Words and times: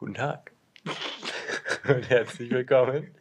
Guten 0.00 0.14
Tag 0.14 0.52
und 1.86 2.08
herzlich 2.08 2.50
willkommen 2.50 3.14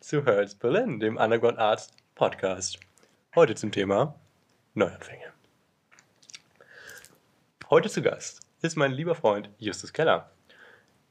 zu 0.00 0.24
Hertz 0.24 0.54
Berlin, 0.54 0.98
dem 0.98 1.18
Underground 1.18 1.58
Arts 1.58 1.88
Podcast. 2.14 2.80
Heute 3.34 3.54
zum 3.54 3.70
Thema 3.70 4.18
Neuanfänge. 4.72 5.26
Heute 7.68 7.90
zu 7.90 8.00
Gast 8.00 8.40
ist 8.62 8.76
mein 8.76 8.92
lieber 8.92 9.14
Freund 9.14 9.50
Justus 9.58 9.92
Keller. 9.92 10.30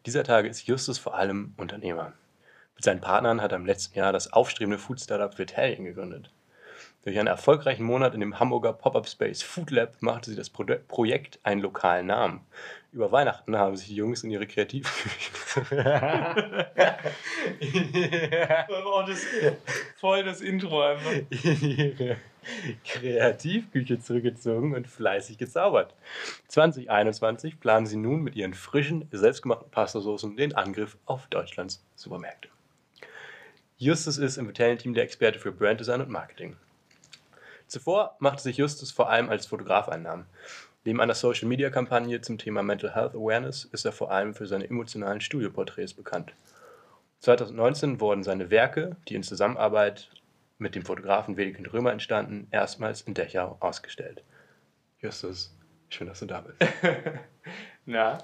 Dieser 0.07 0.23
Tage 0.23 0.49
ist 0.49 0.65
Justus 0.65 0.97
vor 0.97 1.13
allem 1.13 1.53
Unternehmer. 1.55 2.13
Mit 2.73 2.83
seinen 2.83 3.01
Partnern 3.01 3.43
hat 3.43 3.51
er 3.51 3.59
im 3.59 3.67
letzten 3.67 3.99
Jahr 3.99 4.13
das 4.13 4.33
aufstrebende 4.33 4.79
Food-Startup 4.79 5.37
Vitalien 5.37 5.85
gegründet. 5.85 6.31
Durch 7.03 7.19
einen 7.19 7.27
erfolgreichen 7.27 7.83
Monat 7.83 8.15
in 8.15 8.21
dem 8.21 8.39
Hamburger 8.39 8.73
Pop-Up 8.73 9.07
Space 9.07 9.43
Food 9.43 9.69
Lab 9.69 10.01
machte 10.01 10.31
sie 10.31 10.35
das 10.35 10.49
Pro 10.49 10.65
Projekt 10.87 11.39
einen 11.43 11.61
lokalen 11.61 12.07
Namen. 12.07 12.41
Über 12.93 13.09
Weihnachten 13.09 13.55
haben 13.55 13.77
sich 13.77 13.87
die 13.87 13.95
Jungs 13.95 14.21
in 14.23 14.31
ihre 14.31 14.45
Kreativküche. 14.45 15.31
oh, 18.85 19.03
das 19.07 19.25
voll 19.95 20.25
das 20.25 20.41
Intro 20.41 20.81
einfach. 20.81 21.11
in 21.11 21.61
ihre 21.61 22.17
Kreativküche 22.83 24.01
zurückgezogen 24.01 24.75
und 24.75 24.87
fleißig 24.87 25.37
gezaubert. 25.37 25.93
2021 26.49 27.61
planen 27.61 27.85
sie 27.85 27.95
nun 27.95 28.23
mit 28.23 28.35
ihren 28.35 28.53
frischen, 28.53 29.07
selbstgemachten 29.11 29.71
Pastasoßen 29.71 30.35
den 30.35 30.53
Angriff 30.55 30.97
auf 31.05 31.27
Deutschlands 31.27 31.81
Supermärkte. 31.95 32.49
Justus 33.77 34.17
ist 34.17 34.35
im 34.35 34.49
Vitalien-Team 34.49 34.93
der 34.93 35.05
Experte 35.05 35.39
für 35.39 35.53
Branddesign 35.53 36.01
und 36.01 36.09
Marketing. 36.09 36.57
Zuvor 37.67 38.17
machte 38.19 38.43
sich 38.43 38.57
Justus 38.57 38.91
vor 38.91 39.09
allem 39.09 39.29
als 39.29 39.45
Fotograf 39.45 39.87
einen 39.87 40.03
Namen. 40.03 40.25
Neben 40.83 40.99
einer 40.99 41.13
Social-Media-Kampagne 41.13 42.21
zum 42.21 42.39
Thema 42.39 42.63
Mental 42.63 42.95
Health 42.95 43.13
Awareness 43.13 43.65
ist 43.65 43.85
er 43.85 43.91
vor 43.91 44.11
allem 44.11 44.33
für 44.33 44.47
seine 44.47 44.67
emotionalen 44.67 45.21
Studioporträts 45.21 45.93
bekannt. 45.93 46.33
2019 47.19 47.99
wurden 47.99 48.23
seine 48.23 48.49
Werke, 48.49 48.95
die 49.07 49.13
in 49.13 49.21
Zusammenarbeit 49.21 50.09
mit 50.57 50.73
dem 50.73 50.83
Fotografen 50.83 51.37
Wedekind 51.37 51.71
Römer 51.71 51.91
entstanden, 51.91 52.47
erstmals 52.49 53.01
in 53.01 53.13
Dachau 53.13 53.57
ausgestellt. 53.59 54.23
Justus, 54.99 55.55
schön, 55.89 56.07
dass 56.07 56.19
du 56.19 56.25
da 56.25 56.41
bist. 56.41 56.57
Na, 57.85 58.17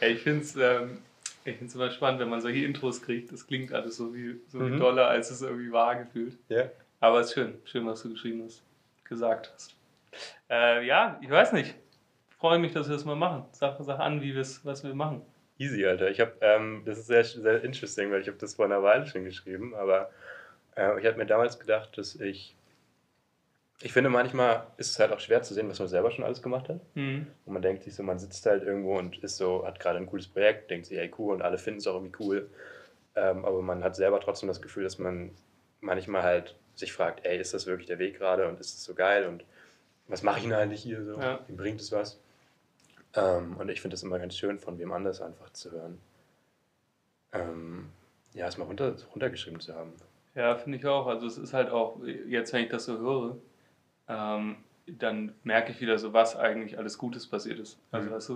ich 0.00 0.22
finde 0.22 0.42
es 0.42 0.56
ähm, 0.56 0.98
immer 1.44 1.90
spannend, 1.90 2.20
wenn 2.20 2.28
man 2.30 2.40
solche 2.40 2.64
Intros 2.64 3.02
kriegt. 3.02 3.32
Das 3.32 3.46
klingt 3.46 3.72
alles 3.72 3.96
so 3.96 4.14
wie, 4.14 4.40
so 4.48 4.60
mhm. 4.60 4.74
wie 4.74 4.78
doller, 4.78 5.08
als 5.08 5.30
es 5.30 5.42
irgendwie 5.42 5.72
war 5.72 5.96
gefühlt. 5.96 6.38
Ja. 6.48 6.70
Aber 7.00 7.20
es 7.20 7.28
ist 7.28 7.34
schön, 7.34 7.54
schön, 7.64 7.86
was 7.86 8.02
du 8.02 8.10
geschrieben 8.10 8.44
hast 8.44 8.62
gesagt 9.04 9.50
hast. 9.54 9.74
Äh, 10.50 10.86
ja, 10.86 11.18
ich 11.22 11.30
weiß 11.30 11.52
nicht. 11.52 11.74
Freue 12.38 12.58
mich, 12.58 12.72
dass 12.72 12.88
wir 12.88 12.94
das 12.94 13.04
mal 13.04 13.16
machen. 13.16 13.44
Sag, 13.52 13.76
sag 13.80 13.98
an, 13.98 14.22
wie 14.22 14.36
was 14.36 14.84
wir 14.84 14.94
machen. 14.94 15.22
Easy, 15.58 15.84
Alter. 15.84 16.08
Ich 16.08 16.20
habe, 16.20 16.32
ähm, 16.40 16.82
das 16.84 16.98
ist 16.98 17.08
sehr, 17.08 17.24
sehr 17.24 17.64
interesting, 17.64 18.12
weil 18.12 18.20
ich 18.20 18.28
habe 18.28 18.38
das 18.38 18.54
vor 18.54 18.64
einer 18.64 18.82
Weile 18.82 19.06
schon 19.06 19.24
geschrieben, 19.24 19.74
aber 19.74 20.10
äh, 20.76 21.00
ich 21.00 21.06
habe 21.06 21.16
mir 21.16 21.26
damals 21.26 21.58
gedacht, 21.58 21.98
dass 21.98 22.14
ich, 22.14 22.54
ich 23.80 23.92
finde 23.92 24.08
manchmal 24.08 24.68
ist 24.76 24.92
es 24.92 24.98
halt 25.00 25.10
auch 25.10 25.18
schwer 25.18 25.42
zu 25.42 25.52
sehen, 25.52 25.68
was 25.68 25.80
man 25.80 25.88
selber 25.88 26.12
schon 26.12 26.24
alles 26.24 26.42
gemacht 26.42 26.68
hat. 26.68 26.80
Mhm. 26.94 27.26
Und 27.44 27.52
man 27.52 27.62
denkt 27.62 27.82
sich 27.82 27.94
so, 27.94 28.04
man 28.04 28.20
sitzt 28.20 28.46
halt 28.46 28.62
irgendwo 28.62 28.96
und 28.96 29.18
ist 29.18 29.36
so, 29.36 29.66
hat 29.66 29.80
gerade 29.80 29.98
ein 29.98 30.06
cooles 30.06 30.28
Projekt, 30.28 30.70
denkt 30.70 30.86
sich, 30.86 30.96
hey 30.96 31.10
cool 31.18 31.34
und 31.34 31.42
alle 31.42 31.58
finden 31.58 31.80
es 31.80 31.88
auch 31.88 31.94
irgendwie 31.94 32.16
cool. 32.20 32.50
Ähm, 33.16 33.44
aber 33.44 33.60
man 33.62 33.82
hat 33.82 33.96
selber 33.96 34.20
trotzdem 34.20 34.48
das 34.48 34.62
Gefühl, 34.62 34.84
dass 34.84 34.98
man 34.98 35.32
manchmal 35.80 36.22
halt 36.22 36.54
sich 36.76 36.92
fragt, 36.92 37.26
ey, 37.26 37.36
ist 37.36 37.52
das 37.52 37.66
wirklich 37.66 37.88
der 37.88 37.98
Weg 37.98 38.16
gerade 38.18 38.46
und 38.46 38.60
ist 38.60 38.74
es 38.76 38.84
so 38.84 38.94
geil 38.94 39.26
und 39.26 39.44
was 40.06 40.22
mache 40.22 40.38
ich 40.38 40.44
denn 40.44 40.54
eigentlich 40.54 40.82
hier 40.82 41.02
so? 41.02 41.18
Ja. 41.20 41.40
Wie 41.48 41.52
bringt 41.52 41.80
es 41.80 41.90
was? 41.90 42.20
Ähm, 43.14 43.56
und 43.56 43.68
ich 43.68 43.80
finde 43.80 43.94
es 43.94 44.02
immer 44.02 44.18
ganz 44.18 44.36
schön, 44.36 44.58
von 44.58 44.78
wem 44.78 44.92
anders 44.92 45.20
einfach 45.20 45.50
zu 45.50 45.70
hören. 45.72 45.98
Ähm, 47.32 47.88
ja, 48.34 48.46
es 48.46 48.58
mal 48.58 48.64
runter, 48.64 48.94
runtergeschrieben 49.12 49.60
zu 49.60 49.74
haben. 49.74 49.92
Ja, 50.34 50.54
finde 50.56 50.78
ich 50.78 50.86
auch. 50.86 51.06
Also 51.06 51.26
es 51.26 51.38
ist 51.38 51.52
halt 51.52 51.70
auch, 51.70 52.00
jetzt 52.04 52.52
wenn 52.52 52.64
ich 52.64 52.70
das 52.70 52.84
so 52.84 52.98
höre, 52.98 53.36
ähm, 54.08 54.56
dann 54.86 55.34
merke 55.42 55.72
ich 55.72 55.80
wieder 55.80 55.98
so, 55.98 56.12
was 56.12 56.36
eigentlich 56.36 56.78
alles 56.78 56.96
Gutes 56.98 57.26
passiert 57.26 57.58
ist. 57.58 57.78
Also 57.90 58.08
mhm. 58.08 58.14
weißt 58.14 58.28
du, 58.30 58.34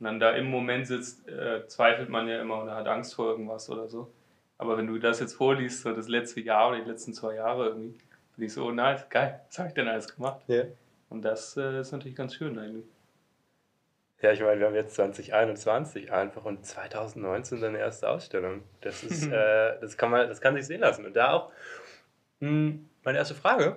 und 0.00 0.06
dann 0.06 0.20
da 0.20 0.32
im 0.32 0.50
Moment 0.50 0.86
sitzt, 0.86 1.28
äh, 1.28 1.66
zweifelt 1.68 2.08
man 2.08 2.26
ja 2.28 2.40
immer 2.40 2.62
oder 2.62 2.74
hat 2.74 2.88
Angst 2.88 3.14
vor 3.14 3.30
irgendwas 3.30 3.70
oder 3.70 3.88
so. 3.88 4.10
Aber 4.58 4.76
wenn 4.76 4.86
du 4.86 4.98
das 4.98 5.20
jetzt 5.20 5.34
vorliest, 5.34 5.82
so 5.82 5.92
das 5.92 6.08
letzte 6.08 6.40
Jahr 6.40 6.70
oder 6.70 6.80
die 6.80 6.90
letzten 6.90 7.12
zwei 7.12 7.36
Jahre 7.36 7.68
irgendwie, 7.68 7.98
bin 8.36 8.46
ich 8.46 8.52
so, 8.52 8.66
oh 8.66 8.72
nice, 8.72 9.08
geil, 9.08 9.40
was 9.48 9.58
habe 9.58 9.68
ich 9.68 9.74
denn 9.74 9.88
alles 9.88 10.14
gemacht? 10.14 10.42
Ja. 10.48 10.64
Und 11.10 11.22
das 11.22 11.56
äh, 11.56 11.80
ist 11.80 11.92
natürlich 11.92 12.16
ganz 12.16 12.34
schön 12.34 12.58
eigentlich. 12.58 12.86
Ja, 14.24 14.32
ich 14.32 14.40
meine, 14.40 14.58
wir 14.58 14.68
haben 14.68 14.74
jetzt 14.74 14.94
2021 14.94 16.10
einfach 16.10 16.46
und 16.46 16.64
2019 16.64 17.60
deine 17.60 17.78
erste 17.78 18.08
Ausstellung. 18.08 18.62
Das 18.80 19.02
ist, 19.04 19.26
äh, 19.30 19.78
das 19.82 19.98
kann 19.98 20.10
man, 20.10 20.26
das 20.26 20.40
kann 20.40 20.54
sich 20.54 20.66
sehen 20.66 20.80
lassen. 20.80 21.04
Und 21.04 21.14
da 21.14 21.32
auch 21.34 21.52
mh, 22.40 22.48
hm, 22.48 22.88
meine 23.02 23.18
erste 23.18 23.34
Frage. 23.34 23.76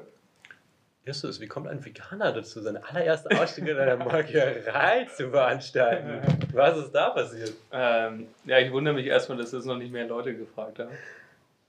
Justus, 1.03 1.41
wie 1.41 1.47
kommt 1.47 1.67
ein 1.67 1.83
Veganer 1.83 2.31
dazu, 2.31 2.61
seine 2.61 2.81
allererste 2.87 3.37
Ausstellung 3.37 3.71
in 3.71 3.77
einer 3.77 3.97
Molkerei 4.05 5.03
zu 5.13 5.31
veranstalten? 5.31 6.21
Was 6.53 6.77
ist 6.77 6.93
da 6.93 7.09
passiert? 7.09 7.51
Ähm, 7.73 8.29
ja, 8.45 8.59
ich 8.59 8.71
wundere 8.71 8.95
mich 8.95 9.05
erstmal, 9.05 9.37
dass 9.37 9.51
das 9.51 9.65
noch 9.65 9.75
nicht 9.75 9.91
mehr 9.91 10.07
Leute 10.07 10.33
gefragt 10.33 10.79
haben. 10.79 10.91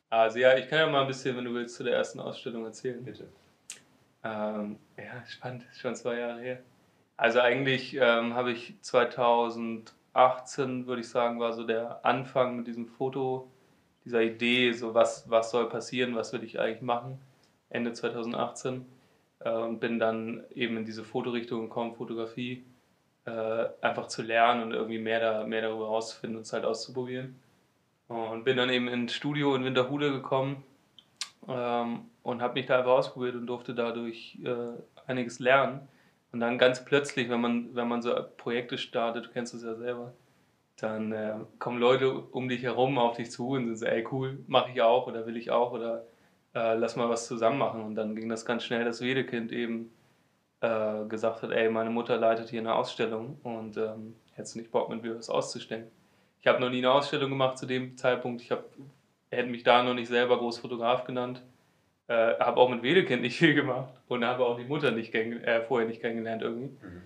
Also 0.09 0.39
ja, 0.39 0.57
ich 0.57 0.69
kann 0.69 0.79
ja 0.79 0.87
mal 0.87 1.01
ein 1.01 1.09
bisschen, 1.09 1.37
wenn 1.37 1.45
du 1.45 1.53
willst, 1.53 1.75
zu 1.75 1.83
der 1.83 1.95
ersten 1.95 2.21
Ausstellung 2.21 2.65
erzählen. 2.65 3.05
Bitte. 3.05 3.25
Ähm, 4.23 4.79
ja, 4.97 5.25
spannend, 5.27 5.65
schon 5.73 5.97
zwei 5.97 6.21
Jahre 6.21 6.41
her. 6.41 6.59
Also 7.19 7.41
eigentlich 7.41 7.99
ähm, 8.01 8.35
habe 8.35 8.53
ich 8.53 8.77
2018, 8.81 10.87
würde 10.87 11.01
ich 11.01 11.09
sagen, 11.09 11.41
war 11.41 11.53
so 11.53 11.65
der 11.65 12.07
Anfang 12.07 12.57
mit 12.57 12.69
diesem 12.69 12.87
Foto, 12.87 13.51
dieser 14.05 14.23
Idee, 14.23 14.73
so 14.73 14.95
was, 14.95 15.29
was 15.29 15.51
soll 15.51 15.69
passieren, 15.69 16.15
was 16.15 16.33
will 16.33 16.45
ich 16.45 16.61
eigentlich 16.61 16.81
machen, 16.81 17.19
Ende 17.71 17.93
2018 17.93 18.87
äh, 19.41 19.51
und 19.51 19.81
bin 19.81 19.99
dann 19.99 20.45
eben 20.55 20.77
in 20.77 20.85
diese 20.85 21.03
Fotorichtung 21.03 21.63
gekommen, 21.63 21.97
Fotografie, 21.97 22.65
äh, 23.25 23.65
einfach 23.81 24.07
zu 24.07 24.23
lernen 24.23 24.63
und 24.63 24.73
irgendwie 24.73 25.01
mehr, 25.01 25.19
da, 25.19 25.45
mehr 25.45 25.63
darüber 25.63 25.87
herauszufinden 25.87 26.37
und 26.37 26.43
es 26.43 26.53
halt 26.53 26.65
auszuprobieren. 26.65 27.35
Und 28.07 28.45
bin 28.45 28.57
dann 28.57 28.71
eben 28.71 28.87
ins 28.87 29.13
Studio 29.13 29.57
in 29.57 29.65
Winterhude 29.65 30.13
gekommen 30.13 30.63
ähm, 31.49 32.03
und 32.23 32.43
habe 32.43 32.55
mich 32.55 32.67
da 32.67 32.79
einfach 32.79 32.93
ausprobiert 32.93 33.35
und 33.35 33.49
durfte 33.49 33.75
dadurch 33.75 34.39
äh, 34.45 35.11
einiges 35.11 35.41
lernen. 35.41 35.89
Und 36.33 36.41
dann 36.41 36.59
ganz 36.59 36.85
plötzlich, 36.85 37.29
wenn 37.31 37.41
man, 37.41 37.75
wenn 37.75 37.89
man 37.89 38.03
so 38.03 38.15
Projekte 38.37 38.79
startet, 38.79 39.27
du 39.27 39.31
kennst 39.31 39.55
es 39.55 39.63
ja 39.63 39.75
selber, 39.75 40.13
dann 40.77 41.13
äh, 41.13 41.35
kommen 41.59 41.79
Leute 41.79 42.13
um 42.13 42.49
dich 42.49 42.63
herum 42.63 42.99
auf 42.99 43.17
dich 43.17 43.31
zu 43.31 43.51
und 43.51 43.67
sind 43.67 43.79
so, 43.79 43.87
ey 43.87 44.07
cool, 44.13 44.39
mache 44.47 44.71
ich 44.71 44.83
auch 44.83 45.07
oder 45.07 45.27
will 45.27 45.37
ich 45.37 45.51
auch 45.51 45.73
oder 45.73 46.05
äh, 46.55 46.75
lass 46.75 46.97
mal 46.97 47.09
was 47.09 47.27
zusammen 47.27 47.59
machen. 47.59 47.83
Und 47.83 47.95
dann 47.95 48.15
ging 48.15 48.29
das 48.29 48.45
ganz 48.45 48.65
schnell, 48.65 48.85
dass 48.85 49.01
Wedekind 49.01 49.53
eben 49.53 49.91
äh, 50.61 51.05
gesagt 51.09 51.43
hat, 51.43 51.51
ey, 51.51 51.69
meine 51.71 51.91
Mutter 51.91 52.17
leitet 52.17 52.51
hier 52.51 52.61
eine 52.61 52.75
Ausstellung 52.75 53.39
und 53.43 53.77
ähm, 53.77 54.15
hättest 54.33 54.55
du 54.55 54.61
nicht 54.61 54.71
Bock, 54.71 54.89
mit 54.89 55.03
mir 55.03 55.17
was 55.17 55.31
auszustellen. 55.31 55.91
Ich 56.41 56.47
habe 56.47 56.61
noch 56.61 56.71
nie 56.71 56.79
eine 56.79 56.93
Ausstellung 56.93 57.31
gemacht 57.31 57.59
zu 57.59 57.67
dem 57.67 57.97
Zeitpunkt. 57.97 58.43
Ich 58.43 58.51
hätte 59.31 59.49
mich 59.49 59.65
da 59.65 59.83
noch 59.83 59.95
nicht 59.95 60.09
selber 60.09 60.39
Großfotograf 60.39 61.05
genannt. 61.05 61.43
Äh, 62.09 62.39
habe 62.39 62.59
auch 62.59 62.71
mit 62.71 62.83
Wedekind 62.83 63.23
nicht 63.23 63.39
viel 63.39 63.55
gemacht 63.55 63.93
und 64.09 64.25
habe 64.25 64.45
auch 64.45 64.59
die 64.59 64.65
Mutter 64.65 64.91
nicht 64.91 65.15
äh, 65.15 65.63
vorher 65.63 65.87
nicht 65.87 66.01
kennengelernt 66.01 66.43
irgendwie. 66.43 66.69
Mhm. 66.69 67.03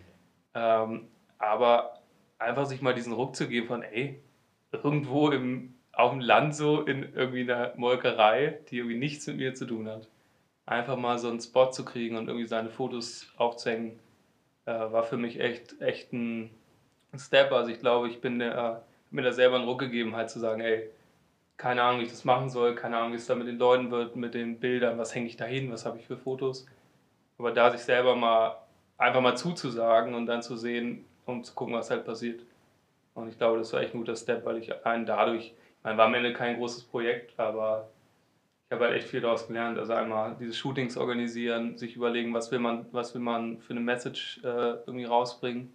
Ähm, 0.55 1.09
aber 1.39 1.95
einfach 2.39 2.67
sich 2.67 2.83
mal 2.83 2.95
diesen 2.95 3.13
Ruck 3.13 3.35
zu 3.37 3.49
geben 3.49 3.67
von, 3.67 3.83
ey, 3.83 4.23
irgendwo 4.73 5.31
im 5.31 5.75
auf 5.93 6.11
dem 6.11 6.21
Land 6.21 6.55
so 6.55 6.83
in 6.83 7.15
irgendwie 7.15 7.43
einer 7.43 7.73
Molkerei, 7.77 8.59
die 8.71 8.79
irgendwie 8.79 8.97
nichts 8.97 9.27
mit 9.27 9.37
mir 9.37 9.55
zu 9.55 9.67
tun 9.67 9.89
hat. 9.89 10.09
Einfach 10.65 10.97
mal 10.97 11.19
so 11.19 11.29
einen 11.29 11.41
Spot 11.41 11.71
zu 11.71 11.85
kriegen 11.85 12.17
und 12.17 12.29
irgendwie 12.29 12.47
seine 12.47 12.71
Fotos 12.71 13.33
aufzuhängen, 13.37 13.99
äh, 14.65 14.73
war 14.73 15.03
für 15.03 15.17
mich 15.17 15.41
echt, 15.41 15.81
echt 15.81 16.13
ein 16.13 16.51
Step. 17.17 17.53
Also 17.53 17.71
ich 17.71 17.81
glaube, 17.81 18.09
ich 18.09 18.21
bin 18.21 18.39
mir 18.39 19.23
da 19.23 19.33
selber 19.33 19.57
einen 19.57 19.69
Ruck 19.69 19.81
gegeben, 19.81 20.17
halt 20.17 20.31
zu 20.31 20.39
sagen, 20.39 20.63
ey, 20.63 20.89
keine 21.57 21.83
Ahnung, 21.83 22.01
wie 22.01 22.05
ich 22.05 22.11
das 22.11 22.25
machen 22.25 22.51
soll, 22.51 22.75
keine 22.75 22.97
Ahnung, 22.99 23.13
wie 23.13 23.17
es 23.17 23.27
da 23.27 23.35
mit 23.35 23.47
den 23.47 23.59
Leuten 23.59 23.91
wird, 23.91 24.17
mit 24.17 24.35
den 24.35 24.59
Bildern, 24.59 24.99
was 24.99 25.15
hänge 25.15 25.27
ich 25.27 25.37
da 25.37 25.45
hin, 25.45 25.71
was 25.71 25.87
habe 25.87 25.99
ich 25.99 26.07
für 26.07 26.17
Fotos. 26.17 26.67
Aber 27.39 27.53
da 27.53 27.71
sich 27.71 27.83
selber 27.83 28.17
mal 28.17 28.57
einfach 28.99 29.21
mal 29.21 29.37
zuzusagen 29.37 30.15
und 30.15 30.27
dann 30.27 30.43
zu 30.43 30.57
sehen, 30.57 31.05
um 31.27 31.45
zu 31.45 31.55
gucken, 31.55 31.75
was 31.75 31.91
halt 31.91 32.05
passiert. 32.05 32.43
Und 33.15 33.29
ich 33.29 33.39
glaube, 33.39 33.59
das 33.59 33.73
war 33.73 33.81
echt 33.81 33.95
ein 33.95 33.99
guter 33.99 34.17
Step, 34.17 34.45
weil 34.45 34.59
ich 34.59 34.85
einen 34.85 35.07
dadurch 35.07 35.55
man 35.83 35.99
war 35.99 36.07
am 36.07 36.15
Ende 36.15 36.33
kein 36.33 36.57
großes 36.57 36.85
Projekt, 36.85 37.39
aber 37.39 37.89
ich 38.67 38.73
habe 38.73 38.85
halt 38.85 38.95
echt 38.95 39.09
viel 39.09 39.21
daraus 39.21 39.49
gelernt. 39.49 39.79
Also 39.79 39.93
einmal 39.93 40.37
diese 40.39 40.55
Shootings 40.55 40.97
organisieren, 40.97 41.77
sich 41.77 41.97
überlegen, 41.97 42.33
was 42.35 42.51
will 42.53 42.61
man, 42.61 42.87
was 42.93 43.15
will 43.15 43.21
man 43.21 43.59
für 43.59 43.73
eine 43.73 43.81
Message 43.81 44.41
äh, 44.45 44.75
irgendwie 44.87 45.05
rausbringen, 45.05 45.73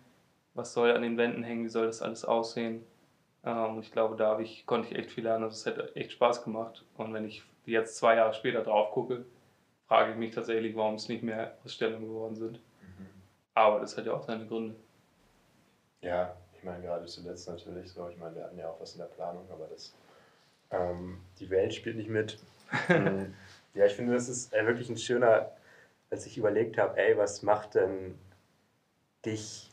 was 0.53 0.73
soll 0.73 0.91
an 0.91 1.01
den 1.01 1.17
Wänden 1.17 1.43
hängen, 1.43 1.65
wie 1.65 1.69
soll 1.69 1.87
das 1.87 2.01
alles 2.01 2.25
aussehen. 2.25 2.83
Ähm, 3.47 3.79
ich 3.79 3.91
glaube, 3.91 4.17
da 4.17 4.37
ich, 4.39 4.65
konnte 4.65 4.89
ich 4.89 4.95
echt 4.99 5.11
viel 5.11 5.23
lernen. 5.23 5.45
Also 5.45 5.55
es 5.55 5.65
hat 5.65 5.95
echt 5.95 6.11
Spaß 6.11 6.43
gemacht. 6.43 6.83
Und 6.97 7.13
wenn 7.13 7.25
ich 7.25 7.43
jetzt 7.65 7.95
zwei 7.95 8.17
Jahre 8.17 8.33
später 8.33 8.61
drauf 8.61 8.91
gucke, 8.91 9.25
frage 9.87 10.11
ich 10.11 10.17
mich 10.17 10.35
tatsächlich, 10.35 10.75
warum 10.75 10.95
es 10.95 11.07
nicht 11.07 11.23
mehr 11.23 11.57
Ausstellungen 11.63 12.07
geworden 12.07 12.35
sind. 12.35 12.57
Mhm. 12.57 13.07
Aber 13.53 13.79
das 13.79 13.97
hat 13.97 14.05
ja 14.05 14.13
auch 14.13 14.23
seine 14.23 14.45
Gründe. 14.45 14.75
Ja, 16.01 16.35
Ich 16.57 16.63
meine, 16.63 16.83
gerade 16.83 17.05
zuletzt 17.05 17.47
natürlich 17.47 17.91
so. 17.91 18.09
Ich 18.09 18.17
meine, 18.17 18.35
wir 18.35 18.43
hatten 18.43 18.57
ja 18.57 18.69
auch 18.69 18.79
was 18.81 18.93
in 18.93 18.99
der 18.99 19.05
Planung, 19.05 19.49
aber 19.49 19.67
das, 19.67 19.95
ähm, 20.71 21.19
die 21.39 21.49
Welt 21.49 21.73
spielt 21.73 21.95
nicht 21.95 22.09
mit. 22.09 22.37
Ja, 23.77 23.85
ich 23.85 23.93
finde, 23.93 24.13
das 24.13 24.27
ist 24.27 24.51
äh, 24.55 24.65
wirklich 24.65 24.89
ein 24.89 24.97
schöner, 24.97 25.51
als 26.09 26.25
ich 26.25 26.35
überlegt 26.35 26.79
habe, 26.79 26.97
ey, 26.97 27.15
was 27.15 27.43
macht 27.43 27.75
denn 27.75 28.17
dich, 29.23 29.69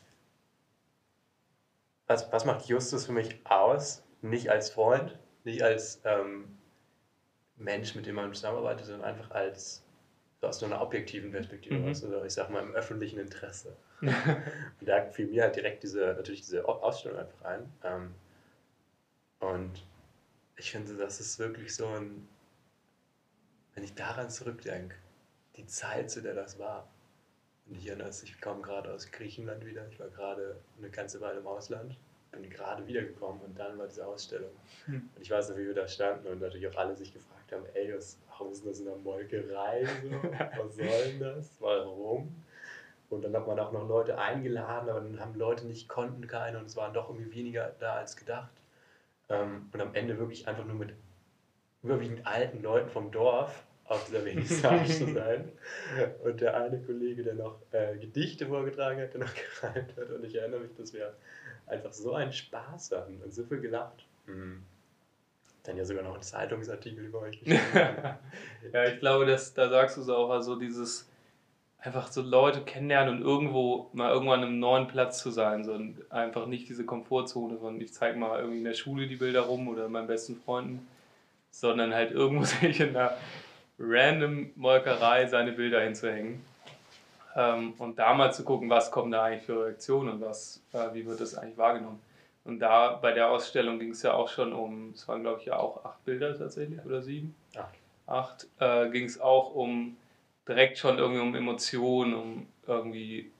was, 2.06 2.30
was 2.32 2.44
macht 2.44 2.66
Justus 2.66 3.06
für 3.06 3.12
mich 3.12 3.40
aus? 3.44 4.02
Nicht 4.22 4.50
als 4.50 4.70
Freund, 4.70 5.18
nicht 5.44 5.62
als 5.62 6.00
ähm, 6.04 6.58
Mensch, 7.56 7.94
mit 7.94 8.06
dem 8.06 8.16
man 8.16 8.32
zusammenarbeitet, 8.32 8.86
sondern 8.86 9.08
einfach 9.08 9.30
als 9.30 9.84
aus 10.42 10.58
so 10.58 10.66
einer 10.66 10.80
objektiven 10.82 11.30
Perspektive 11.30 11.76
mhm. 11.76 11.90
aus, 11.90 12.04
oder 12.04 12.24
ich 12.24 12.34
sag 12.34 12.50
mal 12.50 12.62
im 12.62 12.74
öffentlichen 12.74 13.18
Interesse. 13.18 13.76
und 14.00 14.86
da 14.86 15.06
fiel 15.06 15.26
mir 15.26 15.42
halt 15.42 15.56
direkt 15.56 15.82
diese, 15.82 16.14
natürlich 16.14 16.42
diese 16.42 16.66
Ausstellung 16.68 17.18
einfach 17.18 17.44
ein. 17.44 17.72
Ähm, 17.82 18.14
und 19.40 19.86
ich 20.56 20.70
finde, 20.70 20.96
das 20.96 21.20
ist 21.20 21.38
wirklich 21.38 21.74
so 21.74 21.86
ein, 21.86 22.28
wenn 23.74 23.84
ich 23.84 23.94
daran 23.94 24.30
zurückdenke, 24.30 24.96
die 25.56 25.66
Zeit, 25.66 26.10
zu 26.10 26.20
der 26.20 26.34
das 26.34 26.58
war. 26.58 26.88
Und 27.66 27.78
ich 27.78 27.86
erinnere 27.86 28.10
ich 28.10 28.40
komme 28.40 28.62
gerade 28.62 28.92
aus 28.92 29.10
Griechenland 29.10 29.64
wieder, 29.64 29.86
ich 29.88 29.98
war 29.98 30.08
gerade 30.08 30.56
eine 30.78 30.90
ganze 30.90 31.20
Weile 31.20 31.40
im 31.40 31.46
Ausland, 31.46 31.96
bin 32.32 32.50
gerade 32.50 32.86
wiedergekommen 32.86 33.40
und 33.42 33.58
dann 33.58 33.78
war 33.78 33.86
diese 33.86 34.06
Ausstellung. 34.06 34.50
Hm. 34.86 35.08
Und 35.14 35.22
ich 35.22 35.30
weiß 35.30 35.50
noch, 35.50 35.56
wie 35.56 35.66
wir 35.66 35.74
da 35.74 35.86
standen 35.86 36.26
und 36.26 36.40
natürlich 36.40 36.68
auch 36.68 36.76
alle 36.76 36.94
sich 36.96 37.12
gefragt 37.12 37.52
haben, 37.52 37.64
ey, 37.74 37.94
was, 37.94 38.18
warum 38.28 38.52
ist 38.52 38.66
das 38.66 38.80
in 38.80 38.86
der 38.86 38.96
Molkerei? 38.96 39.86
So? 40.02 40.10
Was 40.58 40.76
soll 40.76 41.04
denn 41.06 41.20
das? 41.20 41.50
Warum? 41.60 42.34
Und 43.10 43.22
dann 43.22 43.34
hat 43.34 43.46
man 43.46 43.58
auch 43.60 43.72
noch 43.72 43.88
Leute 43.88 44.18
eingeladen, 44.18 44.88
aber 44.88 45.00
dann 45.00 45.20
haben 45.20 45.34
Leute 45.34 45.66
nicht, 45.66 45.88
konnten 45.88 46.26
keine 46.26 46.58
und 46.58 46.66
es 46.66 46.76
waren 46.76 46.92
doch 46.92 47.08
irgendwie 47.08 47.32
weniger 47.32 47.72
da 47.78 47.94
als 47.94 48.16
gedacht. 48.16 48.52
Ähm, 49.28 49.68
und 49.72 49.80
am 49.80 49.94
Ende 49.94 50.18
wirklich 50.18 50.48
einfach 50.48 50.64
nur 50.64 50.76
mit 50.76 50.94
überwiegend 51.82 52.26
alten 52.26 52.62
Leuten 52.62 52.90
vom 52.90 53.12
Dorf 53.12 53.64
auf 53.86 54.06
dieser 54.06 54.22
Vernissage 54.22 54.86
zu 54.86 55.12
sein. 55.12 55.52
Und 56.24 56.40
der 56.40 56.56
eine 56.56 56.80
Kollege, 56.80 57.22
der 57.22 57.34
noch 57.34 57.58
äh, 57.72 57.96
Gedichte 57.98 58.46
vorgetragen 58.46 59.00
hat, 59.00 59.12
der 59.12 59.20
noch 59.20 59.34
gereimt 59.60 59.96
hat. 59.96 60.10
Und 60.10 60.24
ich 60.24 60.34
erinnere 60.34 60.60
mich, 60.60 60.74
dass 60.74 60.92
wir 60.92 61.14
einfach 61.66 61.92
so 61.92 62.14
einen 62.14 62.32
Spaß 62.32 62.92
hatten 62.92 63.20
und 63.22 63.32
so 63.32 63.44
viel 63.44 63.60
gelacht. 63.60 64.04
Mhm. 64.26 64.62
Dann 65.64 65.76
ja 65.76 65.84
sogar 65.84 66.02
noch 66.02 66.14
einen 66.14 66.22
Zeitungsartikel 66.22 67.04
über 67.04 67.20
euch 67.20 67.40
ja, 67.44 68.84
ich 68.84 69.00
glaube, 69.00 69.24
dass, 69.24 69.54
da 69.54 69.70
sagst 69.70 69.96
du 69.96 70.02
es 70.02 70.08
auch, 70.10 70.28
also 70.28 70.56
dieses 70.56 71.08
einfach 71.84 72.10
so 72.10 72.22
Leute 72.22 72.62
kennenlernen 72.62 73.16
und 73.16 73.22
irgendwo 73.22 73.90
mal 73.92 74.10
irgendwann 74.10 74.42
einem 74.42 74.58
neuen 74.58 74.88
Platz 74.88 75.22
zu 75.22 75.30
sein. 75.30 75.64
So, 75.64 75.78
einfach 76.08 76.46
nicht 76.46 76.68
diese 76.68 76.84
Komfortzone 76.84 77.58
von 77.58 77.80
ich 77.80 77.92
zeige 77.92 78.18
mal 78.18 78.40
irgendwie 78.40 78.58
in 78.58 78.64
der 78.64 78.74
Schule 78.74 79.06
die 79.06 79.16
Bilder 79.16 79.42
rum 79.42 79.68
oder 79.68 79.88
meinen 79.88 80.06
besten 80.06 80.36
Freunden, 80.36 80.86
sondern 81.50 81.94
halt 81.94 82.10
irgendwo 82.10 82.44
sich 82.66 82.80
in 82.80 82.90
einer 82.90 83.16
random 83.78 84.50
Molkerei 84.56 85.26
seine 85.26 85.52
Bilder 85.52 85.80
hinzuhängen. 85.80 86.44
Ähm, 87.36 87.74
und 87.78 87.98
da 87.98 88.14
mal 88.14 88.32
zu 88.32 88.44
gucken, 88.44 88.70
was 88.70 88.90
kommen 88.90 89.10
da 89.10 89.24
eigentlich 89.24 89.44
für 89.44 89.64
Reaktionen 89.64 90.14
und 90.14 90.20
was, 90.20 90.62
äh, 90.72 90.94
wie 90.94 91.04
wird 91.04 91.20
das 91.20 91.36
eigentlich 91.36 91.58
wahrgenommen. 91.58 92.00
Und 92.44 92.60
da 92.60 92.92
bei 92.92 93.12
der 93.12 93.30
Ausstellung 93.30 93.78
ging 93.78 93.90
es 93.90 94.02
ja 94.02 94.12
auch 94.12 94.28
schon 94.28 94.52
um, 94.52 94.90
es 94.94 95.08
waren 95.08 95.22
glaube 95.22 95.40
ich 95.40 95.46
ja 95.46 95.56
auch 95.56 95.84
acht 95.84 96.04
Bilder 96.04 96.36
tatsächlich 96.36 96.84
oder 96.84 97.02
sieben. 97.02 97.34
Acht. 97.56 97.74
Acht 98.06 98.46
äh, 98.60 98.90
ging 98.90 99.06
es 99.06 99.20
auch 99.20 99.54
um 99.54 99.96
direkt 100.46 100.78
schon 100.78 100.98
irgendwie 100.98 101.20
um 101.20 101.34
Emotionen, 101.34 102.14
um 102.14 102.46
irgendwie 102.66 103.32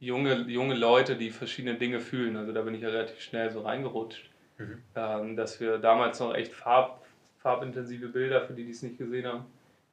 junge, 0.00 0.34
junge 0.48 0.74
Leute, 0.74 1.16
die 1.16 1.30
verschiedene 1.30 1.76
Dinge 1.76 2.00
fühlen. 2.00 2.36
Also 2.36 2.52
da 2.52 2.62
bin 2.62 2.74
ich 2.74 2.80
ja 2.80 2.88
relativ 2.88 3.20
schnell 3.20 3.50
so 3.50 3.60
reingerutscht. 3.60 4.30
Mhm. 4.58 4.82
Ähm, 4.96 5.36
dass 5.36 5.60
wir 5.60 5.78
damals 5.78 6.18
noch 6.18 6.34
echt 6.34 6.52
Farb, 6.52 7.01
farbintensive 7.42 8.08
Bilder, 8.08 8.42
für 8.42 8.54
die, 8.54 8.64
die 8.64 8.70
es 8.70 8.82
nicht 8.82 8.98
gesehen 8.98 9.26
haben, 9.26 9.44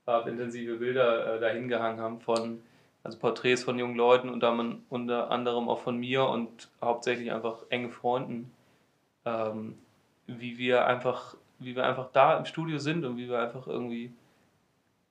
farbintensive 0.05 0.75
Bilder 0.75 1.35
äh, 1.35 1.39
dahin 1.39 1.67
gehangen 1.67 1.99
haben 1.99 2.19
von 2.21 2.61
also 3.03 3.17
Porträts 3.17 3.63
von 3.63 3.79
jungen 3.79 3.95
Leuten 3.95 4.29
und 4.29 4.41
dann 4.41 4.83
unter 4.89 5.31
anderem 5.31 5.69
auch 5.69 5.79
von 5.79 5.97
mir 5.97 6.25
und 6.25 6.69
hauptsächlich 6.81 7.31
einfach 7.31 7.63
enge 7.69 7.89
Freunden, 7.89 8.51
ähm, 9.25 9.77
wie 10.27 10.57
wir 10.57 10.85
einfach, 10.85 11.35
wie 11.59 11.75
wir 11.75 11.85
einfach 11.85 12.09
da 12.11 12.37
im 12.37 12.45
Studio 12.45 12.77
sind 12.77 13.05
und 13.05 13.17
wie 13.17 13.29
wir 13.29 13.39
einfach 13.39 13.67
irgendwie 13.67 14.13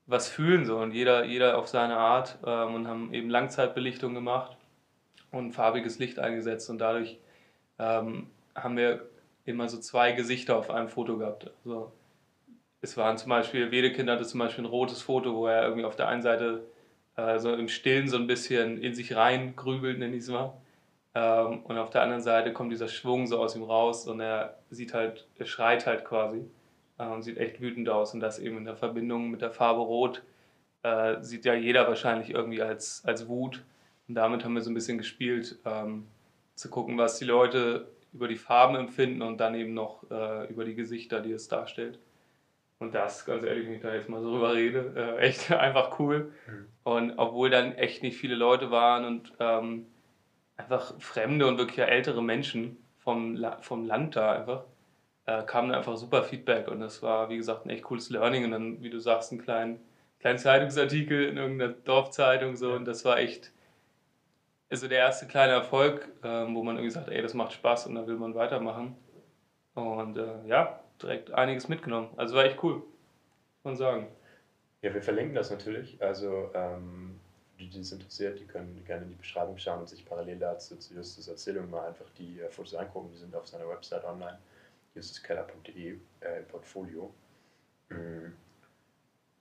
was 0.06 0.28
fühlen 0.28 0.64
so 0.64 0.78
und 0.78 0.92
jeder, 0.92 1.24
jeder 1.24 1.58
auf 1.58 1.68
seine 1.68 1.96
Art 1.96 2.38
ähm, 2.44 2.74
und 2.74 2.88
haben 2.88 3.12
eben 3.12 3.30
Langzeitbelichtung 3.30 4.14
gemacht 4.14 4.56
und 5.30 5.52
farbiges 5.52 5.98
Licht 5.98 6.18
eingesetzt 6.18 6.70
und 6.70 6.78
dadurch 6.78 7.18
ähm, 7.78 8.28
haben 8.54 8.76
wir 8.76 9.06
immer 9.44 9.68
so 9.68 9.78
zwei 9.78 10.12
Gesichter 10.12 10.56
auf 10.56 10.70
einem 10.70 10.88
Foto 10.88 11.18
gehabt. 11.18 11.50
Also 11.64 11.92
es 12.80 12.96
waren 12.96 13.18
zum 13.18 13.30
Beispiel, 13.30 13.70
Wedekind 13.70 14.08
hatte 14.08 14.24
zum 14.24 14.40
Beispiel 14.40 14.64
ein 14.64 14.70
rotes 14.70 15.02
Foto, 15.02 15.34
wo 15.34 15.46
er 15.46 15.64
irgendwie 15.64 15.84
auf 15.84 15.96
der 15.96 16.08
einen 16.08 16.22
Seite 16.22 16.64
äh, 17.16 17.38
so 17.38 17.52
im 17.52 17.68
Stillen 17.68 18.08
so 18.08 18.16
ein 18.16 18.26
bisschen 18.26 18.80
in 18.80 18.94
sich 18.94 19.16
rein 19.16 19.56
grübelt, 19.56 19.98
nenne 19.98 20.16
ich 20.16 20.22
es 20.22 20.28
mal. 20.28 20.54
Ähm, 21.14 21.60
und 21.64 21.78
auf 21.78 21.90
der 21.90 22.02
anderen 22.02 22.22
Seite 22.22 22.52
kommt 22.52 22.72
dieser 22.72 22.88
Schwung 22.88 23.26
so 23.26 23.38
aus 23.40 23.56
ihm 23.56 23.64
raus 23.64 24.06
und 24.06 24.20
er 24.20 24.58
sieht 24.70 24.94
halt, 24.94 25.26
er 25.36 25.46
schreit 25.46 25.86
halt 25.86 26.04
quasi 26.04 26.48
äh, 26.98 27.06
und 27.06 27.22
sieht 27.22 27.38
echt 27.38 27.60
wütend 27.60 27.88
aus. 27.88 28.14
Und 28.14 28.20
das 28.20 28.38
eben 28.38 28.58
in 28.58 28.64
der 28.64 28.76
Verbindung 28.76 29.30
mit 29.30 29.42
der 29.42 29.50
Farbe 29.50 29.80
Rot 29.80 30.22
äh, 30.82 31.16
sieht 31.22 31.44
ja 31.44 31.54
jeder 31.54 31.88
wahrscheinlich 31.88 32.30
irgendwie 32.30 32.62
als, 32.62 33.02
als 33.04 33.28
Wut. 33.28 33.64
Und 34.06 34.14
damit 34.14 34.44
haben 34.44 34.54
wir 34.54 34.62
so 34.62 34.70
ein 34.70 34.74
bisschen 34.74 34.98
gespielt, 34.98 35.58
ähm, 35.64 36.06
zu 36.54 36.70
gucken, 36.70 36.98
was 36.98 37.18
die 37.18 37.24
Leute 37.24 37.88
über 38.12 38.28
die 38.28 38.36
Farben 38.36 38.76
empfinden 38.76 39.22
und 39.22 39.38
dann 39.38 39.54
eben 39.54 39.74
noch 39.74 40.08
äh, 40.10 40.46
über 40.48 40.64
die 40.64 40.74
Gesichter, 40.74 41.20
die 41.20 41.32
es 41.32 41.48
darstellt. 41.48 41.98
Und 42.78 42.94
das, 42.94 43.24
ganz 43.24 43.44
ehrlich, 43.44 43.66
wenn 43.66 43.74
ich 43.74 43.82
da 43.82 43.92
jetzt 43.92 44.08
mal 44.08 44.22
so 44.22 44.30
drüber 44.30 44.54
rede, 44.54 44.92
äh, 44.96 45.18
echt 45.18 45.50
einfach 45.52 45.98
cool. 45.98 46.32
Mhm. 46.46 46.66
Und 46.84 47.12
obwohl 47.18 47.50
dann 47.50 47.74
echt 47.74 48.02
nicht 48.02 48.16
viele 48.16 48.34
Leute 48.34 48.70
waren 48.70 49.04
und 49.04 49.32
ähm, 49.40 49.86
einfach 50.56 50.94
fremde 51.00 51.46
und 51.46 51.58
wirklich 51.58 51.78
ältere 51.78 52.22
Menschen 52.22 52.76
vom, 52.98 53.34
La 53.34 53.58
vom 53.60 53.84
Land 53.84 54.16
da 54.16 54.32
einfach, 54.32 54.64
äh, 55.26 55.42
kam 55.42 55.68
dann 55.68 55.78
einfach 55.78 55.96
super 55.96 56.22
Feedback. 56.22 56.68
Und 56.68 56.80
das 56.80 57.02
war, 57.02 57.28
wie 57.30 57.36
gesagt, 57.36 57.66
ein 57.66 57.70
echt 57.70 57.84
cooles 57.84 58.10
Learning. 58.10 58.44
Und 58.44 58.52
dann, 58.52 58.82
wie 58.82 58.90
du 58.90 59.00
sagst, 59.00 59.32
einen 59.32 59.42
kleinen, 59.42 59.80
kleinen 60.20 60.38
Zeitungsartikel 60.38 61.24
in 61.24 61.36
irgendeiner 61.36 61.72
Dorfzeitung 61.72 62.56
so. 62.56 62.72
Und 62.72 62.84
das 62.84 63.04
war 63.04 63.18
echt 63.18 63.52
also 64.70 64.88
der 64.88 64.98
erste 64.98 65.26
kleine 65.26 65.52
Erfolg, 65.52 66.08
äh, 66.22 66.28
wo 66.28 66.62
man 66.62 66.76
irgendwie 66.76 66.90
sagt, 66.90 67.08
ey, 67.08 67.22
das 67.22 67.34
macht 67.34 67.52
Spaß 67.52 67.86
und 67.86 67.94
da 67.94 68.06
will 68.06 68.16
man 68.16 68.34
weitermachen. 68.34 68.96
Und 69.74 70.18
äh, 70.18 70.46
ja, 70.46 70.80
direkt 71.02 71.30
einiges 71.32 71.68
mitgenommen. 71.68 72.08
Also 72.16 72.34
war 72.36 72.44
echt 72.44 72.62
cool, 72.62 72.76
muss 72.76 73.64
man 73.64 73.76
sagen. 73.76 74.08
Ja, 74.82 74.94
wir 74.94 75.02
verlinken 75.02 75.34
das 75.34 75.50
natürlich. 75.50 76.00
Also, 76.00 76.50
ähm, 76.54 77.18
die, 77.58 77.68
die 77.68 77.80
es 77.80 77.90
interessiert, 77.90 78.38
die 78.38 78.46
können 78.46 78.82
gerne 78.84 79.02
in 79.02 79.10
die 79.10 79.16
Beschreibung 79.16 79.58
schauen 79.58 79.80
und 79.80 79.88
sich 79.88 80.04
parallel 80.04 80.38
dazu 80.38 80.76
zu 80.76 80.94
Justus 80.94 81.28
Erzählung 81.28 81.68
mal 81.70 81.88
einfach 81.88 82.08
die 82.16 82.40
äh, 82.40 82.48
Fotos 82.48 82.74
angucken. 82.74 83.10
Die 83.12 83.18
sind 83.18 83.34
auf 83.34 83.46
seiner 83.48 83.68
Website 83.68 84.04
online, 84.04 84.38
justuskeller.de 84.94 85.98
äh, 86.20 86.42
Portfolio. 86.42 87.12
Mhm. 87.88 88.34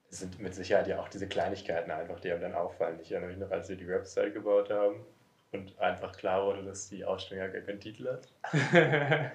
Es 0.09 0.19
sind 0.19 0.39
mit 0.39 0.55
Sicherheit 0.55 0.87
ja 0.87 0.99
auch 0.99 1.09
diese 1.09 1.27
Kleinigkeiten 1.27 1.91
einfach, 1.91 2.19
die 2.19 2.31
einem 2.31 2.41
dann 2.41 2.55
auffallen. 2.55 2.99
Ich 3.01 3.11
erinnere 3.11 3.31
mich 3.31 3.39
noch, 3.39 3.51
als 3.51 3.69
wir 3.69 3.75
die 3.75 3.87
Website 3.87 4.33
gebaut 4.33 4.69
haben 4.69 5.05
und 5.51 5.77
einfach 5.79 6.15
klar 6.15 6.45
wurde, 6.45 6.63
dass 6.63 6.89
die 6.89 7.03
Ausstellung 7.03 7.43
ja 7.45 7.51
gar 7.51 7.61
keinen 7.61 7.81
Titel 7.81 8.07
hat. 8.07 8.27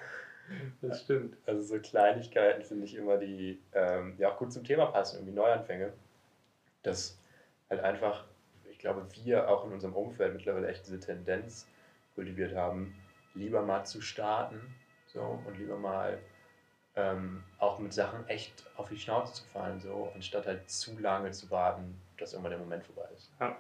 Das 0.80 1.02
stimmt. 1.02 1.36
Also 1.46 1.62
so 1.62 1.80
Kleinigkeiten 1.80 2.62
finde 2.62 2.84
ich 2.84 2.94
immer, 2.94 3.16
die 3.16 3.60
ähm, 3.72 4.14
ja 4.18 4.32
auch 4.32 4.38
gut 4.38 4.52
zum 4.52 4.64
Thema 4.64 4.86
passen, 4.86 5.16
irgendwie 5.16 5.34
Neuanfänge. 5.34 5.92
Dass 6.82 7.18
halt 7.70 7.80
einfach, 7.80 8.26
ich 8.70 8.78
glaube, 8.78 9.06
wir 9.24 9.48
auch 9.48 9.64
in 9.64 9.72
unserem 9.72 9.94
Umfeld 9.94 10.34
mittlerweile 10.34 10.68
echt 10.68 10.86
diese 10.86 11.00
Tendenz 11.00 11.68
kultiviert 12.14 12.54
haben, 12.54 12.94
lieber 13.34 13.62
mal 13.62 13.84
zu 13.84 14.00
starten 14.00 14.74
so, 15.06 15.42
und 15.46 15.58
lieber 15.58 15.78
mal 15.78 16.18
ähm, 16.96 17.42
auch 17.58 17.78
mit 17.78 17.92
Sachen 17.92 18.26
echt 18.28 18.64
auf 18.76 18.88
die 18.88 18.98
Schnauze 18.98 19.34
zu 19.34 19.44
fallen, 19.44 19.80
so, 19.80 20.10
anstatt 20.14 20.46
halt 20.46 20.68
zu 20.68 20.98
lange 20.98 21.30
zu 21.30 21.50
warten, 21.50 21.98
dass 22.18 22.32
irgendwann 22.32 22.50
der 22.50 22.60
Moment 22.60 22.84
vorbei 22.84 23.08
ist. 23.16 23.30
Ja. 23.40 23.56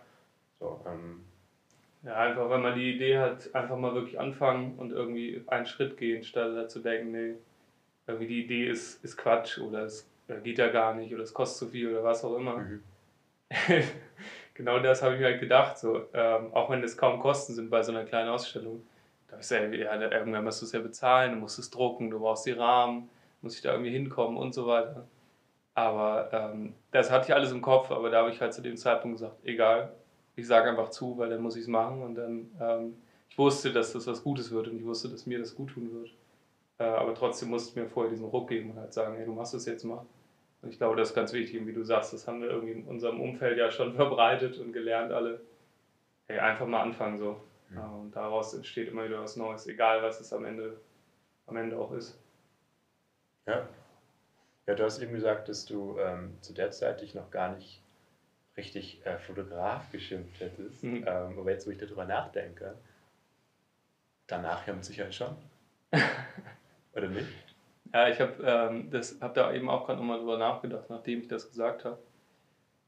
So, 0.58 0.84
ähm, 0.86 1.24
ja, 2.04 2.16
einfach 2.16 2.50
wenn 2.50 2.62
man 2.62 2.74
die 2.74 2.94
Idee 2.94 3.18
hat, 3.18 3.54
einfach 3.54 3.76
mal 3.76 3.94
wirklich 3.94 4.18
anfangen 4.18 4.78
und 4.78 4.92
irgendwie 4.92 5.42
einen 5.46 5.66
Schritt 5.66 5.96
gehen, 5.96 6.24
statt 6.24 6.70
zu 6.70 6.80
denken, 6.80 7.12
nee, 7.12 7.34
irgendwie 8.06 8.26
die 8.26 8.44
Idee 8.44 8.66
ist, 8.68 9.04
ist 9.04 9.16
Quatsch 9.16 9.58
oder 9.58 9.84
es 9.84 10.08
geht 10.42 10.58
ja 10.58 10.68
gar 10.68 10.94
nicht 10.94 11.14
oder 11.14 11.22
es 11.22 11.34
kostet 11.34 11.58
zu 11.58 11.72
viel 11.72 11.90
oder 11.90 12.02
was 12.02 12.24
auch 12.24 12.36
immer. 12.36 12.58
Mhm. 12.58 12.82
genau 14.54 14.80
das 14.80 15.02
habe 15.02 15.14
ich 15.14 15.20
mir 15.20 15.26
halt 15.26 15.40
gedacht, 15.40 15.78
so, 15.78 16.06
ähm, 16.12 16.52
auch 16.52 16.70
wenn 16.70 16.82
es 16.82 16.96
kaum 16.96 17.20
Kosten 17.20 17.54
sind 17.54 17.70
bei 17.70 17.82
so 17.82 17.92
einer 17.92 18.04
kleinen 18.04 18.30
Ausstellung. 18.30 18.84
Da 19.28 19.36
ich 19.36 19.48
gesagt, 19.48 19.74
ja, 19.74 20.10
irgendwann 20.10 20.44
musst 20.44 20.60
du 20.60 20.66
es 20.66 20.72
ja 20.72 20.80
bezahlen, 20.80 21.32
du 21.32 21.38
musst 21.38 21.58
es 21.58 21.70
drucken, 21.70 22.10
du 22.10 22.18
brauchst 22.20 22.46
die 22.46 22.52
Rahmen, 22.52 23.08
muss 23.40 23.54
ich 23.56 23.62
da 23.62 23.72
irgendwie 23.72 23.90
hinkommen 23.90 24.36
und 24.36 24.52
so 24.52 24.66
weiter. 24.66 25.06
Aber 25.74 26.28
ähm, 26.32 26.74
das 26.90 27.10
hatte 27.10 27.28
ich 27.28 27.34
alles 27.34 27.50
im 27.50 27.62
Kopf, 27.62 27.90
aber 27.90 28.10
da 28.10 28.18
habe 28.18 28.30
ich 28.30 28.40
halt 28.40 28.52
zu 28.52 28.60
dem 28.60 28.76
Zeitpunkt 28.76 29.18
gesagt, 29.18 29.36
egal, 29.44 29.92
ich 30.36 30.46
sage 30.46 30.70
einfach 30.70 30.90
zu, 30.90 31.18
weil 31.18 31.30
dann 31.30 31.42
muss 31.42 31.56
ich 31.56 31.62
es 31.62 31.68
machen 31.68 32.02
und 32.02 32.14
dann, 32.14 32.50
ähm, 32.60 32.96
ich 33.28 33.38
wusste, 33.38 33.72
dass 33.72 33.92
das 33.92 34.06
was 34.06 34.22
Gutes 34.22 34.50
wird 34.50 34.68
und 34.68 34.76
ich 34.76 34.84
wusste, 34.84 35.08
dass 35.08 35.26
mir 35.26 35.38
das 35.38 35.54
gut 35.54 35.70
tun 35.70 35.92
wird. 35.92 36.10
Äh, 36.78 36.84
aber 36.84 37.14
trotzdem 37.14 37.50
musste 37.50 37.70
ich 37.70 37.76
mir 37.76 37.88
vorher 37.88 38.10
diesen 38.10 38.26
Ruck 38.26 38.48
geben 38.48 38.70
und 38.70 38.78
halt 38.78 38.92
sagen, 38.92 39.16
hey, 39.16 39.24
du 39.24 39.32
machst 39.32 39.54
das 39.54 39.66
jetzt 39.66 39.84
mal. 39.84 40.04
Und 40.62 40.70
ich 40.70 40.78
glaube, 40.78 40.96
das 40.96 41.10
ist 41.10 41.14
ganz 41.14 41.32
wichtig. 41.32 41.60
Und 41.60 41.66
wie 41.66 41.72
du 41.72 41.82
sagst, 41.82 42.12
das 42.12 42.26
haben 42.26 42.40
wir 42.40 42.50
irgendwie 42.50 42.72
in 42.72 42.84
unserem 42.86 43.20
Umfeld 43.20 43.58
ja 43.58 43.70
schon 43.70 43.94
verbreitet 43.94 44.58
und 44.58 44.72
gelernt 44.72 45.12
alle. 45.12 45.40
Hey, 46.28 46.38
einfach 46.38 46.66
mal 46.66 46.82
anfangen 46.82 47.18
so. 47.18 47.40
Ja. 47.74 47.86
Und 47.86 48.14
daraus 48.14 48.54
entsteht 48.54 48.88
immer 48.88 49.04
wieder 49.04 49.20
was 49.20 49.36
Neues, 49.36 49.66
egal 49.66 50.02
was 50.02 50.20
es 50.20 50.32
am 50.32 50.44
Ende, 50.44 50.78
am 51.46 51.56
Ende 51.56 51.78
auch 51.78 51.92
ist. 51.92 52.18
Ja. 53.46 53.68
Ja, 54.66 54.74
du 54.74 54.84
hast 54.84 55.00
eben 55.00 55.12
gesagt, 55.12 55.48
dass 55.48 55.64
du 55.64 55.98
ähm, 55.98 56.36
zu 56.40 56.52
der 56.52 56.70
Zeit 56.70 57.00
dich 57.00 57.14
noch 57.14 57.30
gar 57.30 57.54
nicht 57.54 57.82
richtig 58.56 59.04
äh, 59.06 59.18
Fotograf 59.18 59.90
geschimpft 59.90 60.40
hättest. 60.40 60.82
Mhm. 60.82 61.04
Ähm, 61.06 61.38
aber 61.38 61.50
jetzt, 61.50 61.66
wo 61.66 61.70
ich 61.70 61.78
darüber 61.78 62.04
nachdenke, 62.04 62.76
danach 64.26 64.66
ja 64.66 64.74
mit 64.74 64.84
Sicherheit 64.84 65.14
schon. 65.14 65.36
Oder 66.94 67.08
nicht? 67.08 67.28
Ja, 67.92 68.08
ich 68.08 68.20
habe 68.20 68.42
ähm, 68.42 68.90
hab 69.20 69.34
da 69.34 69.52
eben 69.52 69.68
auch 69.68 69.86
gerade 69.86 69.98
nochmal 69.98 70.18
drüber 70.18 70.38
nachgedacht, 70.38 70.88
nachdem 70.88 71.20
ich 71.20 71.28
das 71.28 71.48
gesagt 71.48 71.84
habe. 71.84 71.98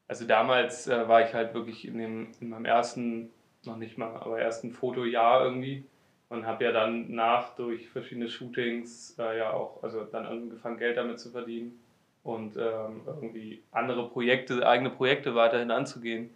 Also 0.07 0.27
damals 0.27 0.87
äh, 0.87 1.09
war 1.09 1.27
ich 1.27 1.35
halt 1.35 1.55
wirklich 1.55 1.87
in, 1.87 1.99
dem, 1.99 2.33
in 2.41 2.51
meinem 2.51 2.67
ersten, 2.67 3.31
noch 3.65 3.77
nicht 3.77 3.97
mal, 3.97 4.17
aber 4.17 4.41
ersten 4.41 4.71
Fotojahr 4.71 5.45
irgendwie 5.45 5.85
und 6.29 6.47
habe 6.47 6.65
ja 6.65 6.73
dann 6.73 7.15
nach 7.15 7.55
durch 7.57 7.89
verschiedene 7.89 8.29
Shootings 8.29 9.17
äh, 9.19 9.39
ja 9.39 9.53
auch, 9.53 9.83
also 9.83 10.05
dann 10.05 10.27
angefangen 10.27 10.79
Geld 10.79 10.97
damit 10.97 11.21
zu 11.21 11.31
verdienen 11.31 11.84
und 12.25 12.57
ähm, 12.57 13.03
irgendwie 13.07 13.63
andere 13.71 14.09
Projekte, 14.09 14.67
eigene 14.67 14.91
Projekte 14.91 15.35
weiterhin 15.35 15.71
anzugehen. 15.71 16.31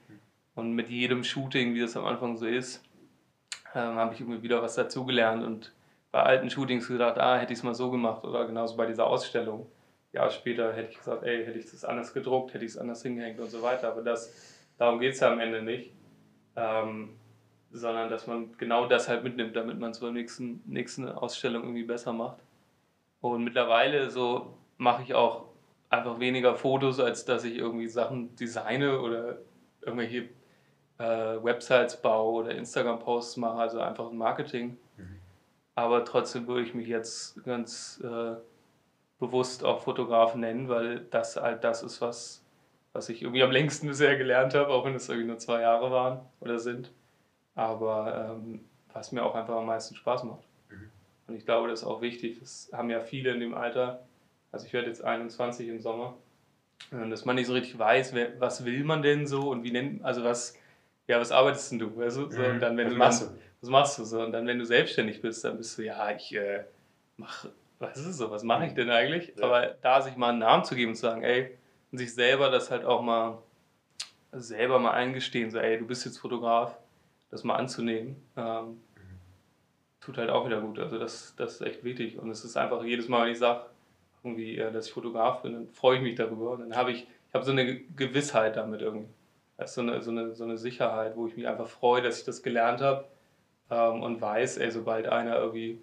Und 0.54 0.72
mit 0.72 0.88
jedem 0.88 1.24
Shooting, 1.24 1.74
wie 1.74 1.80
das 1.80 1.96
am 1.96 2.04
Anfang 2.04 2.36
so 2.36 2.46
ist, 2.46 2.84
ähm, 3.74 3.96
habe 3.96 4.14
ich 4.14 4.20
irgendwie 4.20 4.42
wieder 4.42 4.62
was 4.62 4.74
dazugelernt 4.74 5.44
und 5.44 5.72
bei 6.12 6.22
alten 6.22 6.50
Shootings 6.50 6.88
gedacht, 6.88 7.18
ah, 7.18 7.36
hätte 7.36 7.52
ich 7.52 7.58
es 7.58 7.62
mal 7.62 7.74
so 7.74 7.90
gemacht 7.90 8.24
oder 8.24 8.46
genauso 8.46 8.76
bei 8.76 8.86
dieser 8.86 9.06
Ausstellung. 9.06 9.66
Ja, 10.12 10.30
später 10.30 10.72
hätte 10.72 10.90
ich 10.90 10.98
gesagt, 10.98 11.22
ey, 11.22 11.44
hätte 11.44 11.58
ich 11.58 11.70
das 11.70 11.84
anders 11.84 12.14
gedruckt, 12.14 12.54
hätte 12.54 12.64
ich 12.64 12.72
es 12.72 12.78
anders 12.78 13.02
hingehängt 13.02 13.40
und 13.40 13.50
so 13.50 13.62
weiter. 13.62 13.88
Aber 13.88 14.02
das, 14.02 14.32
darum 14.78 15.00
geht 15.00 15.14
es 15.14 15.20
ja 15.20 15.30
am 15.30 15.40
Ende 15.40 15.62
nicht. 15.62 15.92
Ähm, 16.56 17.10
sondern 17.70 18.08
dass 18.08 18.26
man 18.26 18.56
genau 18.56 18.86
das 18.86 19.08
halt 19.08 19.24
mitnimmt, 19.24 19.54
damit 19.54 19.78
man 19.78 19.90
es 19.90 20.00
beim 20.00 20.14
nächsten, 20.14 20.62
nächsten 20.66 21.08
Ausstellung 21.08 21.62
irgendwie 21.62 21.84
besser 21.84 22.12
macht. 22.12 22.38
Und 23.20 23.44
mittlerweile 23.44 24.10
so 24.10 24.54
mache 24.78 25.02
ich 25.02 25.14
auch 25.14 25.47
einfach 25.90 26.20
weniger 26.20 26.54
Fotos, 26.54 27.00
als 27.00 27.24
dass 27.24 27.44
ich 27.44 27.56
irgendwie 27.56 27.88
Sachen 27.88 28.34
designe 28.36 29.00
oder 29.00 29.38
irgendwelche 29.80 30.28
äh, 30.98 31.42
Websites 31.42 32.00
baue 32.00 32.44
oder 32.44 32.54
Instagram-Posts 32.54 33.36
mache, 33.38 33.58
also 33.58 33.80
einfach 33.80 34.10
Marketing. 34.10 34.76
Mhm. 34.96 35.20
Aber 35.74 36.04
trotzdem 36.04 36.46
würde 36.46 36.62
ich 36.62 36.74
mich 36.74 36.88
jetzt 36.88 37.42
ganz 37.44 38.02
äh, 38.04 38.36
bewusst 39.18 39.64
auch 39.64 39.80
Fotograf 39.82 40.34
nennen, 40.34 40.68
weil 40.68 41.00
das 41.10 41.36
halt 41.36 41.64
das 41.64 41.82
ist, 41.82 42.00
was, 42.00 42.44
was 42.92 43.08
ich 43.08 43.22
irgendwie 43.22 43.42
am 43.42 43.50
längsten 43.50 43.86
bisher 43.88 44.16
gelernt 44.16 44.54
habe, 44.54 44.68
auch 44.68 44.84
wenn 44.84 44.94
es 44.94 45.08
irgendwie 45.08 45.28
nur 45.28 45.38
zwei 45.38 45.62
Jahre 45.62 45.90
waren 45.90 46.20
oder 46.40 46.58
sind. 46.58 46.92
Aber 47.54 48.32
ähm, 48.32 48.64
was 48.92 49.12
mir 49.12 49.24
auch 49.24 49.34
einfach 49.34 49.56
am 49.56 49.66
meisten 49.66 49.94
Spaß 49.94 50.24
macht. 50.24 50.46
Mhm. 50.68 50.90
Und 51.28 51.34
ich 51.34 51.44
glaube, 51.44 51.68
das 51.68 51.80
ist 51.80 51.86
auch 51.86 52.00
wichtig. 52.00 52.38
Das 52.40 52.70
haben 52.72 52.90
ja 52.90 53.00
viele 53.00 53.32
in 53.32 53.40
dem 53.40 53.54
Alter. 53.54 54.07
Also 54.52 54.66
ich 54.66 54.72
werde 54.72 54.88
jetzt 54.88 55.04
21 55.04 55.68
im 55.68 55.80
Sommer. 55.80 56.16
Dass 56.90 57.24
man 57.24 57.36
nicht 57.36 57.46
so 57.46 57.52
richtig 57.52 57.78
weiß, 57.78 58.14
wer, 58.14 58.40
was 58.40 58.64
will 58.64 58.84
man 58.84 59.02
denn 59.02 59.26
so 59.26 59.50
und 59.50 59.62
wie 59.62 59.72
nennt, 59.72 60.02
also 60.04 60.24
was, 60.24 60.56
ja, 61.06 61.20
was 61.20 61.32
arbeitest 61.32 61.72
denn 61.72 61.80
du? 61.80 61.96
Weißt 61.96 62.16
du? 62.16 62.30
So, 62.30 62.42
und 62.42 62.60
dann, 62.60 62.76
wenn 62.76 62.86
was 62.86 62.92
du 62.92 62.98
machst 62.98 63.22
dann, 63.22 63.34
du? 63.34 63.40
was 63.60 63.70
machst 63.70 63.98
du 63.98 64.04
so? 64.04 64.22
Und 64.22 64.32
dann, 64.32 64.46
wenn 64.46 64.58
du 64.58 64.64
selbstständig 64.64 65.20
bist, 65.20 65.44
dann 65.44 65.56
bist 65.58 65.76
du, 65.76 65.82
ja, 65.82 66.10
ich 66.12 66.34
äh, 66.34 66.64
mache, 67.16 67.50
was 67.78 67.98
ist 67.98 68.16
so, 68.16 68.30
was 68.30 68.42
mache 68.42 68.66
ich 68.66 68.74
denn 68.74 68.90
eigentlich? 68.90 69.34
Ja. 69.36 69.44
Aber 69.44 69.76
da 69.82 70.00
sich 70.00 70.16
mal 70.16 70.30
einen 70.30 70.38
Namen 70.38 70.64
zu 70.64 70.74
geben 70.76 70.90
und 70.90 70.96
zu 70.96 71.02
sagen, 71.02 71.24
ey, 71.24 71.56
und 71.90 71.98
sich 71.98 72.14
selber 72.14 72.50
das 72.50 72.70
halt 72.70 72.84
auch 72.84 73.02
mal 73.02 73.38
selber 74.32 74.78
mal 74.78 74.92
eingestehen, 74.92 75.50
so, 75.50 75.58
ey, 75.58 75.78
du 75.78 75.86
bist 75.86 76.04
jetzt 76.04 76.18
Fotograf, 76.18 76.78
das 77.30 77.44
mal 77.44 77.56
anzunehmen, 77.56 78.16
ähm, 78.36 78.66
mhm. 78.66 78.78
tut 80.00 80.18
halt 80.18 80.30
auch 80.30 80.46
wieder 80.46 80.60
gut. 80.60 80.78
Also 80.78 80.98
das, 80.98 81.34
das 81.36 81.54
ist 81.54 81.60
echt 81.62 81.84
wichtig. 81.84 82.18
Und 82.18 82.30
es 82.30 82.44
ist 82.44 82.56
einfach 82.56 82.84
jedes 82.84 83.08
Mal, 83.08 83.24
wenn 83.24 83.32
ich 83.32 83.38
sage, 83.38 83.66
irgendwie, 84.22 84.58
äh, 84.58 84.72
dass 84.72 84.86
ich 84.86 84.92
Fotograf 84.92 85.42
bin, 85.42 85.54
dann 85.54 85.68
freue 85.68 85.96
ich 85.96 86.02
mich 86.02 86.14
darüber. 86.14 86.52
Und 86.52 86.60
dann 86.60 86.76
habe 86.76 86.92
ich, 86.92 87.02
ich 87.02 87.34
habe 87.34 87.44
so 87.44 87.52
eine 87.52 87.80
Gewissheit 87.80 88.56
damit 88.56 88.82
irgendwie. 88.82 89.08
Das 89.56 89.70
ist 89.70 89.74
so 89.74 89.80
eine, 89.82 90.00
so, 90.02 90.10
eine, 90.10 90.34
so 90.34 90.44
eine 90.44 90.56
Sicherheit, 90.56 91.16
wo 91.16 91.26
ich 91.26 91.36
mich 91.36 91.48
einfach 91.48 91.66
freue, 91.66 92.00
dass 92.02 92.20
ich 92.20 92.24
das 92.24 92.42
gelernt 92.42 92.80
habe 92.80 93.06
ähm, 93.70 94.02
und 94.02 94.20
weiß, 94.20 94.58
ey, 94.58 94.70
sobald 94.70 95.08
einer 95.08 95.36
irgendwie 95.36 95.80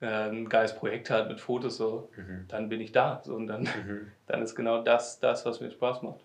äh, 0.00 0.28
ein 0.28 0.48
geiles 0.48 0.74
Projekt 0.74 1.08
hat 1.10 1.28
mit 1.28 1.40
Fotos, 1.40 1.78
so, 1.78 2.10
mhm. 2.16 2.44
dann 2.48 2.68
bin 2.68 2.80
ich 2.80 2.92
da. 2.92 3.22
So, 3.24 3.34
und 3.34 3.46
dann, 3.46 3.62
mhm. 3.62 4.12
dann 4.26 4.42
ist 4.42 4.54
genau 4.54 4.82
das, 4.82 5.20
das, 5.20 5.46
was 5.46 5.60
mir 5.60 5.70
Spaß 5.70 6.02
macht. 6.02 6.20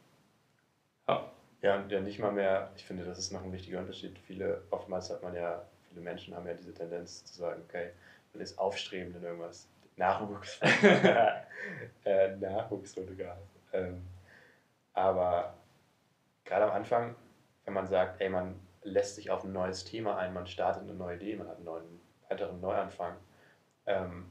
Ja. 1.07 1.31
Ja, 1.61 1.75
und 1.77 1.91
ja 1.91 1.99
nicht 1.99 2.19
mal 2.19 2.31
mehr, 2.31 2.71
ich 2.75 2.85
finde, 2.85 3.03
das 3.03 3.19
ist 3.19 3.33
noch 3.33 3.43
ein 3.43 3.51
wichtiger 3.51 3.79
Unterschied. 3.79 4.17
Viele, 4.19 4.61
oftmals 4.69 5.09
hat 5.09 5.23
man 5.23 5.35
ja, 5.35 5.61
viele 5.89 6.01
Menschen 6.01 6.35
haben 6.35 6.47
ja 6.47 6.53
diese 6.53 6.73
Tendenz 6.73 7.25
zu 7.25 7.37
sagen, 7.37 7.61
okay, 7.67 7.91
man 8.33 8.41
ist 8.41 8.57
aufstrebend 8.57 9.17
in 9.17 9.23
irgendwas. 9.23 9.67
Nachwuchs. 9.99 10.59
äh, 12.05 12.35
Nachwuchsfotograf. 12.37 13.37
Ähm, 13.73 14.01
aber 14.93 15.53
gerade 16.45 16.65
am 16.65 16.71
Anfang, 16.71 17.15
wenn 17.65 17.73
man 17.73 17.87
sagt, 17.87 18.19
ey, 18.21 18.29
man 18.29 18.59
lässt 18.83 19.15
sich 19.15 19.29
auf 19.29 19.43
ein 19.43 19.51
neues 19.51 19.83
Thema 19.83 20.17
ein, 20.17 20.33
man 20.33 20.47
startet 20.47 20.83
eine 20.83 20.93
neue 20.93 21.17
Idee, 21.17 21.35
man 21.35 21.47
hat 21.47 21.57
einen 21.57 21.65
neuen, 21.65 22.01
weiteren 22.27 22.61
Neuanfang, 22.61 23.15
ähm, 23.85 24.25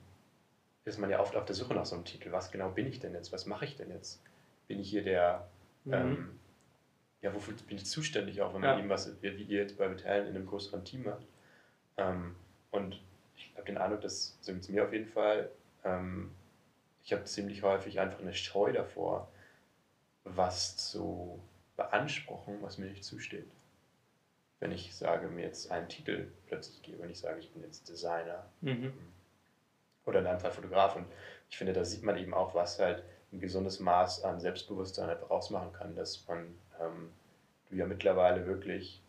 ist 0.85 0.99
man 0.99 1.11
ja 1.11 1.21
oft 1.21 1.37
auf 1.37 1.45
der 1.45 1.55
Suche 1.55 1.75
nach 1.75 1.85
so 1.85 1.95
einem 1.95 2.05
Titel. 2.05 2.33
Was 2.33 2.51
genau 2.51 2.71
bin 2.71 2.87
ich 2.87 2.99
denn 3.01 3.13
jetzt? 3.13 3.33
Was 3.33 3.47
mache 3.47 3.65
ich 3.65 3.77
denn 3.77 3.91
jetzt? 3.91 4.23
Bin 4.67 4.81
ich 4.81 4.91
hier 4.91 5.03
der, 5.03 5.49
mhm. 5.85 5.93
ähm, 5.93 6.41
ja, 7.21 7.35
wofür 7.35 7.55
bin 7.67 7.77
ich 7.77 7.87
zuständig, 7.87 8.41
auch 8.41 8.55
wenn 8.55 8.61
man 8.61 8.75
ja. 8.75 8.79
eben 8.79 8.89
was, 8.89 9.21
wie 9.21 9.29
ihr 9.29 9.61
jetzt 9.61 9.77
bei 9.77 9.91
Vitalen 9.91 10.27
in 10.29 10.37
einem 10.37 10.47
größeren 10.47 10.85
Team 10.85 11.05
macht. 11.05 11.27
Ähm, 11.97 12.37
und 12.71 13.01
ich 13.37 13.53
habe 13.57 13.67
den 13.67 13.79
Eindruck, 13.79 14.01
dass, 14.01 14.39
so 14.41 14.53
mit 14.53 14.69
mir 14.69 14.85
auf 14.85 14.93
jeden 14.93 15.09
Fall, 15.09 15.51
ähm, 15.85 16.35
ich 17.03 17.13
habe 17.13 17.25
ziemlich 17.25 17.63
häufig 17.63 18.01
einfach 18.01 18.21
eine 18.21 18.35
Scheu 18.35 18.73
davor, 18.73 19.31
was 20.25 20.77
zu 20.77 21.41
beanspruchen, 21.77 22.61
was 22.63 22.79
mir 22.79 22.87
nicht 22.87 23.05
zusteht 23.05 23.51
wenn 24.61 24.73
ich 24.73 24.95
sage, 24.95 25.29
mir 25.29 25.45
jetzt 25.45 25.71
einen 25.71 25.89
Titel 25.89 26.29
plötzlich 26.47 26.83
gebe, 26.83 27.03
wenn 27.03 27.11
ich 27.11 27.21
sage, 27.21 27.39
ich 27.39 27.53
bin 27.53 27.63
jetzt 27.63 27.89
Designer 27.89 28.45
mhm. 28.61 28.93
oder 30.05 30.21
in 30.21 30.27
einem 30.27 30.41
Fall 30.41 30.51
Fotograf. 30.51 30.97
Und 30.97 31.07
ich 31.49 31.57
finde, 31.57 31.73
da 31.73 31.85
sieht 31.85 32.03
man 32.03 32.17
eben 32.17 32.35
auch, 32.35 32.55
was 32.55 32.79
halt 32.79 33.05
ein 33.33 33.41
gesundes 33.41 33.79
Maß 33.79 34.25
an 34.25 34.41
Selbstbewusstsein 34.41 35.11
einfach 35.11 35.31
ausmachen 35.31 35.73
kann, 35.73 35.95
dass 35.95 36.27
man, 36.27 36.59
ähm, 36.81 37.11
du 37.69 37.77
ja 37.77 37.87
mittlerweile 37.87 38.47
wirklich, 38.47 39.01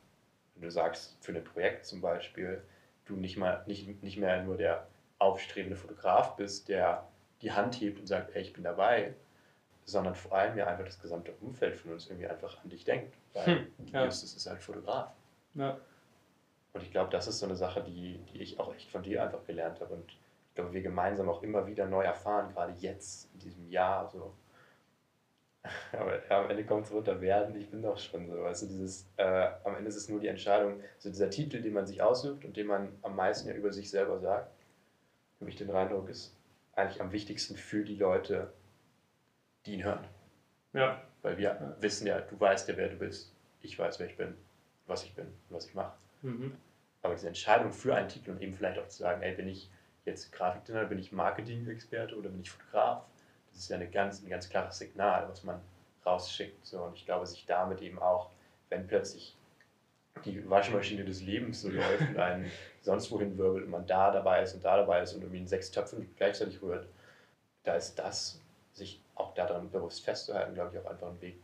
wenn 0.55 0.63
du 0.63 0.71
sagst, 0.71 1.17
für 1.21 1.33
ein 1.33 1.43
Projekt 1.43 1.85
zum 1.85 2.01
Beispiel, 2.01 2.61
du 3.05 3.15
nicht, 3.15 3.37
mal, 3.37 3.63
nicht, 3.65 4.03
nicht 4.03 4.17
mehr 4.17 4.43
nur 4.43 4.57
der 4.57 4.87
aufstrebende 5.19 5.77
Fotograf 5.77 6.35
bist, 6.35 6.69
der 6.69 7.07
die 7.41 7.51
Hand 7.51 7.79
hebt 7.79 7.99
und 7.99 8.07
sagt, 8.07 8.33
hey, 8.33 8.41
ich 8.41 8.53
bin 8.53 8.63
dabei, 8.63 9.13
sondern 9.85 10.15
vor 10.15 10.33
allem 10.33 10.57
ja 10.57 10.67
einfach 10.67 10.85
das 10.85 10.99
gesamte 10.99 11.33
Umfeld 11.41 11.75
von 11.75 11.93
uns 11.93 12.07
irgendwie 12.07 12.27
einfach 12.27 12.63
an 12.63 12.69
dich 12.69 12.83
denkt. 12.83 13.15
Weil 13.33 13.45
hm, 13.45 13.67
ja. 13.91 14.05
Justus 14.05 14.35
ist 14.35 14.47
halt 14.47 14.61
Fotograf. 14.61 15.11
Ja. 15.55 15.77
Und 16.73 16.83
ich 16.83 16.91
glaube, 16.91 17.09
das 17.09 17.27
ist 17.27 17.39
so 17.39 17.45
eine 17.45 17.55
Sache, 17.55 17.81
die, 17.83 18.19
die 18.31 18.41
ich 18.41 18.59
auch 18.59 18.73
echt 18.75 18.91
von 18.91 19.03
dir 19.03 19.23
einfach 19.23 19.43
gelernt 19.45 19.81
habe. 19.81 19.95
Und 19.95 20.11
ich 20.11 20.55
glaube, 20.55 20.73
wir 20.73 20.81
gemeinsam 20.81 21.27
auch 21.29 21.41
immer 21.41 21.65
wieder 21.65 21.85
neu 21.87 22.03
erfahren, 22.03 22.53
gerade 22.53 22.73
jetzt, 22.77 23.29
in 23.33 23.39
diesem 23.39 23.67
Jahr. 23.69 24.07
So. 24.07 24.33
Aber 25.93 26.25
ja, 26.27 26.43
am 26.43 26.49
Ende 26.49 26.65
kommt 26.65 26.85
es 26.85 26.91
runter 26.91 27.19
werden, 27.19 27.55
ich 27.55 27.69
bin 27.69 27.81
doch 27.81 27.97
schon 27.97 28.29
so. 28.29 28.43
Weißt 28.43 28.63
du, 28.63 28.67
dieses, 28.67 29.09
äh, 29.17 29.49
am 29.63 29.75
Ende 29.75 29.89
ist 29.89 29.95
es 29.95 30.09
nur 30.09 30.19
die 30.19 30.27
Entscheidung, 30.27 30.81
so 30.99 31.09
dieser 31.09 31.29
Titel, 31.29 31.61
den 31.61 31.73
man 31.73 31.87
sich 31.87 32.01
aussucht 32.01 32.45
und 32.45 32.55
den 32.55 32.67
man 32.67 32.97
am 33.01 33.15
meisten 33.15 33.49
ja 33.49 33.55
über 33.55 33.73
sich 33.73 33.89
selber 33.89 34.19
sagt, 34.19 34.53
habe 35.39 35.49
ich 35.49 35.55
den 35.55 35.71
Eindruck, 35.71 36.09
ist 36.09 36.35
eigentlich 36.75 37.01
am 37.01 37.11
wichtigsten 37.11 37.55
für 37.55 37.83
die 37.83 37.95
Leute, 37.95 38.53
die 39.65 39.73
ihn 39.73 39.83
hören. 39.83 40.05
Ja. 40.73 41.01
Weil 41.21 41.37
wir 41.37 41.75
wissen 41.79 42.07
ja, 42.07 42.21
du 42.21 42.39
weißt 42.39 42.69
ja, 42.69 42.77
wer 42.77 42.89
du 42.89 42.95
bist. 42.95 43.33
Ich 43.61 43.77
weiß, 43.77 43.99
wer 43.99 44.07
ich 44.07 44.15
bin 44.15 44.35
was 44.89 45.03
ich 45.03 45.13
bin 45.13 45.25
und 45.25 45.55
was 45.55 45.67
ich 45.67 45.73
mache. 45.73 45.93
Mhm. 46.23 46.57
Aber 47.01 47.13
diese 47.13 47.27
Entscheidung 47.27 47.71
für 47.71 47.95
einen 47.95 48.09
Titel 48.09 48.31
und 48.31 48.41
eben 48.41 48.53
vielleicht 48.53 48.79
auch 48.79 48.87
zu 48.87 48.97
sagen, 48.97 49.21
ey, 49.21 49.35
bin 49.35 49.47
ich 49.47 49.69
jetzt 50.03 50.31
Grafikdesigner, 50.33 50.85
bin 50.85 50.99
ich 50.99 51.11
Marketing-Experte 51.11 52.17
oder 52.17 52.29
bin 52.29 52.41
ich 52.41 52.49
Fotograf, 52.49 53.05
das 53.51 53.61
ist 53.61 53.69
ja 53.69 53.77
eine 53.77 53.89
ganz, 53.89 54.21
ein 54.21 54.29
ganz 54.29 54.49
klares 54.49 54.77
Signal, 54.77 55.29
was 55.29 55.43
man 55.43 55.61
rausschickt. 56.05 56.65
So. 56.65 56.83
Und 56.83 56.95
ich 56.95 57.05
glaube, 57.05 57.25
sich 57.25 57.45
damit 57.45 57.81
eben 57.81 57.99
auch, 57.99 58.31
wenn 58.69 58.87
plötzlich 58.87 59.37
die 60.25 60.49
Waschmaschine 60.49 61.05
des 61.05 61.21
Lebens 61.21 61.61
so 61.61 61.69
läuft 61.69 62.09
und 62.09 62.17
einen 62.17 62.51
sonst 62.89 63.11
wohin 63.11 63.37
wirbelt 63.37 63.65
und 63.65 63.71
man 63.71 63.85
da 63.85 64.11
dabei 64.11 64.43
ist 64.43 64.55
und 64.55 64.65
da 64.65 64.77
dabei 64.77 65.01
ist 65.01 65.13
und 65.13 65.21
irgendwie 65.21 65.39
in 65.39 65.47
sechs 65.47 65.71
Töpfen 65.71 66.09
gleichzeitig 66.17 66.61
rührt, 66.61 66.87
da 67.63 67.75
ist 67.75 67.95
das, 67.99 68.41
sich 68.73 69.01
auch 69.15 69.33
daran 69.33 69.69
bewusst 69.69 70.03
festzuhalten, 70.03 70.53
glaube 70.53 70.71
ich, 70.73 70.79
auch 70.79 70.89
einfach 70.89 71.07
ein 71.07 71.21
Weg, 71.21 71.39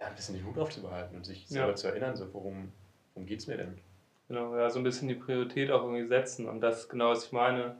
ja, 0.00 0.08
ein 0.08 0.14
bisschen 0.14 0.34
den 0.34 0.44
Hut 0.44 0.58
aufzubehalten 0.58 1.16
und 1.16 1.24
sich 1.24 1.48
selber 1.48 1.70
ja. 1.70 1.74
zu 1.76 1.88
erinnern, 1.88 2.16
so 2.16 2.32
worum, 2.34 2.72
worum 3.14 3.26
geht 3.26 3.40
es 3.40 3.46
mir 3.46 3.56
denn? 3.56 3.78
Genau, 4.28 4.56
ja, 4.56 4.68
so 4.70 4.80
ein 4.80 4.84
bisschen 4.84 5.08
die 5.08 5.14
Priorität 5.14 5.70
auch 5.70 5.82
irgendwie 5.82 6.06
setzen. 6.06 6.48
Und 6.48 6.60
das 6.60 6.80
ist 6.80 6.88
genau, 6.88 7.10
was 7.10 7.26
ich 7.26 7.32
meine. 7.32 7.76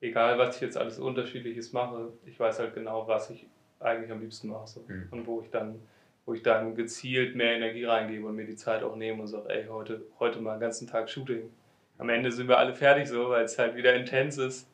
Egal, 0.00 0.38
was 0.38 0.56
ich 0.56 0.62
jetzt 0.62 0.76
alles 0.76 0.98
Unterschiedliches 0.98 1.72
mache, 1.72 2.12
ich 2.26 2.38
weiß 2.38 2.58
halt 2.58 2.74
genau, 2.74 3.08
was 3.08 3.30
ich 3.30 3.46
eigentlich 3.80 4.12
am 4.12 4.20
liebsten 4.20 4.48
mache. 4.48 4.66
So. 4.66 4.84
Mhm. 4.86 5.08
Und 5.10 5.26
wo 5.26 5.40
ich 5.40 5.50
dann 5.50 5.80
wo 6.26 6.34
ich 6.34 6.42
dann 6.42 6.74
gezielt 6.74 7.36
mehr 7.36 7.54
Energie 7.54 7.84
reingebe 7.84 8.26
und 8.26 8.34
mir 8.34 8.44
die 8.44 8.56
Zeit 8.56 8.82
auch 8.82 8.96
nehme 8.96 9.22
und 9.22 9.28
sage, 9.28 9.48
ey, 9.48 9.66
heute, 9.68 10.02
heute 10.18 10.40
mal 10.40 10.52
einen 10.52 10.60
ganzen 10.60 10.88
Tag 10.88 11.08
Shooting. 11.08 11.50
Am 11.98 12.08
Ende 12.08 12.32
sind 12.32 12.48
wir 12.48 12.58
alle 12.58 12.74
fertig 12.74 13.08
so, 13.08 13.30
weil 13.30 13.44
es 13.44 13.58
halt 13.58 13.74
wieder 13.74 13.94
intens 13.94 14.38
ist. 14.38 14.70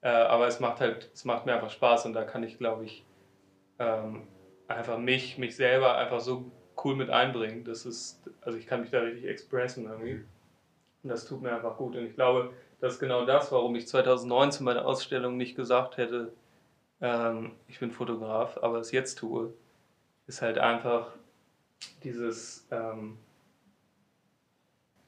Äh, 0.00 0.08
aber 0.08 0.46
es 0.46 0.60
macht 0.60 0.80
halt, 0.80 1.10
es 1.14 1.24
macht 1.24 1.46
mir 1.46 1.54
einfach 1.54 1.70
Spaß 1.70 2.06
und 2.06 2.12
da 2.12 2.24
kann 2.24 2.42
ich, 2.42 2.58
glaube 2.58 2.84
ich, 2.84 3.04
ähm, 3.78 4.26
einfach 4.68 4.98
mich, 4.98 5.38
mich 5.38 5.56
selber 5.56 5.96
einfach 5.96 6.20
so 6.20 6.50
cool 6.84 6.96
mit 6.96 7.10
einbringen. 7.10 7.64
Das 7.64 7.86
ist, 7.86 8.22
also 8.40 8.58
ich 8.58 8.66
kann 8.66 8.80
mich 8.80 8.90
da 8.90 9.00
richtig 9.00 9.26
expressen 9.26 9.86
irgendwie. 9.86 10.24
Und 11.02 11.10
das 11.10 11.26
tut 11.26 11.42
mir 11.42 11.54
einfach 11.54 11.76
gut. 11.76 11.96
Und 11.96 12.04
ich 12.06 12.14
glaube, 12.14 12.52
das 12.80 12.94
ist 12.94 13.00
genau 13.00 13.24
das, 13.24 13.52
warum 13.52 13.74
ich 13.76 13.86
2019 13.88 14.64
bei 14.64 14.74
der 14.74 14.86
Ausstellung 14.86 15.36
nicht 15.36 15.56
gesagt 15.56 15.96
hätte, 15.96 16.32
ähm, 17.00 17.52
ich 17.68 17.78
bin 17.80 17.90
Fotograf, 17.90 18.58
aber 18.62 18.78
es 18.78 18.90
jetzt 18.90 19.16
tue 19.16 19.52
ist 20.26 20.42
halt 20.42 20.58
einfach 20.58 21.08
dieses, 22.02 22.66
ähm, 22.70 23.18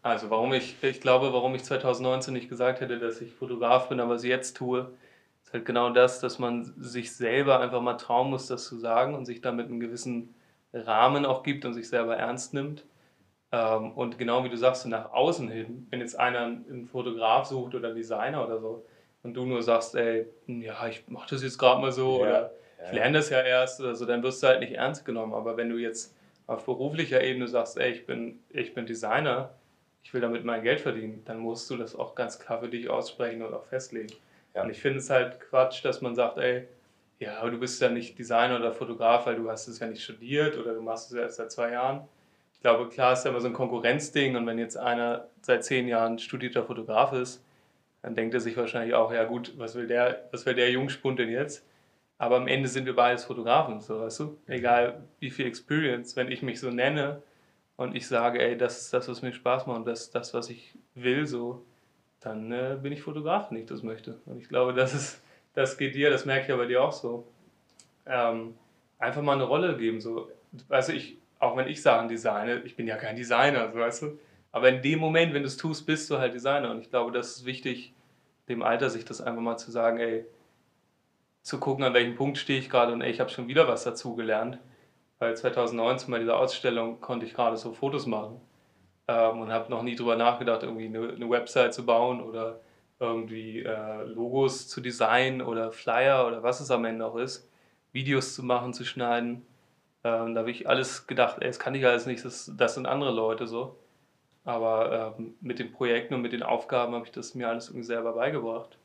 also 0.07 0.31
warum 0.31 0.53
ich, 0.53 0.77
ich 0.83 1.01
glaube, 1.01 1.33
warum 1.33 1.55
ich 1.55 1.65
2019 1.65 2.33
nicht 2.33 2.49
gesagt 2.49 2.81
hätte, 2.81 2.99
dass 2.99 3.21
ich 3.21 3.33
Fotograf 3.33 3.89
bin, 3.89 3.99
aber 3.99 4.15
es 4.15 4.25
jetzt 4.25 4.57
tue, 4.57 4.93
ist 5.43 5.53
halt 5.53 5.65
genau 5.65 5.91
das, 5.91 6.21
dass 6.21 6.39
man 6.39 6.73
sich 6.79 7.15
selber 7.15 7.61
einfach 7.61 7.81
mal 7.81 7.95
trauen 7.95 8.31
muss, 8.31 8.47
das 8.47 8.67
zu 8.67 8.79
sagen 8.79 9.15
und 9.15 9.27
sich 9.27 9.41
damit 9.41 9.67
einen 9.67 9.81
gewissen 9.81 10.35
Rahmen 10.73 11.27
auch 11.27 11.43
gibt 11.43 11.65
und 11.65 11.75
sich 11.75 11.89
selber 11.89 12.17
ernst 12.17 12.55
nimmt. 12.55 12.85
Ähm, 13.51 13.93
und 13.93 14.17
genau 14.17 14.45
wie 14.45 14.49
du 14.49 14.57
sagst, 14.57 14.87
nach 14.87 15.13
außen 15.13 15.49
hin, 15.49 15.87
wenn 15.91 16.01
jetzt 16.01 16.19
einer 16.19 16.41
einen 16.41 16.87
Fotograf 16.87 17.47
sucht 17.47 17.75
oder 17.75 17.89
einen 17.89 17.97
Designer 17.97 18.45
oder 18.45 18.61
so 18.61 18.87
und 19.25 19.35
du 19.35 19.45
nur 19.45 19.63
sagst, 19.63 19.97
ey, 19.97 20.27
ja, 20.47 20.87
ich 20.87 21.03
mach 21.09 21.27
das 21.27 21.43
jetzt 21.43 21.59
gerade 21.59 21.81
mal 21.81 21.93
so 21.93 22.21
ja. 22.21 22.23
oder 22.23 22.51
ich 22.85 22.93
lerne 22.93 23.19
das 23.19 23.31
ja 23.31 23.41
erst 23.41 23.81
oder 23.81 23.97
so, 23.97 24.05
dann 24.05 24.23
wirst 24.23 24.41
du 24.43 24.47
halt 24.47 24.61
nicht 24.61 24.73
ernst 24.73 25.05
genommen. 25.05 25.35
Aber 25.35 25.57
wenn 25.57 25.69
du 25.69 25.79
jetzt 25.79 26.15
auf 26.47 26.65
beruflicher 26.65 27.23
Ebene 27.25 27.49
sagst, 27.49 27.77
ey, 27.77 27.91
ich 27.91 28.07
bin, 28.07 28.39
ich 28.51 28.73
bin 28.73 28.87
Designer, 28.87 29.51
ich 30.07 30.15
will 30.15 30.21
damit 30.21 30.45
mein 30.45 30.63
Geld 30.63 30.81
verdienen, 30.81 31.23
dann 31.25 31.41
musst 31.41 31.69
du 31.69 31.77
das 31.77 31.97
auch 31.97 32.15
ganz 32.15 32.39
klar 32.39 32.61
für 32.61 32.69
dich 32.69 32.89
aussprechen 32.89 33.43
und 33.43 33.53
auch 33.53 33.65
festlegen. 33.65 34.15
Ja. 34.55 34.63
Und 34.63 34.71
ich 34.71 34.81
finde 34.81 34.99
es 35.01 35.11
halt 35.11 35.41
Quatsch, 35.41 35.85
dass 35.85 36.01
man 36.01 36.15
sagt, 36.15 36.39
ey, 36.39 36.69
ja, 37.19 37.41
aber 37.41 37.51
du 37.51 37.59
bist 37.59 37.83
ja 37.83 37.89
nicht 37.89 38.17
Designer 38.17 38.55
oder 38.55 38.73
Fotograf, 38.73 39.27
weil 39.27 39.35
du 39.35 39.51
hast 39.51 39.67
es 39.67 39.81
ja 39.81 39.89
nicht 39.89 40.05
studiert 40.05 40.57
oder 40.59 40.75
du 40.75 40.81
machst 40.81 41.11
es 41.11 41.17
ja 41.17 41.23
erst 41.23 41.39
seit 41.39 41.51
zwei 41.51 41.73
Jahren. 41.73 42.07
Ich 42.55 42.61
glaube, 42.61 42.89
klar 42.89 43.15
ist 43.15 43.25
ja 43.25 43.33
immer 43.33 43.41
so 43.41 43.49
ein 43.49 43.53
Konkurrenzding 43.53 44.37
und 44.37 44.47
wenn 44.47 44.61
jetzt 44.61 44.77
einer 44.77 45.27
seit 45.43 45.65
zehn 45.65 45.89
Jahren 45.89 46.21
studierter 46.21 46.63
Fotograf 46.63 47.13
ist, 47.13 47.45
dann 48.03 48.15
denkt 48.15 48.33
er 48.33 48.41
sich 48.41 48.57
wahrscheinlich 48.57 48.95
auch, 48.95 49.13
ja 49.13 49.25
gut, 49.25 49.55
was 49.59 49.75
will 49.75 49.89
der, 49.89 50.29
was 50.31 50.47
will 50.47 50.55
der 50.55 50.71
Jungspund 50.71 51.19
denn 51.19 51.31
jetzt? 51.31 51.67
Aber 52.17 52.37
am 52.37 52.47
Ende 52.47 52.69
sind 52.69 52.87
wir 52.87 52.95
beides 52.95 53.25
Fotografen, 53.25 53.81
so 53.81 54.03
weißt 54.03 54.21
du? 54.21 54.39
Egal 54.47 55.03
wie 55.19 55.31
viel 55.31 55.47
Experience, 55.47 56.15
wenn 56.15 56.31
ich 56.31 56.43
mich 56.43 56.61
so 56.61 56.71
nenne 56.71 57.25
und 57.77 57.95
ich 57.95 58.07
sage, 58.07 58.41
ey, 58.41 58.57
das 58.57 58.81
ist 58.81 58.93
das, 58.93 59.09
was 59.09 59.23
mir 59.23 59.33
Spaß 59.33 59.67
macht 59.67 59.79
und 59.79 59.87
das 59.87 60.03
ist 60.03 60.15
das, 60.15 60.33
was 60.35 60.49
ich 60.51 60.75
will, 60.95 61.27
so, 61.27 61.65
dann 62.21 62.51
äh, 62.51 62.79
bin 62.83 62.93
ich 62.93 63.03
Fotograf, 63.03 63.51
wenn 63.51 63.59
ich 63.59 63.67
das 63.67 63.83
möchte. 63.83 64.19
Und 64.27 64.41
ich 64.41 64.49
glaube, 64.49 64.73
das 64.73 64.95
ist, 64.95 65.23
das 65.55 65.77
geht 65.77 65.95
dir, 65.95 66.11
das 66.11 66.25
merke 66.25 66.43
ich 66.43 66.49
ja 66.49 66.57
bei 66.57 66.67
dir 66.67 66.83
auch 66.83 66.93
so. 66.93 67.27
Ähm, 68.07 68.55
einfach 68.99 69.23
mal 69.23 69.35
eine 69.35 69.45
Rolle 69.45 69.77
geben, 69.77 70.01
so. 70.01 70.31
Du, 70.53 70.93
ich, 70.93 71.19
auch 71.39 71.57
wenn 71.57 71.69
ich 71.69 71.83
Sachen 71.83 72.09
designe, 72.09 72.63
ich 72.65 72.77
bin 72.77 72.87
ja 72.87 72.97
kein 72.97 73.17
Designer, 73.17 73.71
so 73.73 73.79
weißt 73.79 74.03
du? 74.03 74.19
Aber 74.53 74.71
in 74.71 74.81
dem 74.81 74.99
Moment, 75.01 75.35
wenn 75.35 75.43
du 75.43 75.49
es 75.49 75.59
tust, 75.59 75.85
bist 75.85 76.09
du 76.11 76.19
halt 76.19 76.33
Designer. 76.33 76.71
Und 76.71 76.81
ich 76.81 76.89
glaube, 76.89 77.13
das 77.13 77.37
ist 77.37 77.45
wichtig, 77.45 77.93
dem 78.49 78.63
Alter 78.63 78.89
sich 78.89 79.05
das 79.05 79.21
einfach 79.21 79.43
mal 79.43 79.59
zu 79.59 79.71
sagen, 79.71 79.99
ey, 79.99 80.25
zu 81.43 81.61
gucken, 81.61 81.85
an 81.85 81.95
welchem 81.95 82.17
Punkt 82.17 82.39
stehe 82.39 82.59
ich 82.59 82.71
gerade 82.71 82.93
und 82.93 83.03
ey, 83.03 83.11
ich 83.11 83.21
habe 83.21 83.31
schon 83.31 83.49
wieder 83.49 83.69
was 83.69 83.85
dazugelernt. 83.85 84.59
Weil 85.19 85.37
2019 85.37 86.11
bei 86.11 86.19
dieser 86.19 86.37
Ausstellung 86.39 87.01
konnte 87.01 87.27
ich 87.27 87.35
gerade 87.35 87.57
so 87.57 87.73
Fotos 87.73 88.07
machen 88.07 88.41
ähm, 89.09 89.41
und 89.41 89.51
habe 89.51 89.71
noch 89.71 89.83
nie 89.83 89.97
drüber 89.97 90.17
nachgedacht, 90.17 90.63
irgendwie 90.63 90.87
eine, 90.87 91.15
eine 91.15 91.31
Website 91.31 91.73
zu 91.75 91.87
bauen 91.87 92.21
oder 92.21 92.61
irgendwie 92.99 93.63
äh, 93.63 94.03
Logos 94.05 94.69
zu 94.69 94.81
designen 94.81 95.43
oder 95.43 95.73
Flyer 95.73 96.27
oder 96.27 96.43
was 96.43 96.61
es 96.61 96.71
am 96.71 96.85
Ende 96.85 97.05
auch 97.05 97.17
ist, 97.17 97.51
Videos 97.93 98.35
zu 98.35 98.43
machen, 98.43 98.75
zu 98.75 98.85
schneiden. 98.85 99.47
Ähm, 100.05 100.35
da 100.35 100.41
habe 100.41 100.51
ich 100.51 100.69
alles 100.69 101.07
gedacht, 101.07 101.39
ey, 101.41 101.47
das 101.47 101.59
kann 101.59 101.75
ich 101.75 101.87
alles 101.87 102.07
nicht, 102.07 102.25
das, 102.25 102.53
das 102.57 102.75
sind 102.75 102.87
andere 102.87 103.13
Leute 103.13 103.47
so. 103.47 103.77
Aber 104.45 105.17
ähm, 105.19 105.35
mit 105.41 105.59
den 105.59 105.73
Projekten 105.73 106.15
und 106.15 106.23
mit 106.23 106.33
den 106.33 106.43
Aufgaben 106.43 106.95
habe 106.95 107.05
ich 107.05 107.13
das 107.13 107.35
mir 107.35 107.49
alles 107.49 107.69
irgendwie 107.69 107.85
selber 107.85 108.13
beigebracht. 108.13 108.79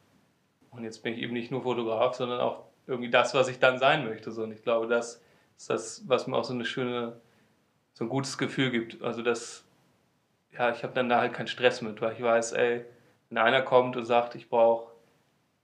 Und 0.71 0.83
jetzt 0.83 1.03
bin 1.03 1.13
ich 1.13 1.21
eben 1.21 1.33
nicht 1.33 1.51
nur 1.51 1.61
Fotograf, 1.61 2.15
sondern 2.15 2.39
auch 2.39 2.63
irgendwie 2.87 3.11
das, 3.11 3.33
was 3.35 3.47
ich 3.47 3.59
dann 3.59 3.77
sein 3.77 4.05
möchte. 4.05 4.31
So. 4.31 4.43
Und 4.43 4.51
ich 4.51 4.63
glaube, 4.63 4.87
das 4.87 5.21
ist 5.61 5.69
das, 5.69 6.03
was 6.07 6.27
mir 6.27 6.35
auch 6.35 6.43
so 6.43 6.53
eine 6.53 6.65
schöne, 6.65 7.19
so 7.93 8.05
ein 8.05 8.09
gutes 8.09 8.37
Gefühl 8.37 8.71
gibt. 8.71 9.01
Also 9.01 9.21
das, 9.21 9.63
ja, 10.57 10.71
ich 10.71 10.83
habe 10.83 10.93
dann 10.93 11.07
da 11.07 11.19
halt 11.19 11.33
keinen 11.33 11.47
Stress 11.47 11.81
mit, 11.81 12.01
weil 12.01 12.13
ich 12.13 12.21
weiß, 12.21 12.53
ey, 12.53 12.85
wenn 13.29 13.37
einer 13.37 13.61
kommt 13.61 13.95
und 13.95 14.05
sagt, 14.05 14.35
ich 14.35 14.49
brauche 14.49 14.91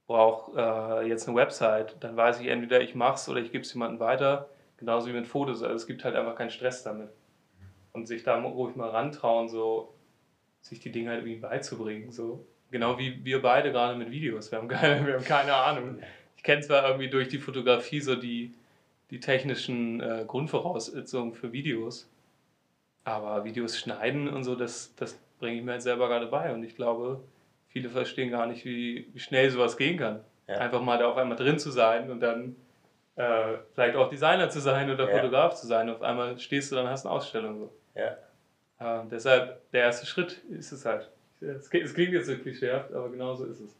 brauch, 0.06 0.56
äh, 0.56 1.06
jetzt 1.06 1.28
eine 1.28 1.36
Website, 1.36 1.96
dann 2.00 2.16
weiß 2.16 2.40
ich 2.40 2.46
entweder, 2.46 2.80
ich 2.80 2.94
mache 2.94 3.16
es 3.16 3.28
oder 3.28 3.40
ich 3.40 3.52
gebe 3.52 3.62
es 3.62 3.74
jemandem 3.74 4.00
weiter. 4.00 4.48
Genauso 4.78 5.08
wie 5.08 5.12
mit 5.12 5.26
Fotos. 5.26 5.62
Also 5.62 5.74
es 5.74 5.86
gibt 5.86 6.02
halt 6.02 6.16
einfach 6.16 6.34
keinen 6.34 6.50
Stress 6.50 6.82
damit. 6.82 7.10
Und 7.92 8.06
sich 8.06 8.22
da 8.22 8.40
ruhig 8.40 8.74
mal 8.74 8.88
rantrauen, 8.88 9.48
so 9.48 9.94
sich 10.62 10.80
die 10.80 10.90
Dinge 10.90 11.10
halt 11.10 11.20
irgendwie 11.20 11.40
beizubringen. 11.40 12.10
So. 12.10 12.46
Genau 12.70 12.98
wie 12.98 13.22
wir 13.24 13.42
beide 13.42 13.70
gerade 13.70 13.98
mit 13.98 14.10
Videos. 14.10 14.50
Wir 14.50 14.58
haben 14.58 14.68
keine, 14.68 15.06
wir 15.06 15.14
haben 15.14 15.24
keine 15.24 15.54
Ahnung. 15.54 15.98
Ich 16.36 16.42
kenne 16.42 16.62
zwar 16.62 16.86
irgendwie 16.88 17.10
durch 17.10 17.28
die 17.28 17.38
Fotografie 17.38 18.00
so 18.00 18.16
die, 18.16 18.54
die 19.10 19.20
technischen 19.20 20.00
äh, 20.00 20.24
Grundvoraussetzungen 20.26 21.34
für 21.34 21.52
Videos, 21.52 22.08
aber 23.04 23.44
Videos 23.44 23.78
schneiden 23.78 24.28
und 24.28 24.44
so, 24.44 24.54
das, 24.54 24.94
das 24.96 25.18
bringe 25.38 25.58
ich 25.58 25.64
mir 25.64 25.72
halt 25.72 25.82
selber 25.82 26.08
gerade 26.08 26.26
bei. 26.26 26.52
Und 26.52 26.62
ich 26.62 26.76
glaube, 26.76 27.20
viele 27.68 27.88
verstehen 27.88 28.30
gar 28.30 28.46
nicht, 28.46 28.64
wie, 28.64 29.08
wie 29.12 29.18
schnell 29.18 29.50
sowas 29.50 29.76
gehen 29.76 29.98
kann. 29.98 30.20
Ja. 30.46 30.56
Einfach 30.56 30.82
mal 30.82 30.98
da 30.98 31.08
auf 31.08 31.16
einmal 31.16 31.36
drin 31.36 31.58
zu 31.58 31.70
sein 31.70 32.10
und 32.10 32.20
dann 32.20 32.56
äh, 33.16 33.58
vielleicht 33.74 33.96
auch 33.96 34.08
Designer 34.08 34.48
zu 34.48 34.60
sein 34.60 34.90
oder 34.90 35.08
ja. 35.08 35.16
Fotograf 35.16 35.54
zu 35.54 35.66
sein. 35.66 35.88
Auf 35.90 36.02
einmal 36.02 36.38
stehst 36.38 36.70
du 36.70 36.76
dann 36.76 36.88
hast 36.88 37.06
eine 37.06 37.14
Ausstellung. 37.14 37.58
So. 37.58 37.72
Ja. 37.94 38.16
Äh, 38.78 39.06
deshalb, 39.10 39.70
der 39.72 39.82
erste 39.82 40.06
Schritt 40.06 40.42
ist 40.50 40.72
es 40.72 40.84
halt. 40.84 41.10
Es 41.40 41.70
klingt 41.70 42.12
jetzt 42.12 42.26
so 42.26 42.36
klischeehaft, 42.36 42.92
aber 42.92 43.10
genau 43.10 43.34
so 43.34 43.44
ist 43.44 43.60
es. 43.60 43.76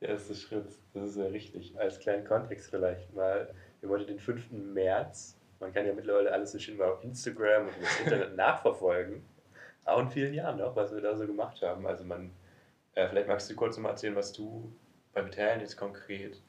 Der 0.00 0.10
erste 0.10 0.34
Schritt, 0.34 0.66
das 0.94 1.10
ist 1.10 1.16
ja 1.16 1.26
richtig. 1.26 1.78
Als 1.78 2.00
kleinen 2.00 2.24
Kontext 2.24 2.70
vielleicht 2.70 3.14
mal. 3.14 3.48
Wir 3.82 3.90
wollten 3.90 4.06
den 4.06 4.18
5. 4.18 4.52
März, 4.52 5.38
man 5.60 5.74
kann 5.74 5.84
ja 5.86 5.92
mittlerweile 5.92 6.32
alles 6.32 6.52
so 6.52 6.58
schön 6.58 6.78
mal 6.78 6.90
auf 6.90 7.04
Instagram 7.04 7.66
und 7.66 7.74
das 7.82 8.00
Internet 8.00 8.36
nachverfolgen. 8.36 9.22
Auch 9.84 9.98
in 9.98 10.10
vielen 10.10 10.32
Jahren 10.32 10.56
noch, 10.58 10.74
was 10.74 10.94
wir 10.94 11.02
da 11.02 11.14
so 11.14 11.26
gemacht 11.26 11.60
haben. 11.60 11.86
Also 11.86 12.04
man, 12.04 12.30
äh, 12.94 13.08
vielleicht 13.08 13.28
magst 13.28 13.50
du 13.50 13.54
kurz 13.54 13.76
mal 13.76 13.90
erzählen, 13.90 14.16
was 14.16 14.32
du 14.32 14.72
bei 15.12 15.24
Vitalien 15.24 15.60
jetzt 15.60 15.76
konkret 15.76 16.40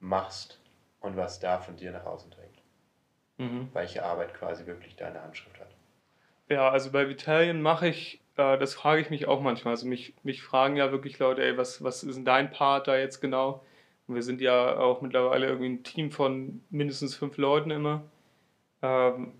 machst 0.00 0.58
und 1.00 1.16
was 1.16 1.38
da 1.38 1.60
von 1.60 1.76
dir 1.76 1.92
nach 1.92 2.06
außen 2.06 2.30
trägt. 2.30 2.62
Mhm. 3.36 3.68
Welche 3.72 4.02
Arbeit 4.02 4.34
quasi 4.34 4.66
wirklich 4.66 4.96
deine 4.96 5.22
Handschrift 5.22 5.60
hat. 5.60 5.76
Ja, 6.48 6.70
also 6.70 6.90
bei 6.90 7.08
Vitalien 7.08 7.62
mache 7.62 7.88
ich 7.88 8.22
äh, 8.36 8.58
das 8.58 8.74
frage 8.74 9.00
ich 9.00 9.10
mich 9.10 9.28
auch 9.28 9.40
manchmal. 9.40 9.72
Also 9.74 9.86
mich, 9.86 10.14
mich 10.22 10.42
fragen 10.42 10.76
ja 10.76 10.90
wirklich 10.92 11.18
Leute, 11.18 11.42
ey, 11.44 11.56
was, 11.56 11.82
was 11.82 12.02
ist 12.02 12.16
denn 12.16 12.24
dein 12.24 12.50
Part 12.50 12.88
da 12.88 12.96
jetzt 12.96 13.20
genau? 13.20 13.64
Und 14.06 14.14
wir 14.14 14.22
sind 14.22 14.40
ja 14.40 14.78
auch 14.78 15.00
mittlerweile 15.00 15.46
irgendwie 15.46 15.68
ein 15.68 15.82
Team 15.84 16.10
von 16.10 16.62
mindestens 16.70 17.14
fünf 17.14 17.36
Leuten 17.36 17.70
immer. 17.70 18.02
Ähm, 18.82 19.32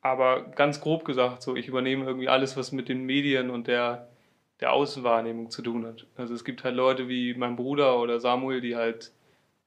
aber 0.00 0.42
ganz 0.42 0.80
grob 0.80 1.04
gesagt, 1.04 1.42
so 1.42 1.54
ich 1.54 1.68
übernehme 1.68 2.04
irgendwie 2.04 2.28
alles, 2.28 2.56
was 2.56 2.72
mit 2.72 2.88
den 2.88 3.04
Medien 3.04 3.50
und 3.50 3.68
der, 3.68 4.08
der 4.60 4.72
Außenwahrnehmung 4.72 5.50
zu 5.50 5.62
tun 5.62 5.86
hat. 5.86 6.06
Also 6.16 6.34
es 6.34 6.44
gibt 6.44 6.64
halt 6.64 6.74
Leute 6.74 7.08
wie 7.08 7.34
mein 7.34 7.56
Bruder 7.56 8.00
oder 8.00 8.18
Samuel, 8.18 8.60
die 8.60 8.74
halt 8.76 9.12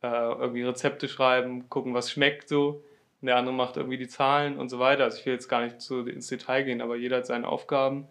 äh, 0.01 0.07
irgendwie 0.07 0.63
Rezepte 0.63 1.07
schreiben, 1.07 1.69
gucken, 1.69 1.93
was 1.93 2.11
schmeckt 2.11 2.49
so. 2.49 2.83
Und 3.21 3.27
der 3.27 3.37
andere 3.37 3.55
macht 3.55 3.77
irgendwie 3.77 3.97
die 3.97 4.09
Zahlen 4.09 4.57
und 4.57 4.69
so 4.69 4.77
weiter. 4.79 5.05
Also 5.05 5.19
ich 5.19 5.25
will 5.25 5.33
jetzt 5.33 5.47
gar 5.47 5.63
nicht 5.63 5.81
so 5.81 6.01
ins 6.01 6.27
Detail 6.27 6.63
gehen, 6.63 6.81
aber 6.81 6.97
jeder 6.97 7.17
hat 7.17 7.25
seine 7.25 7.47
Aufgaben. 7.47 8.07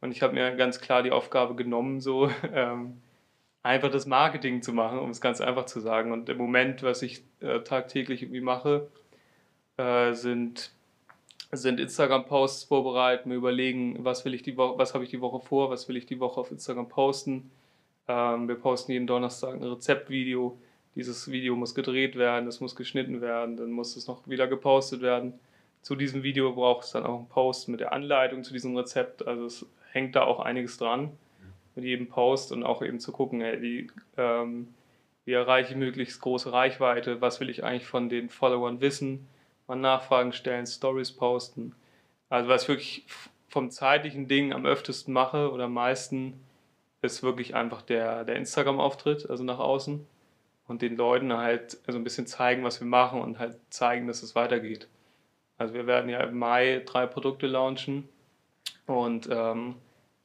Und 0.00 0.12
ich 0.12 0.22
habe 0.22 0.34
mir 0.34 0.54
ganz 0.56 0.80
klar 0.80 1.02
die 1.02 1.10
Aufgabe 1.10 1.56
genommen, 1.56 2.00
so 2.00 2.30
ähm, 2.54 3.02
einfach 3.66 3.90
das 3.90 4.06
Marketing 4.06 4.62
zu 4.62 4.72
machen, 4.72 4.98
um 4.98 5.10
es 5.10 5.20
ganz 5.20 5.40
einfach 5.40 5.66
zu 5.66 5.80
sagen. 5.80 6.12
Und 6.12 6.28
im 6.28 6.38
Moment, 6.38 6.82
was 6.82 7.02
ich 7.02 7.22
äh, 7.40 7.60
tagtäglich 7.60 8.22
irgendwie 8.22 8.40
mache, 8.40 8.88
äh, 9.76 10.12
sind, 10.14 10.72
sind 11.52 11.80
Instagram-Posts 11.80 12.64
vorbereiten, 12.64 13.28
mir 13.28 13.34
überlegen, 13.34 14.04
was 14.04 14.24
was 14.24 14.94
habe 14.94 15.04
ich 15.04 15.10
die 15.10 15.20
Woche 15.20 15.40
vor, 15.40 15.70
was 15.70 15.88
will 15.88 15.96
ich 15.96 16.06
die 16.06 16.20
Woche 16.20 16.40
auf 16.40 16.50
Instagram 16.50 16.88
posten. 16.88 17.50
Ähm, 18.08 18.48
wir 18.48 18.56
posten 18.56 18.92
jeden 18.92 19.06
Donnerstag 19.06 19.54
ein 19.54 19.62
Rezeptvideo. 19.62 20.58
Dieses 20.94 21.30
Video 21.30 21.56
muss 21.56 21.74
gedreht 21.74 22.16
werden, 22.16 22.48
es 22.48 22.60
muss 22.60 22.74
geschnitten 22.74 23.20
werden, 23.20 23.56
dann 23.58 23.70
muss 23.70 23.96
es 23.96 24.06
noch 24.06 24.26
wieder 24.26 24.46
gepostet 24.46 25.02
werden. 25.02 25.34
Zu 25.82 25.94
diesem 25.94 26.22
Video 26.22 26.52
braucht 26.54 26.84
es 26.84 26.92
dann 26.92 27.04
auch 27.04 27.18
einen 27.18 27.28
Post 27.28 27.68
mit 27.68 27.80
der 27.80 27.92
Anleitung 27.92 28.44
zu 28.44 28.52
diesem 28.52 28.76
Rezept. 28.76 29.26
Also 29.26 29.44
es 29.44 29.66
hängt 29.92 30.16
da 30.16 30.24
auch 30.24 30.40
einiges 30.40 30.78
dran 30.78 31.12
mit 31.76 31.84
jedem 31.84 32.08
Post 32.08 32.52
und 32.52 32.64
auch 32.64 32.82
eben 32.82 32.98
zu 32.98 33.12
gucken, 33.12 33.40
ey, 33.40 33.62
wie, 33.62 33.90
ähm, 34.16 34.74
wie 35.24 35.32
erreiche 35.32 35.72
ich 35.72 35.76
möglichst 35.76 36.20
große 36.20 36.52
Reichweite, 36.52 37.20
was 37.20 37.38
will 37.38 37.50
ich 37.50 37.62
eigentlich 37.62 37.86
von 37.86 38.08
den 38.08 38.28
Followern 38.28 38.80
wissen, 38.80 39.28
mal 39.68 39.76
Nachfragen 39.76 40.32
stellen, 40.32 40.66
Stories 40.66 41.12
posten. 41.12 41.74
Also 42.28 42.48
was 42.48 42.62
ich 42.62 42.68
wirklich 42.68 43.06
vom 43.48 43.70
zeitlichen 43.70 44.26
Ding 44.26 44.52
am 44.52 44.66
öftesten 44.66 45.12
mache 45.12 45.52
oder 45.52 45.64
am 45.64 45.74
meisten, 45.74 46.40
ist 47.02 47.22
wirklich 47.22 47.54
einfach 47.54 47.82
der, 47.82 48.24
der 48.24 48.36
Instagram-Auftritt, 48.36 49.30
also 49.30 49.44
nach 49.44 49.58
außen 49.58 50.04
und 50.66 50.82
den 50.82 50.96
Leuten 50.96 51.32
halt 51.32 51.78
so 51.86 51.96
ein 51.96 52.04
bisschen 52.04 52.26
zeigen, 52.26 52.64
was 52.64 52.80
wir 52.80 52.86
machen 52.86 53.20
und 53.20 53.38
halt 53.38 53.58
zeigen, 53.70 54.06
dass 54.06 54.22
es 54.22 54.34
weitergeht. 54.34 54.88
Also 55.58 55.74
wir 55.74 55.86
werden 55.86 56.10
ja 56.10 56.20
im 56.20 56.38
Mai 56.38 56.82
drei 56.84 57.06
Produkte 57.06 57.46
launchen 57.46 58.08
und 58.86 59.28
ähm, 59.30 59.76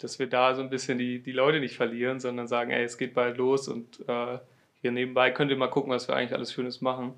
dass 0.03 0.19
wir 0.19 0.27
da 0.27 0.55
so 0.55 0.61
ein 0.61 0.69
bisschen 0.69 0.97
die, 0.97 1.21
die 1.21 1.31
Leute 1.31 1.59
nicht 1.59 1.75
verlieren, 1.75 2.19
sondern 2.19 2.47
sagen, 2.47 2.71
ey, 2.71 2.83
es 2.83 2.97
geht 2.97 3.13
bald 3.13 3.37
los 3.37 3.67
und 3.67 3.99
äh, 4.07 4.39
hier 4.81 4.91
nebenbei 4.91 5.31
könnt 5.31 5.51
ihr 5.51 5.57
mal 5.57 5.67
gucken, 5.67 5.91
was 5.91 6.07
wir 6.07 6.15
eigentlich 6.15 6.33
alles 6.33 6.51
Schönes 6.53 6.81
machen. 6.81 7.13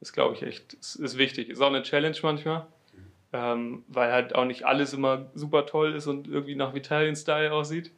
Das 0.00 0.12
glaube 0.12 0.34
ich 0.34 0.42
echt, 0.42 0.74
ist, 0.74 0.96
ist 0.96 1.18
wichtig. 1.18 1.48
Ist 1.48 1.60
auch 1.60 1.68
eine 1.68 1.82
Challenge 1.82 2.16
manchmal, 2.22 2.66
ähm, 3.32 3.84
weil 3.88 4.12
halt 4.12 4.34
auch 4.34 4.44
nicht 4.44 4.64
alles 4.64 4.92
immer 4.92 5.30
super 5.34 5.66
toll 5.66 5.94
ist 5.94 6.06
und 6.06 6.28
irgendwie 6.28 6.54
nach 6.54 6.74
Vitalien-Style 6.74 7.52
aussieht. 7.52 7.90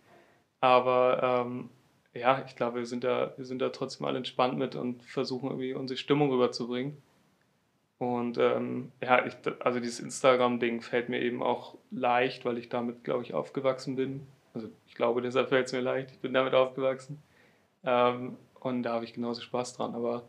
Aber 0.61 1.44
ähm, 1.46 1.70
ja, 2.14 2.44
ich 2.46 2.57
glaube, 2.57 2.79
wir 2.79 2.87
sind 2.87 3.05
da, 3.05 3.35
wir 3.37 3.44
sind 3.44 3.61
da 3.61 3.70
trotzdem 3.70 4.07
alle 4.07 4.18
entspannt 4.18 4.57
mit 4.57 4.77
und 4.77 5.03
versuchen 5.05 5.51
irgendwie 5.51 5.74
unsere 5.74 5.98
Stimmung 5.98 6.31
rüberzubringen. 6.31 6.96
Und 7.98 8.38
ähm, 8.38 8.92
ja, 9.02 9.26
ich, 9.26 9.34
also 9.61 9.80
dieses 9.80 9.98
Instagram-Ding 10.00 10.82
fällt 10.82 11.08
mir 11.08 11.20
eben 11.20 11.42
auch 11.42 11.76
leicht, 11.90 12.44
weil 12.44 12.58
ich 12.58 12.68
damit, 12.68 13.02
glaube 13.02 13.24
ich, 13.24 13.34
aufgewachsen 13.34 13.96
bin. 13.96 14.26
Also 14.54 14.68
ich 14.87 14.94
glaube, 14.94 15.20
deshalb 15.20 15.48
fällt 15.48 15.66
es 15.66 15.72
mir 15.72 15.80
leicht. 15.80 16.12
Ich 16.12 16.20
bin 16.20 16.32
damit 16.32 16.54
aufgewachsen. 16.54 17.20
Ähm, 17.84 18.37
und 18.61 18.84
da 18.84 18.94
habe 18.94 19.04
ich 19.04 19.14
genauso 19.14 19.42
Spaß 19.42 19.74
dran. 19.74 19.94
Aber 19.94 20.24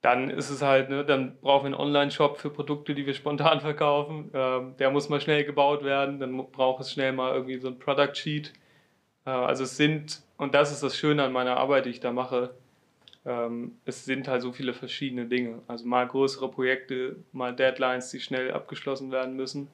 dann 0.00 0.28
ist 0.30 0.50
es 0.50 0.62
halt, 0.62 0.90
ne, 0.90 1.04
dann 1.04 1.38
brauchen 1.40 1.64
wir 1.64 1.78
einen 1.78 1.86
Online-Shop 1.86 2.38
für 2.38 2.50
Produkte, 2.50 2.94
die 2.94 3.06
wir 3.06 3.14
spontan 3.14 3.60
verkaufen. 3.62 4.30
Ähm, 4.34 4.74
der 4.78 4.90
muss 4.90 5.08
mal 5.08 5.20
schnell 5.20 5.44
gebaut 5.44 5.84
werden. 5.84 6.18
Dann 6.18 6.36
braucht 6.50 6.80
es 6.82 6.92
schnell 6.92 7.12
mal 7.12 7.32
irgendwie 7.34 7.58
so 7.58 7.68
ein 7.68 7.78
Product 7.78 8.14
Sheet. 8.14 8.52
Äh, 9.24 9.30
also 9.30 9.62
es 9.64 9.76
sind, 9.76 10.22
und 10.36 10.54
das 10.54 10.72
ist 10.72 10.82
das 10.82 10.96
Schöne 10.96 11.22
an 11.22 11.32
meiner 11.32 11.56
Arbeit, 11.58 11.86
die 11.86 11.90
ich 11.90 12.00
da 12.00 12.10
mache, 12.10 12.54
ähm, 13.24 13.78
es 13.84 14.04
sind 14.04 14.28
halt 14.28 14.42
so 14.42 14.52
viele 14.52 14.74
verschiedene 14.74 15.26
Dinge. 15.26 15.60
Also 15.68 15.86
mal 15.86 16.06
größere 16.06 16.50
Projekte, 16.50 17.16
mal 17.32 17.54
Deadlines, 17.54 18.10
die 18.10 18.20
schnell 18.20 18.52
abgeschlossen 18.52 19.12
werden 19.12 19.36
müssen. 19.36 19.68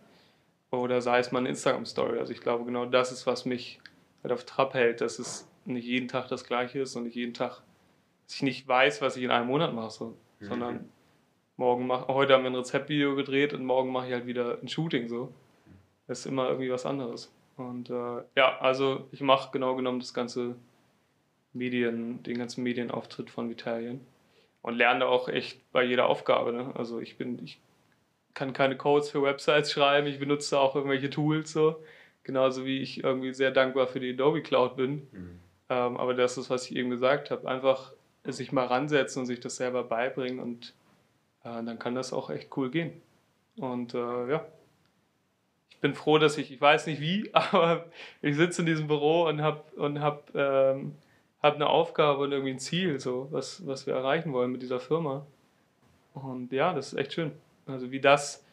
Oder 0.71 1.01
sei 1.01 1.19
es 1.19 1.33
mal 1.33 1.39
eine 1.39 1.49
Instagram-Story. 1.49 2.19
Also 2.19 2.33
ich 2.33 2.41
glaube, 2.41 2.65
genau 2.65 2.85
das 2.85 3.11
ist, 3.11 3.27
was 3.27 3.47
mich 3.47 3.81
halt 4.23 4.33
auf 4.33 4.45
Trab 4.45 4.75
hält, 4.75 5.01
dass 5.01 5.19
es 5.19 5.49
nicht 5.65 5.87
jeden 5.87 6.09
Tag 6.09 6.29
das 6.29 6.45
Gleiche 6.45 6.81
ist 6.81 6.95
und 6.97 7.05
nicht 7.05 7.17
jeden 7.17 7.35
Tag, 7.35 7.63
dass 8.27 8.35
ich 8.35 8.43
nicht 8.43 8.69
weiß, 8.69 9.01
was 9.01 9.17
ich 9.17 9.25
in 9.25 9.31
einem 9.31 9.47
Monat 9.47 9.73
mache, 9.73 9.91
so. 9.91 10.17
Mhm. 10.41 10.45
sondern 10.45 10.89
morgen 11.57 11.87
mach, 11.87 12.09
heute 12.09 12.35
haben 12.35 12.45
wir 12.45 12.51
ein 12.51 12.57
Rezeptvideo 12.57 13.17
gedreht 13.17 13.53
und 13.55 13.65
morgen 13.65 13.91
mache 13.91 14.09
ich 14.09 14.13
halt 14.13 14.27
wieder 14.27 14.59
ein 14.63 14.69
Shooting 14.69 15.09
so. 15.09 15.33
Das 16.07 16.21
ist 16.21 16.27
immer 16.27 16.49
irgendwie 16.49 16.71
was 16.71 16.87
anderes. 16.87 17.33
Und 17.57 17.91
äh, 17.91 18.23
ja, 18.37 18.59
also 18.61 19.09
ich 19.11 19.21
mache 19.21 19.51
genau 19.53 19.75
genommen 19.75 20.01
das 20.01 20.15
ganze 20.15 20.57
Medien, 21.59 22.23
den 22.23 22.39
ganzen 22.39 22.63
Medienauftritt 22.63 23.31
von 23.31 23.51
Vitalien 23.51 24.01
und 24.63 24.77
lerne 24.77 25.07
auch 25.07 25.29
echt 25.29 25.71
bei 25.73 25.85
jeder 25.85 26.07
Aufgabe. 26.07 26.53
Ne? 26.53 26.73
Also 26.75 27.01
ich 27.01 27.17
bin, 27.17 27.43
ich 27.45 27.61
kann 28.35 28.53
keine 28.53 28.77
Codes 28.77 29.11
für 29.11 29.23
Websites 29.23 29.73
schreiben, 29.73 30.07
ich 30.07 30.19
benutze 30.19 30.59
auch 30.59 30.75
irgendwelche 30.75 31.11
Tools 31.11 31.53
so, 31.53 31.83
genauso 32.23 32.65
wie 32.65 32.81
ich 32.81 33.03
irgendwie 33.03 33.35
sehr 33.35 33.51
dankbar 33.51 33.87
für 33.87 34.01
die 34.01 34.13
Adobe 34.13 34.43
Cloud 34.43 34.77
bin. 34.77 35.09
Mhm. 35.13 35.41
Ähm, 35.71 35.97
aber 35.97 36.15
das 36.15 36.39
ist, 36.39 36.51
was 36.51 36.71
ich 36.71 36.77
eben 36.77 36.91
gesagt 36.91 37.31
habe, 37.31 37.49
einfach 37.49 37.93
sich 38.25 38.53
mal 38.53 38.67
ransetzen 38.67 39.21
und 39.21 39.27
sich 39.27 39.41
das 39.41 39.57
selber 39.57 39.85
beibringen 39.85 40.41
und 40.41 40.75
äh, 41.45 41.63
dann 41.63 41.79
kann 41.79 41.95
das 41.95 42.13
auch 42.13 42.31
echt 42.31 42.57
cool 42.57 42.71
gehen. 42.71 43.01
Und 43.57 43.95
äh, 43.95 44.31
ja, 44.31 44.47
ich 45.71 45.79
bin 45.79 45.95
froh, 45.95 46.19
dass 46.19 46.39
ich, 46.39 46.53
ich 46.53 46.61
weiß 46.61 46.87
nicht 46.87 47.01
wie, 47.01 47.31
aber 47.33 47.87
ich 48.23 48.37
sitze 48.37 48.63
in 48.63 48.67
diesem 48.67 48.87
Büro 48.87 49.27
und 49.29 49.43
habe 49.43 49.63
und 49.77 50.01
hab, 50.01 50.35
ähm, 50.35 50.95
habe 51.43 51.57
eine 51.57 51.69
Aufgabe 51.69 52.25
und 52.25 52.33
irgendwie 52.33 52.53
ein 52.53 52.59
Ziel, 52.59 52.99
so, 52.99 53.29
was, 53.31 53.67
was 53.67 53.87
wir 53.87 53.95
erreichen 53.95 54.33
wollen 54.33 54.51
mit 54.51 54.63
dieser 54.63 54.81
Firma. 54.81 55.27
Und 56.15 56.53
ja, 56.53 56.75
das 56.75 56.93
ist 56.93 56.99
echt 56.99 57.13
schön. 57.13 57.33
Also 57.67 57.91
wie 57.91 58.01
das 58.01 58.45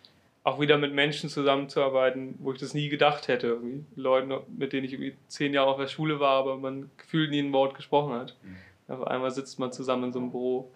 auch 0.44 0.60
wieder 0.60 0.78
mit 0.78 0.94
Menschen 0.94 1.28
zusammenzuarbeiten, 1.28 2.36
wo 2.38 2.54
ich 2.54 2.60
das 2.60 2.76
nie 2.76 2.88
gedacht 2.88 3.28
hätte. 3.28 3.48
Irgendwie. 3.48 3.84
Leuten, 3.96 4.32
mit 4.56 4.74
denen 4.74 4.86
ich 4.86 4.94
irgendwie 4.94 5.16
zehn 5.28 5.54
Jahre 5.54 5.72
auf 5.72 5.80
der 5.80 5.88
Schule 5.88 6.20
war, 6.20 6.38
aber 6.38 6.58
man 6.58 6.92
gefühlt 6.98 7.32
nie 7.32 7.40
ein 7.40 7.52
Wort 7.52 7.74
gesprochen 7.76 8.14
hat. 8.14 8.38
Mhm. 8.44 8.94
Auf 8.94 9.08
einmal 9.08 9.32
sitzt 9.32 9.58
man 9.58 9.72
zusammen 9.72 10.06
in 10.06 10.14
so 10.14 10.20
einem 10.20 10.30
Büro. 10.30 10.72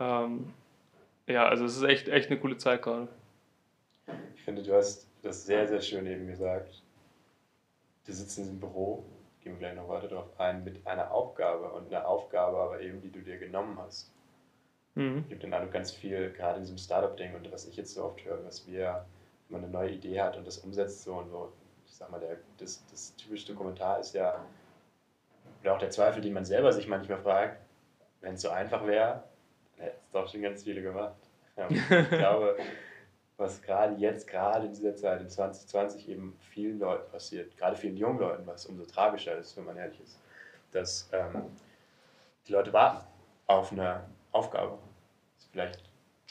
Ähm, 0.00 0.52
ja, 1.28 1.46
also 1.46 1.64
es 1.64 1.76
ist 1.76 1.84
echt, 1.84 2.08
echt 2.08 2.28
eine 2.28 2.40
coole 2.40 2.56
Zeit 2.56 2.82
gerade. 2.82 3.06
Ich 4.34 4.42
finde, 4.42 4.64
du 4.64 4.74
hast 4.74 5.06
das 5.22 5.46
sehr, 5.46 5.68
sehr 5.68 5.80
schön 5.80 6.04
eben 6.06 6.26
gesagt. 6.26 6.82
Du 8.04 8.12
sitzt 8.12 8.36
in 8.38 8.44
diesem 8.44 8.58
Büro 8.58 9.04
gehen 9.42 9.52
wir 9.52 9.58
gleich 9.58 9.74
noch 9.74 9.88
weiter 9.88 10.08
darauf 10.08 10.38
ein, 10.38 10.64
mit 10.64 10.86
einer 10.86 11.10
Aufgabe 11.10 11.70
und 11.70 11.92
einer 11.92 12.06
Aufgabe 12.06 12.58
aber 12.58 12.80
eben, 12.80 13.00
die 13.00 13.10
du 13.10 13.20
dir 13.20 13.38
genommen 13.38 13.78
hast. 13.78 14.12
Mhm. 14.94 15.24
Ich 15.26 15.34
habe 15.34 15.40
den 15.40 15.54
Eindruck, 15.54 15.72
ganz 15.72 15.92
viel, 15.92 16.32
gerade 16.32 16.56
in 16.56 16.62
diesem 16.62 16.78
Startup-Ding 16.78 17.34
und 17.34 17.50
was 17.52 17.66
ich 17.66 17.76
jetzt 17.76 17.94
so 17.94 18.04
oft 18.04 18.24
höre, 18.24 18.44
was 18.44 18.66
wir, 18.66 19.06
wenn 19.48 19.60
man 19.60 19.64
eine 19.64 19.72
neue 19.72 19.90
Idee 19.92 20.20
hat 20.20 20.36
und 20.36 20.46
das 20.46 20.58
umsetzt 20.58 21.04
so 21.04 21.14
und 21.14 21.30
so, 21.30 21.52
ich 21.86 21.94
sag 21.94 22.10
mal, 22.10 22.20
der, 22.20 22.38
das, 22.58 22.84
das 22.90 23.14
typischste 23.16 23.54
Kommentar 23.54 24.00
ist 24.00 24.14
ja, 24.14 24.44
oder 25.62 25.74
auch 25.74 25.78
der 25.78 25.90
Zweifel, 25.90 26.20
den 26.20 26.32
man 26.32 26.44
selber 26.44 26.72
sich 26.72 26.88
manchmal 26.88 27.18
fragt, 27.18 27.60
wenn 28.20 28.34
es 28.34 28.42
so 28.42 28.50
einfach 28.50 28.86
wäre, 28.86 29.24
dann 29.76 29.86
hätten 29.86 29.98
es 30.04 30.10
doch 30.12 30.28
schon 30.28 30.42
ganz 30.42 30.64
viele 30.64 30.82
gemacht. 30.82 31.16
Ja, 31.56 31.68
ich 31.70 32.08
glaube, 32.10 32.56
was 33.38 33.62
gerade 33.62 33.94
jetzt, 33.94 34.26
gerade 34.26 34.66
in 34.66 34.74
dieser 34.74 34.94
Zeit, 34.96 35.20
in 35.20 35.30
2020 35.30 36.08
eben 36.08 36.36
vielen 36.50 36.80
Leuten 36.80 37.10
passiert, 37.10 37.56
gerade 37.56 37.76
vielen 37.76 37.96
jungen 37.96 38.18
Leuten, 38.18 38.46
was 38.46 38.66
umso 38.66 38.84
tragischer 38.84 39.38
ist, 39.38 39.56
wenn 39.56 39.64
man 39.64 39.76
ehrlich 39.76 40.00
ist, 40.00 40.18
dass 40.72 41.08
ähm, 41.12 41.44
die 42.46 42.52
Leute 42.52 42.72
warten 42.72 43.06
auf 43.46 43.72
eine 43.72 44.04
Aufgabe. 44.32 44.78
Vielleicht, 45.52 45.82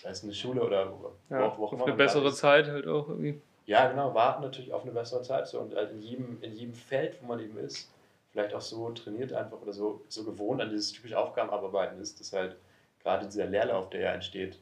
sei 0.02 0.10
es 0.10 0.24
eine 0.24 0.34
Schule 0.34 0.62
oder 0.62 0.94
ja, 1.30 1.58
wo, 1.58 1.66
auf 1.66 1.82
eine 1.82 1.96
bessere 1.96 2.34
Zeit 2.34 2.68
halt 2.68 2.86
auch 2.88 3.08
irgendwie. 3.08 3.42
Ja, 3.66 3.90
genau, 3.90 4.14
warten 4.14 4.44
natürlich 4.44 4.72
auf 4.74 4.84
eine 4.84 4.92
bessere 4.92 5.22
Zeit. 5.24 5.48
So, 5.48 5.60
und 5.62 5.76
halt 5.76 5.92
in, 5.92 6.02
jedem, 6.02 6.42
in 6.42 6.54
jedem 6.54 6.74
Feld, 6.74 7.22
wo 7.22 7.28
man 7.28 7.40
eben 7.40 7.58
ist, 7.58 7.90
vielleicht 8.32 8.54
auch 8.54 8.62
so 8.62 8.90
trainiert 8.92 9.32
einfach 9.34 9.62
oder 9.62 9.74
so, 9.74 10.02
so 10.10 10.26
gewohnt 10.26 10.62
an 10.62 10.70
dieses 10.70 10.92
typische 10.92 11.18
Aufgabenabarbeiten 11.18 12.00
ist, 12.00 12.20
dass 12.20 12.34
halt 12.34 12.58
gerade 13.02 13.26
dieser 13.26 13.46
Leerlauf, 13.46 13.90
der 13.90 14.02
ja 14.02 14.12
entsteht, 14.12 14.60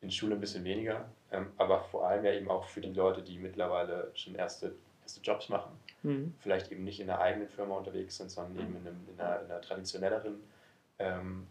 in 0.00 0.10
Schule 0.10 0.34
ein 0.34 0.40
bisschen 0.40 0.64
weniger, 0.64 1.08
aber 1.56 1.80
vor 1.80 2.06
allem 2.06 2.24
ja 2.24 2.32
eben 2.32 2.50
auch 2.50 2.64
für 2.64 2.80
die 2.80 2.92
Leute, 2.92 3.22
die 3.22 3.38
mittlerweile 3.38 4.10
schon 4.14 4.34
erste, 4.34 4.74
erste 5.02 5.20
Jobs 5.20 5.48
machen. 5.48 5.72
Mhm. 6.02 6.34
Vielleicht 6.38 6.70
eben 6.70 6.84
nicht 6.84 7.00
in 7.00 7.06
der 7.06 7.20
eigenen 7.20 7.48
Firma 7.48 7.76
unterwegs 7.76 8.16
sind, 8.16 8.30
sondern 8.30 8.58
eben 8.58 8.76
in, 8.76 8.86
einem, 8.86 9.08
in, 9.08 9.20
einer, 9.20 9.40
in 9.40 9.50
einer, 9.50 9.60
traditionelleren 9.60 10.40
ähm, 10.98 11.46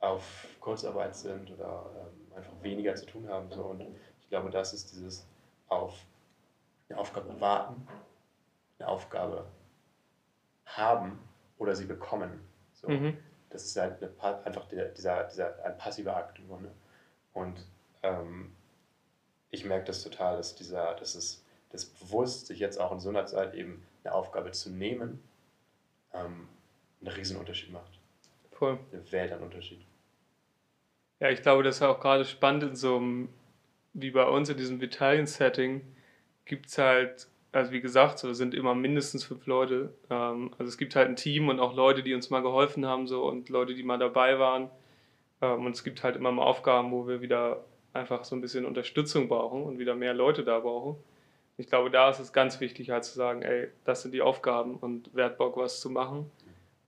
auf 0.00 0.46
Kurzarbeit 0.60 1.16
sind 1.16 1.50
oder 1.50 1.86
ähm, 1.96 2.36
einfach 2.36 2.52
weniger 2.62 2.94
zu 2.94 3.06
tun 3.06 3.28
haben. 3.28 3.50
So. 3.50 3.62
Und 3.62 3.80
ich 3.80 4.28
glaube, 4.28 4.50
das 4.50 4.72
ist 4.74 4.92
dieses 4.92 5.26
auf 5.68 6.04
eine 6.88 6.98
Aufgabe 6.98 7.40
warten, 7.40 7.86
eine 8.78 8.88
Aufgabe 8.88 9.46
haben 10.66 11.18
oder 11.58 11.74
sie 11.74 11.86
bekommen. 11.86 12.40
So. 12.74 12.88
Mhm. 12.88 13.16
Das 13.50 13.64
ist 13.64 13.76
halt 13.76 14.02
eine, 14.02 14.44
einfach 14.44 14.66
der, 14.66 14.86
dieser, 14.88 15.24
dieser, 15.24 15.64
ein 15.64 15.76
passiver 15.78 16.16
Akt 16.16 16.38
im 16.38 16.48
Grunde. 16.48 16.72
Und 17.32 17.66
ähm, 18.02 18.54
ich 19.52 19.64
merke 19.64 19.84
das 19.84 20.02
total, 20.02 20.36
dass 20.36 20.56
dieser, 20.56 20.94
dass 20.94 21.14
es 21.14 21.44
das 21.70 21.84
bewusst, 21.84 22.48
sich 22.48 22.58
jetzt 22.58 22.80
auch 22.80 22.90
in 22.90 23.00
so 23.00 23.10
einer 23.10 23.26
Zeit 23.26 23.54
eben 23.54 23.82
eine 24.02 24.14
Aufgabe 24.14 24.50
zu 24.50 24.70
nehmen, 24.70 25.22
ähm, 26.12 26.48
einen 27.00 27.14
riesen 27.14 27.36
Unterschied 27.36 27.70
macht. 27.70 27.98
Voll. 28.50 28.78
Eine 28.92 29.12
Welt 29.12 29.32
an 29.32 29.42
Unterschied. 29.42 29.80
Ja, 31.20 31.28
ich 31.28 31.42
glaube, 31.42 31.62
das 31.62 31.76
ist 31.76 31.82
auch 31.82 32.00
gerade 32.00 32.24
spannend 32.24 32.64
in 32.64 32.76
so 32.76 32.96
einem, 32.96 33.28
wie 33.92 34.10
bei 34.10 34.24
uns 34.24 34.48
in 34.48 34.56
diesem 34.56 34.80
Vitalien-Setting, 34.80 35.82
gibt 36.46 36.66
es 36.66 36.78
halt, 36.78 37.28
also 37.52 37.72
wie 37.72 37.80
gesagt, 37.80 38.18
so 38.18 38.32
sind 38.32 38.54
immer 38.54 38.74
mindestens 38.74 39.24
fünf 39.24 39.46
Leute. 39.46 39.92
Ähm, 40.10 40.52
also 40.58 40.64
es 40.64 40.78
gibt 40.78 40.96
halt 40.96 41.08
ein 41.08 41.16
Team 41.16 41.48
und 41.48 41.60
auch 41.60 41.74
Leute, 41.74 42.02
die 42.02 42.14
uns 42.14 42.30
mal 42.30 42.42
geholfen 42.42 42.86
haben 42.86 43.06
so 43.06 43.24
und 43.24 43.50
Leute, 43.50 43.74
die 43.74 43.82
mal 43.82 43.98
dabei 43.98 44.38
waren. 44.38 44.70
Ähm, 45.42 45.66
und 45.66 45.72
es 45.72 45.84
gibt 45.84 46.02
halt 46.02 46.16
immer 46.16 46.32
mal 46.32 46.42
Aufgaben, 46.42 46.90
wo 46.90 47.06
wir 47.06 47.20
wieder 47.20 47.64
einfach 47.92 48.24
so 48.24 48.34
ein 48.36 48.40
bisschen 48.40 48.64
Unterstützung 48.64 49.28
brauchen 49.28 49.62
und 49.62 49.78
wieder 49.78 49.94
mehr 49.94 50.14
Leute 50.14 50.44
da 50.44 50.60
brauchen. 50.60 50.96
Ich 51.58 51.68
glaube, 51.68 51.90
da 51.90 52.10
ist 52.10 52.18
es 52.18 52.32
ganz 52.32 52.60
wichtig, 52.60 52.90
halt 52.90 53.04
zu 53.04 53.14
sagen, 53.14 53.42
ey, 53.42 53.68
das 53.84 54.02
sind 54.02 54.12
die 54.12 54.22
Aufgaben 54.22 54.76
und 54.76 55.10
wer 55.12 55.26
hat 55.26 55.38
Bock, 55.38 55.56
was 55.56 55.80
zu 55.80 55.90
machen. 55.90 56.30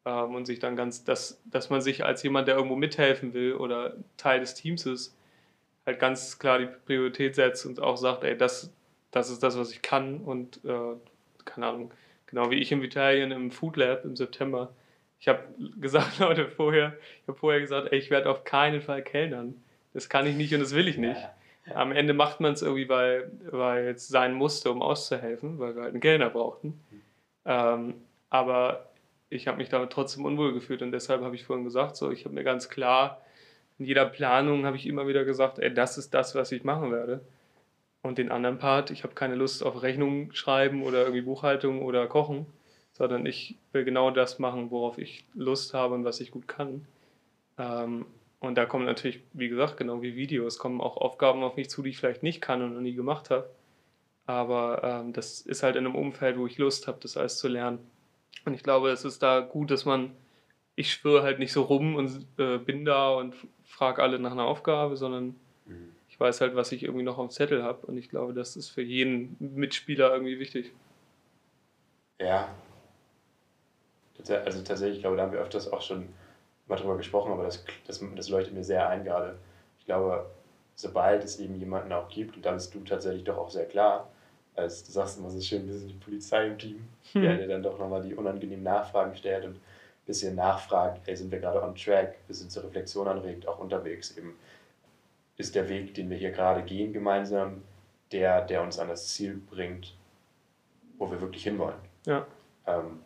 Ähm, 0.05 0.35
und 0.35 0.47
sich 0.47 0.59
dann 0.59 0.77
ganz, 0.77 1.05
dass, 1.05 1.41
dass 1.45 1.71
man 1.71 1.81
sich 1.81 2.05
als 2.05 2.23
jemand, 2.23 2.49
der 2.49 2.57
irgendwo 2.57 2.77
mithelfen 2.77 3.35
will 3.35 3.55
oder 3.55 3.95
Teil 4.17 4.41
des 4.41 4.55
Teams 4.55 4.87
ist, 4.87 5.17
halt 5.87 5.99
ganz 5.99 6.39
klar 6.39 6.59
die 6.59 6.69
Priorität 6.87 7.35
setzt 7.35 7.67
und 7.67 7.81
auch 7.81 7.97
sagt, 7.97 8.25
ey, 8.25 8.37
das, 8.37 8.73
das 9.11 9.31
ist 9.31 9.43
das, 9.43 9.59
was 9.59 9.71
ich 9.71 9.83
kann 9.83 10.21
und 10.21 10.65
äh, 10.65 10.95
keine 11.45 11.67
Ahnung, 11.67 11.93
Genau 12.35 12.51
wie 12.51 12.57
ich 12.57 12.73
im 12.73 12.83
Italien 12.83 13.31
im 13.31 13.53
Food 13.53 13.77
Lab 13.77 14.05
im 14.05 14.17
September. 14.17 14.75
Ich 15.21 15.29
habe 15.29 15.45
gesagt, 15.81 16.19
Leute, 16.19 16.49
vorher, 16.49 16.97
ich 17.23 17.29
habe 17.29 17.39
vorher 17.39 17.61
gesagt, 17.61 17.93
ey, 17.93 17.99
ich 17.99 18.11
werde 18.11 18.29
auf 18.29 18.43
keinen 18.43 18.83
Fall 18.83 19.03
kellnern. 19.03 19.63
Das 19.95 20.09
kann 20.09 20.27
ich 20.27 20.37
nicht 20.37 20.53
und 20.53 20.61
das 20.61 20.75
will 20.75 20.89
ich 20.89 20.99
nicht. 20.99 21.21
Am 21.73 21.93
Ende 21.93 22.13
macht 22.13 22.41
man 22.41 22.53
es 22.53 22.61
irgendwie, 22.61 22.89
weil, 22.89 23.31
weil 23.51 23.87
es 23.89 24.09
sein 24.09 24.35
musste, 24.35 24.71
um 24.71 24.83
auszuhelfen, 24.83 25.59
weil 25.59 25.75
wir 25.75 25.83
halt 25.83 25.93
einen 25.93 26.03
Kellner 26.03 26.29
brauchten. 26.29 26.79
Ähm, 27.47 27.95
aber 28.29 28.91
ich 29.31 29.49
habe 29.49 29.59
mich 29.59 29.71
damit 29.71 29.91
trotzdem 29.91 30.25
unwohl 30.25 30.53
gefühlt 30.53 30.83
und 30.83 30.93
deshalb 30.93 31.23
habe 31.23 31.35
ich 31.35 31.45
vorhin 31.45 31.65
gesagt, 31.65 31.97
so, 31.97 32.11
ich 32.11 32.25
habe 32.25 32.35
mir 32.35 32.45
ganz 32.45 32.69
klar, 32.69 33.23
in 33.79 33.87
jeder 33.87 34.05
Planung 34.05 34.67
habe 34.67 34.77
ich 34.77 34.87
immer 34.87 35.07
wieder 35.07 35.25
gesagt, 35.25 35.59
ey, 35.59 35.73
das 35.73 35.97
ist 35.97 36.13
das, 36.13 36.35
was 36.35 36.53
ich 36.53 36.65
machen 36.65 36.93
werde. 36.93 37.21
Und 38.03 38.19
den 38.19 38.31
anderen 38.31 38.59
Part, 38.59 38.91
ich 38.91 39.03
habe 39.03 39.15
keine 39.15 39.35
Lust 39.35 39.65
auf 39.65 39.83
Rechnung 39.83 40.33
schreiben 40.33 40.83
oder 40.83 41.01
irgendwie 41.01 41.23
Buchhaltung 41.23 41.83
oder 41.83 42.07
Kochen, 42.07 42.47
sondern 42.93 43.25
ich 43.25 43.57
will 43.73 43.85
genau 43.85 44.11
das 44.11 44.39
machen, 44.39 44.71
worauf 44.71 44.99
ich 44.99 45.25
Lust 45.35 45.73
habe 45.73 45.95
und 45.95 46.05
was 46.05 46.21
ich 46.21 46.31
gut 46.31 46.47
kann. 46.47 46.87
Ähm, 47.57 48.05
und 48.45 48.57
da 48.57 48.67
kommen 48.67 48.85
natürlich, 48.85 49.23
wie 49.33 49.49
gesagt, 49.49 49.77
genau 49.77 50.03
wie 50.03 50.17
Videos, 50.17 50.59
kommen 50.59 50.81
auch 50.81 50.97
Aufgaben 50.97 51.43
auf 51.43 51.57
mich 51.57 51.71
zu, 51.71 51.83
die 51.83 51.91
ich 51.91 51.99
vielleicht 51.99 52.23
nicht 52.23 52.41
kann 52.41 52.63
und 52.63 52.75
noch 52.75 52.81
nie 52.81 52.95
gemacht 52.95 53.31
habe. 53.31 53.49
Aber 54.27 54.83
ähm, 54.83 55.13
das 55.13 55.41
ist 55.41 55.63
halt 55.63 55.77
in 55.77 55.87
einem 55.87 55.95
Umfeld, 55.95 56.39
wo 56.39 56.47
ich 56.47 56.59
Lust 56.59 56.87
habe, 56.87 56.99
das 57.01 57.17
alles 57.17 57.39
zu 57.39 57.49
lernen. 57.49 57.79
Und 58.45 58.55
ich 58.55 58.63
glaube, 58.63 58.91
es 58.91 59.05
ist 59.05 59.23
da 59.23 59.41
gut, 59.41 59.71
dass 59.71 59.85
man, 59.85 60.13
ich 60.77 60.93
schwöre 60.93 61.23
halt 61.23 61.39
nicht 61.39 61.53
so 61.53 61.63
rum 61.63 61.95
und 61.95 62.27
äh, 62.39 62.59
bin 62.59 62.85
da 62.85 63.11
und 63.15 63.35
frage 63.65 64.03
alle 64.03 64.19
nach 64.19 64.33
einer 64.33 64.45
Aufgabe, 64.45 64.97
sondern 64.97 65.35
mhm. 65.67 65.95
ich 66.09 66.19
weiß 66.19 66.41
halt, 66.41 66.57
was 66.57 66.73
ich 66.73 66.83
irgendwie 66.83 67.05
noch 67.05 67.19
auf 67.19 67.29
dem 67.29 67.31
Zettel 67.31 67.63
habe. 67.63 67.87
Und 67.87 67.97
ich 67.97 68.09
glaube, 68.09 68.35
das 68.35 68.57
ist 68.57 68.71
für 68.71 68.83
jeden 68.83 69.37
Mitspieler 69.39 70.13
irgendwie 70.13 70.39
wichtig. 70.39 70.73
Ja. 72.21 72.55
Also 74.29 74.63
tatsächlich, 74.63 74.97
ich 74.97 75.03
glaube, 75.03 75.17
da 75.17 75.25
haben 75.25 75.33
wir 75.33 75.41
öfters 75.41 75.71
auch 75.71 75.83
schon 75.83 76.09
mal 76.67 76.77
drüber 76.77 76.97
gesprochen, 76.97 77.33
aber 77.33 77.45
das, 77.45 77.65
das, 77.87 78.03
das 78.17 78.29
leuchtet 78.29 78.55
mir 78.55 78.65
sehr 78.65 78.89
ein 78.89 79.05
gerade. 79.05 79.39
Ich 79.79 79.87
glaube, 79.87 80.31
sobald 80.75 81.25
es 81.25 81.39
eben 81.39 81.55
jemanden 81.57 81.93
auch 81.93 82.09
gibt, 82.09 82.37
und 82.37 82.45
da 82.45 82.53
bist 82.53 82.75
du 82.75 82.81
tatsächlich 82.81 83.25
doch 83.25 83.37
auch 83.37 83.51
sehr 83.51 83.67
klar, 83.67 84.11
als 84.57 84.85
du 84.85 84.93
sagst 84.93 85.19
immer 85.19 85.31
so 85.31 85.41
schön, 85.41 85.67
wir 85.67 85.75
sind 85.75 85.89
die 85.89 85.95
Polizei 85.95 86.47
im 86.47 86.59
Team, 86.59 86.89
hm. 87.13 87.23
der 87.23 87.37
dir 87.39 87.49
dann 87.49 87.63
doch 87.63 87.79
nochmal 87.79 88.03
die 88.03 88.15
unangenehmen 88.15 88.63
Nachfragen 88.63 89.15
stellt 89.17 89.45
und 89.45 89.57
ein 89.57 90.07
bisschen 90.07 90.37
nachfragt, 90.37 91.03
ey, 91.07 91.17
sind 91.17 91.31
wir 91.31 91.41
gerade 91.41 91.63
on 91.63 91.75
track, 91.75 92.11
ein 92.11 92.27
bisschen 92.29 92.51
zur 92.51 92.65
Reflexion 92.65 93.09
anregt, 93.09 93.49
auch 93.49 93.59
unterwegs 93.59 94.17
eben. 94.17 94.37
Ist 95.37 95.57
der 95.57 95.69
Weg, 95.69 95.95
den 95.95 96.11
wir 96.11 96.17
hier 96.17 96.31
gerade 96.31 96.63
gehen 96.63 96.93
gemeinsam, 96.93 97.63
der, 98.13 98.43
der 98.43 98.63
uns 98.63 98.79
an 98.79 98.89
das 98.89 99.09
Ziel 99.09 99.35
bringt, 99.35 99.97
wo 100.97 101.11
wir 101.11 101.21
wirklich 101.21 101.43
hinwollen? 101.43 101.81
Ja. 102.07 102.25
Ähm, 102.67 103.01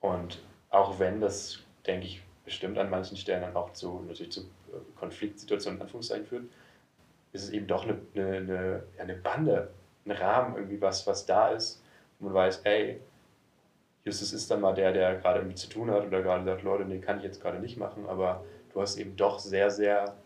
und 0.00 0.42
auch 0.70 0.98
wenn 0.98 1.20
das, 1.20 1.58
denke 1.86 2.06
ich, 2.06 2.22
bestimmt 2.44 2.78
an 2.78 2.90
manchen 2.90 3.16
Stellen 3.16 3.42
dann 3.42 3.56
auch 3.56 3.72
zu, 3.72 4.00
natürlich 4.06 4.32
zu 4.32 4.40
äh, 4.40 4.98
Konfliktsituationen 4.98 5.78
in 5.78 5.82
Anführungszeichen 5.82 6.26
führt, 6.26 6.44
ist 7.32 7.44
es 7.44 7.50
eben 7.50 7.66
doch 7.66 7.84
eine, 7.84 7.98
eine, 8.14 8.82
eine, 8.98 9.14
Bande, 9.14 9.70
ein 10.04 10.12
Rahmen, 10.12 10.56
irgendwie 10.56 10.80
was, 10.80 11.06
was 11.06 11.26
da 11.26 11.50
ist, 11.50 11.82
wo 12.18 12.26
man 12.26 12.34
weiß, 12.34 12.62
ey, 12.64 13.00
Justus 14.04 14.32
ist 14.32 14.50
dann 14.50 14.62
mal 14.62 14.74
der, 14.74 14.92
der 14.92 15.16
gerade 15.16 15.40
irgendwie 15.40 15.56
zu 15.56 15.68
tun 15.68 15.90
hat 15.90 16.06
oder 16.06 16.22
gerade 16.22 16.44
sagt, 16.44 16.62
Leute, 16.62 16.84
nee, 16.84 16.98
kann 16.98 17.18
ich 17.18 17.24
jetzt 17.24 17.42
gerade 17.42 17.58
nicht 17.58 17.76
machen, 17.76 18.06
aber 18.06 18.44
du 18.72 18.80
hast 18.80 18.96
eben 18.96 19.14
doch 19.16 19.38
sehr, 19.38 19.70
sehr, 19.70 20.16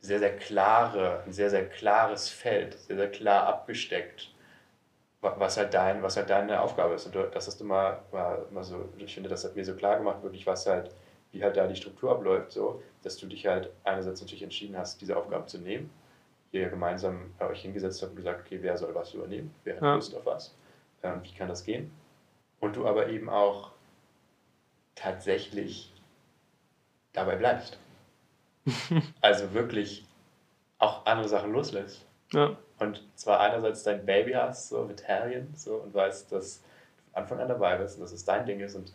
sehr, 0.00 0.18
sehr 0.18 0.36
klare, 0.36 1.22
ein 1.24 1.32
sehr, 1.32 1.50
sehr 1.50 1.68
klares 1.68 2.28
Feld, 2.28 2.74
sehr, 2.74 2.96
sehr 2.96 3.10
klar 3.10 3.46
abgesteckt 3.46 4.32
was 5.20 5.56
halt, 5.56 5.74
dein, 5.74 6.02
was 6.02 6.16
halt 6.16 6.30
deine 6.30 6.60
Aufgabe 6.60 6.94
ist. 6.94 7.06
Und 7.06 7.14
das 7.34 7.46
hast 7.46 7.60
du 7.60 7.64
mal, 7.64 8.02
mal, 8.12 8.46
mal 8.50 8.62
so, 8.62 8.88
ich 8.96 9.14
finde, 9.14 9.28
das 9.28 9.44
hat 9.44 9.56
mir 9.56 9.64
so 9.64 9.74
klar 9.74 9.98
gemacht, 9.98 10.22
wirklich, 10.22 10.46
was 10.46 10.66
halt, 10.66 10.90
wie 11.32 11.42
halt 11.42 11.56
da 11.56 11.66
die 11.66 11.76
Struktur 11.76 12.12
abläuft, 12.12 12.52
so, 12.52 12.82
dass 13.02 13.16
du 13.16 13.26
dich 13.26 13.46
halt 13.46 13.70
einerseits 13.84 14.20
natürlich 14.20 14.42
entschieden 14.42 14.76
hast, 14.78 15.00
diese 15.00 15.16
Aufgabe 15.16 15.46
zu 15.46 15.58
nehmen, 15.58 15.90
ihr 16.52 16.68
gemeinsam 16.68 17.34
bei 17.38 17.48
euch 17.48 17.62
hingesetzt 17.62 18.00
habt 18.02 18.10
und 18.10 18.16
gesagt, 18.16 18.46
okay, 18.46 18.58
wer 18.62 18.76
soll 18.76 18.94
was 18.94 19.12
übernehmen, 19.12 19.54
wer 19.64 19.76
hat 19.76 19.82
ja. 19.82 19.94
Lust 19.96 20.14
auf 20.14 20.24
was, 20.24 20.56
ähm, 21.02 21.20
wie 21.22 21.34
kann 21.34 21.48
das 21.48 21.64
gehen? 21.64 21.90
Und 22.60 22.76
du 22.76 22.86
aber 22.86 23.08
eben 23.08 23.28
auch 23.28 23.72
tatsächlich 24.94 25.92
dabei 27.12 27.36
bleibst. 27.36 27.78
also 29.20 29.52
wirklich 29.52 30.06
auch 30.78 31.06
andere 31.06 31.28
Sachen 31.28 31.52
loslässt. 31.52 32.06
Ja. 32.32 32.56
Und 32.78 33.02
zwar 33.16 33.40
einerseits 33.40 33.82
dein 33.82 34.04
Baby 34.06 34.32
hast, 34.32 34.68
so 34.68 34.88
Italien, 34.88 35.52
so, 35.56 35.76
und 35.76 35.94
weißt, 35.94 36.30
dass 36.30 36.60
du 36.60 36.68
von 37.12 37.22
Anfang 37.22 37.40
an 37.40 37.48
dabei 37.48 37.76
bist 37.78 37.96
und 37.96 38.02
dass 38.02 38.12
es 38.12 38.24
dein 38.24 38.46
Ding 38.46 38.60
ist. 38.60 38.76
Und 38.76 38.92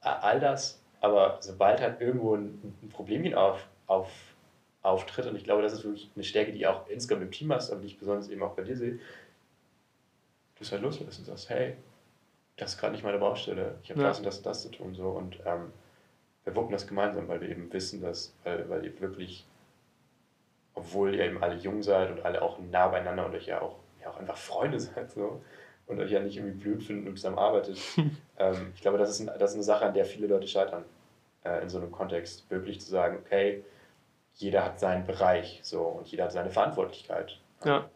all 0.00 0.40
das, 0.40 0.80
aber 1.00 1.38
sobald 1.40 1.80
halt 1.80 2.00
irgendwo 2.00 2.36
ein, 2.36 2.74
ein 2.82 2.88
Problemchen 2.88 3.34
auf, 3.34 3.66
auf, 3.86 4.10
auftritt, 4.82 5.26
und 5.26 5.36
ich 5.36 5.44
glaube, 5.44 5.62
das 5.62 5.72
ist 5.72 5.84
wirklich 5.84 6.10
eine 6.14 6.24
Stärke, 6.24 6.52
die 6.52 6.66
auch 6.66 6.86
insgesamt 6.88 7.22
im 7.22 7.30
Team 7.30 7.52
hast, 7.52 7.70
aber 7.70 7.80
die 7.80 7.88
ich 7.88 7.98
besonders 7.98 8.28
eben 8.28 8.42
auch 8.42 8.54
bei 8.54 8.62
dir 8.62 8.76
sehe, 8.76 8.92
du 8.92 9.00
es 10.60 10.72
halt 10.72 10.82
loslässt 10.82 11.18
und 11.18 11.24
sagst, 11.24 11.50
hey, 11.50 11.76
das 12.56 12.72
ist 12.72 12.78
gerade 12.78 12.92
nicht 12.92 13.02
meine 13.02 13.18
Baustelle, 13.18 13.78
ich 13.82 13.90
habe 13.90 14.00
ja. 14.00 14.08
das 14.08 14.18
und 14.18 14.26
das 14.26 14.36
und 14.38 14.46
das 14.46 14.62
zu 14.62 14.70
tun, 14.70 14.94
so, 14.94 15.08
und 15.08 15.40
ähm, 15.46 15.72
wir 16.44 16.54
wuppen 16.54 16.72
das 16.72 16.86
gemeinsam, 16.86 17.28
weil 17.28 17.40
wir 17.40 17.48
eben 17.48 17.72
wissen, 17.72 18.00
dass, 18.00 18.34
weil, 18.44 18.68
weil 18.68 18.84
ihr 18.84 19.00
wirklich 19.00 19.46
obwohl 20.80 21.14
ihr 21.14 21.24
eben 21.24 21.42
alle 21.42 21.56
jung 21.56 21.82
seid 21.82 22.10
und 22.10 22.24
alle 22.24 22.42
auch 22.42 22.58
nah 22.58 22.88
beieinander 22.88 23.26
und 23.26 23.34
euch 23.34 23.46
ja 23.46 23.60
auch, 23.60 23.76
ja 24.00 24.10
auch 24.10 24.18
einfach 24.18 24.36
Freunde 24.36 24.80
seid 24.80 25.10
so, 25.10 25.42
und 25.86 26.00
euch 26.00 26.10
ja 26.10 26.20
nicht 26.20 26.36
irgendwie 26.36 26.56
blöd 26.56 26.82
finden 26.82 27.08
und 27.08 27.16
zusammen 27.16 27.38
arbeitet. 27.38 27.78
ähm, 28.38 28.72
ich 28.74 28.80
glaube, 28.80 28.98
das 28.98 29.10
ist, 29.10 29.20
ein, 29.20 29.26
das 29.38 29.50
ist 29.50 29.56
eine 29.56 29.64
Sache, 29.64 29.86
an 29.86 29.94
der 29.94 30.04
viele 30.04 30.26
Leute 30.26 30.48
scheitern, 30.48 30.84
äh, 31.44 31.62
in 31.62 31.68
so 31.68 31.78
einem 31.78 31.92
Kontext. 31.92 32.50
Wirklich 32.50 32.80
zu 32.80 32.88
sagen, 32.88 33.18
okay, 33.24 33.62
jeder 34.34 34.64
hat 34.64 34.80
seinen 34.80 35.06
Bereich 35.06 35.60
so 35.62 35.82
und 35.82 36.06
jeder 36.08 36.24
hat 36.24 36.32
seine 36.32 36.50
Verantwortlichkeit. 36.50 37.38
Ja. 37.64 37.90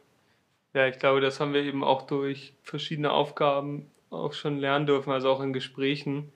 Ja, 0.74 0.88
ich 0.88 0.98
glaube, 0.98 1.20
das 1.20 1.38
haben 1.38 1.54
wir 1.54 1.62
eben 1.62 1.84
auch 1.84 2.02
durch 2.02 2.52
verschiedene 2.64 3.12
Aufgaben 3.12 3.92
auch 4.10 4.32
schon 4.32 4.58
lernen 4.58 4.86
dürfen, 4.86 5.12
also 5.12 5.30
auch 5.30 5.40
in 5.40 5.52
Gesprächen. 5.52 6.32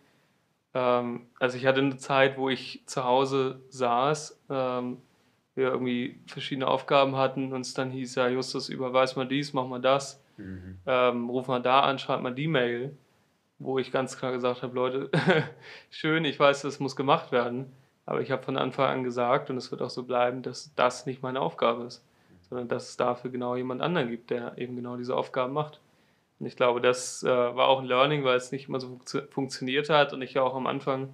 Ähm, 0.75 1.27
also 1.41 1.57
ich 1.57 1.67
hatte 1.67 1.81
eine 1.81 1.97
Zeit, 1.97 2.39
wo 2.39 2.49
ich 2.49 2.85
zu 2.87 3.03
Hause 3.03 3.61
saß 3.69 4.41
ähm, 4.49 4.99
wir 5.59 5.67
irgendwie 5.67 6.19
verschiedene 6.27 6.69
Aufgaben 6.69 7.17
hatten 7.17 7.53
und 7.53 7.61
es 7.61 7.75
dann 7.75 7.91
hieß, 7.91 8.15
ja, 8.15 8.29
Justus, 8.29 8.69
überweis 8.69 9.17
mal 9.17 9.27
dies, 9.27 9.53
mach 9.53 9.67
mal 9.67 9.81
das, 9.81 10.23
mhm. 10.39 10.79
ähm, 10.87 11.29
ruf 11.29 11.49
mal 11.49 11.61
da 11.61 11.81
an, 11.81 11.99
schreib 11.99 12.23
mal 12.23 12.35
die 12.35 12.49
Mail, 12.49 12.97
wo 13.59 13.79
ich 13.79 13.93
ganz 13.93 14.17
klar 14.17 14.33
gesagt 14.33 14.63
habe, 14.63 14.75
Leute, 14.75 15.11
schön, 15.91 16.25
ich 16.25 16.39
weiß, 16.39 16.63
das 16.63 16.81
muss 16.81 16.97
gemacht 16.97 17.33
werden, 17.33 17.73
aber 18.07 18.23
ich 18.23 18.31
habe 18.31 18.43
von 18.43 18.57
Anfang 18.57 18.89
an 18.89 19.05
gesagt, 19.05 19.51
und 19.51 19.57
es 19.59 19.71
wird 19.71 19.83
auch 19.83 19.91
so 19.91 20.05
bleiben, 20.05 20.43
dass 20.43 20.73
das 20.77 21.05
nicht 21.05 21.23
meine 21.23 21.41
Aufgabe 21.41 21.85
ist, 21.85 22.05
sondern 22.49 22.69
dass 22.69 22.91
es 22.91 22.97
dafür 22.97 23.31
genau 23.31 23.57
jemand 23.57 23.83
anderen 23.83 24.09
gibt, 24.09 24.31
der 24.31 24.57
eben 24.57 24.77
genau 24.77 24.97
diese 24.97 25.15
Aufgaben 25.15 25.53
macht. 25.53 25.81
Und 26.39 26.47
ich 26.47 26.57
glaube, 26.57 26.81
das 26.81 27.25
äh, 27.25 27.29
war 27.29 27.67
auch 27.67 27.81
ein 27.81 27.87
Learning, 27.87 28.23
weil 28.23 28.37
es 28.37 28.53
nicht 28.53 28.69
immer 28.69 28.79
so 28.79 28.89
funktio 28.89 29.23
funktioniert 29.31 29.91
hat 29.91 30.13
und 30.13 30.23
ich 30.23 30.35
ja 30.35 30.43
auch 30.43 30.55
am 30.55 30.69
Anfang 30.69 31.09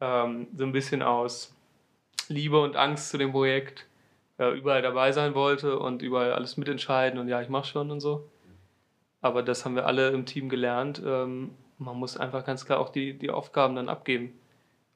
ähm, 0.00 0.48
so 0.56 0.64
ein 0.64 0.72
bisschen 0.72 1.02
aus 1.02 1.53
Liebe 2.28 2.60
und 2.60 2.76
Angst 2.76 3.10
zu 3.10 3.18
dem 3.18 3.32
Projekt 3.32 3.86
äh, 4.38 4.56
überall 4.56 4.82
dabei 4.82 5.12
sein 5.12 5.34
wollte 5.34 5.78
und 5.78 6.02
überall 6.02 6.32
alles 6.32 6.56
mitentscheiden 6.56 7.18
und 7.18 7.28
ja, 7.28 7.40
ich 7.40 7.48
mache 7.48 7.66
schon 7.66 7.90
und 7.90 8.00
so. 8.00 8.28
Aber 9.20 9.42
das 9.42 9.64
haben 9.64 9.74
wir 9.74 9.86
alle 9.86 10.10
im 10.10 10.26
Team 10.26 10.48
gelernt. 10.48 11.02
Ähm, 11.04 11.54
man 11.78 11.96
muss 11.96 12.16
einfach 12.16 12.44
ganz 12.44 12.66
klar 12.66 12.78
auch 12.78 12.90
die, 12.90 13.18
die 13.18 13.30
Aufgaben 13.30 13.74
dann 13.74 13.88
abgeben. 13.88 14.38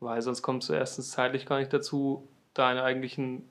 Weil 0.00 0.22
sonst 0.22 0.42
kommst 0.42 0.68
du 0.68 0.74
erstens 0.74 1.10
zeitlich 1.10 1.46
gar 1.46 1.58
nicht 1.58 1.72
dazu, 1.72 2.28
deine 2.54 2.82
eigentlichen, 2.82 3.48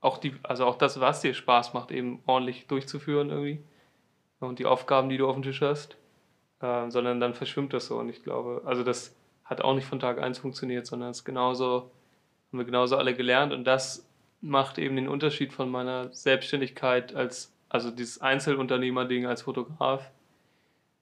auch 0.00 0.18
die, 0.18 0.34
also 0.42 0.64
auch 0.64 0.78
das, 0.78 1.00
was 1.00 1.20
dir 1.20 1.34
Spaß 1.34 1.74
macht, 1.74 1.90
eben 1.90 2.22
ordentlich 2.26 2.66
durchzuführen 2.66 3.30
irgendwie. 3.30 3.62
Und 4.40 4.58
die 4.58 4.66
Aufgaben, 4.66 5.08
die 5.08 5.18
du 5.18 5.26
auf 5.26 5.34
dem 5.34 5.42
Tisch 5.42 5.60
hast. 5.60 5.96
Äh, 6.60 6.90
sondern 6.90 7.20
dann 7.20 7.34
verschwimmt 7.34 7.72
das 7.72 7.86
so. 7.86 7.98
Und 7.98 8.08
ich 8.08 8.22
glaube, 8.22 8.62
also 8.64 8.82
das 8.82 9.14
hat 9.44 9.60
auch 9.60 9.74
nicht 9.74 9.86
von 9.86 10.00
Tag 10.00 10.20
1 10.20 10.38
funktioniert, 10.38 10.86
sondern 10.86 11.10
es 11.10 11.18
ist 11.18 11.24
genauso 11.24 11.90
haben 12.50 12.58
wir 12.58 12.64
genauso 12.64 12.96
alle 12.96 13.14
gelernt 13.14 13.52
und 13.52 13.64
das 13.64 14.06
macht 14.40 14.78
eben 14.78 14.96
den 14.96 15.08
Unterschied 15.08 15.52
von 15.52 15.70
meiner 15.70 16.12
Selbstständigkeit 16.12 17.14
als, 17.14 17.52
also 17.68 17.90
dieses 17.90 18.20
Einzelunternehmer-Ding 18.20 19.26
als 19.26 19.42
Fotograf, 19.42 20.10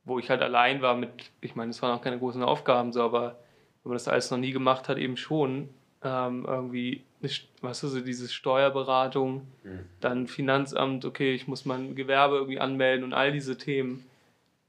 wo 0.05 0.19
ich 0.19 0.31
halt 0.31 0.43
allein 0.43 0.83
war 0.83 0.97
mit, 0.97 1.11
ich 1.41 1.55
meine, 1.55 1.71
es 1.71 1.83
waren 1.83 1.97
auch 1.97 2.03
keine 2.03 2.19
großen 2.19 2.43
Aufgaben 2.43 2.93
so, 2.93 3.03
aber 3.03 3.37
wenn 3.83 3.91
man 3.91 3.95
das 3.95 4.09
alles 4.09 4.31
noch 4.31 4.39
nie 4.39 4.53
gemacht 4.53 4.89
hat, 4.89 4.99
eben 4.99 5.17
schon 5.17 5.69
ähm, 6.03 6.45
irgendwie, 6.47 7.03
weißt 7.21 7.83
du, 7.83 7.89
so 7.89 8.01
diese 8.01 8.29
Steuerberatung, 8.29 9.47
mhm. 9.63 9.81
dann 10.01 10.27
Finanzamt, 10.27 11.05
okay, 11.05 11.35
ich 11.35 11.49
muss 11.49 11.65
mein 11.65 11.95
Gewerbe 11.95 12.37
irgendwie 12.37 12.61
anmelden 12.61 13.05
und 13.05 13.13
all 13.13 13.33
diese 13.33 13.59
Themen 13.59 14.05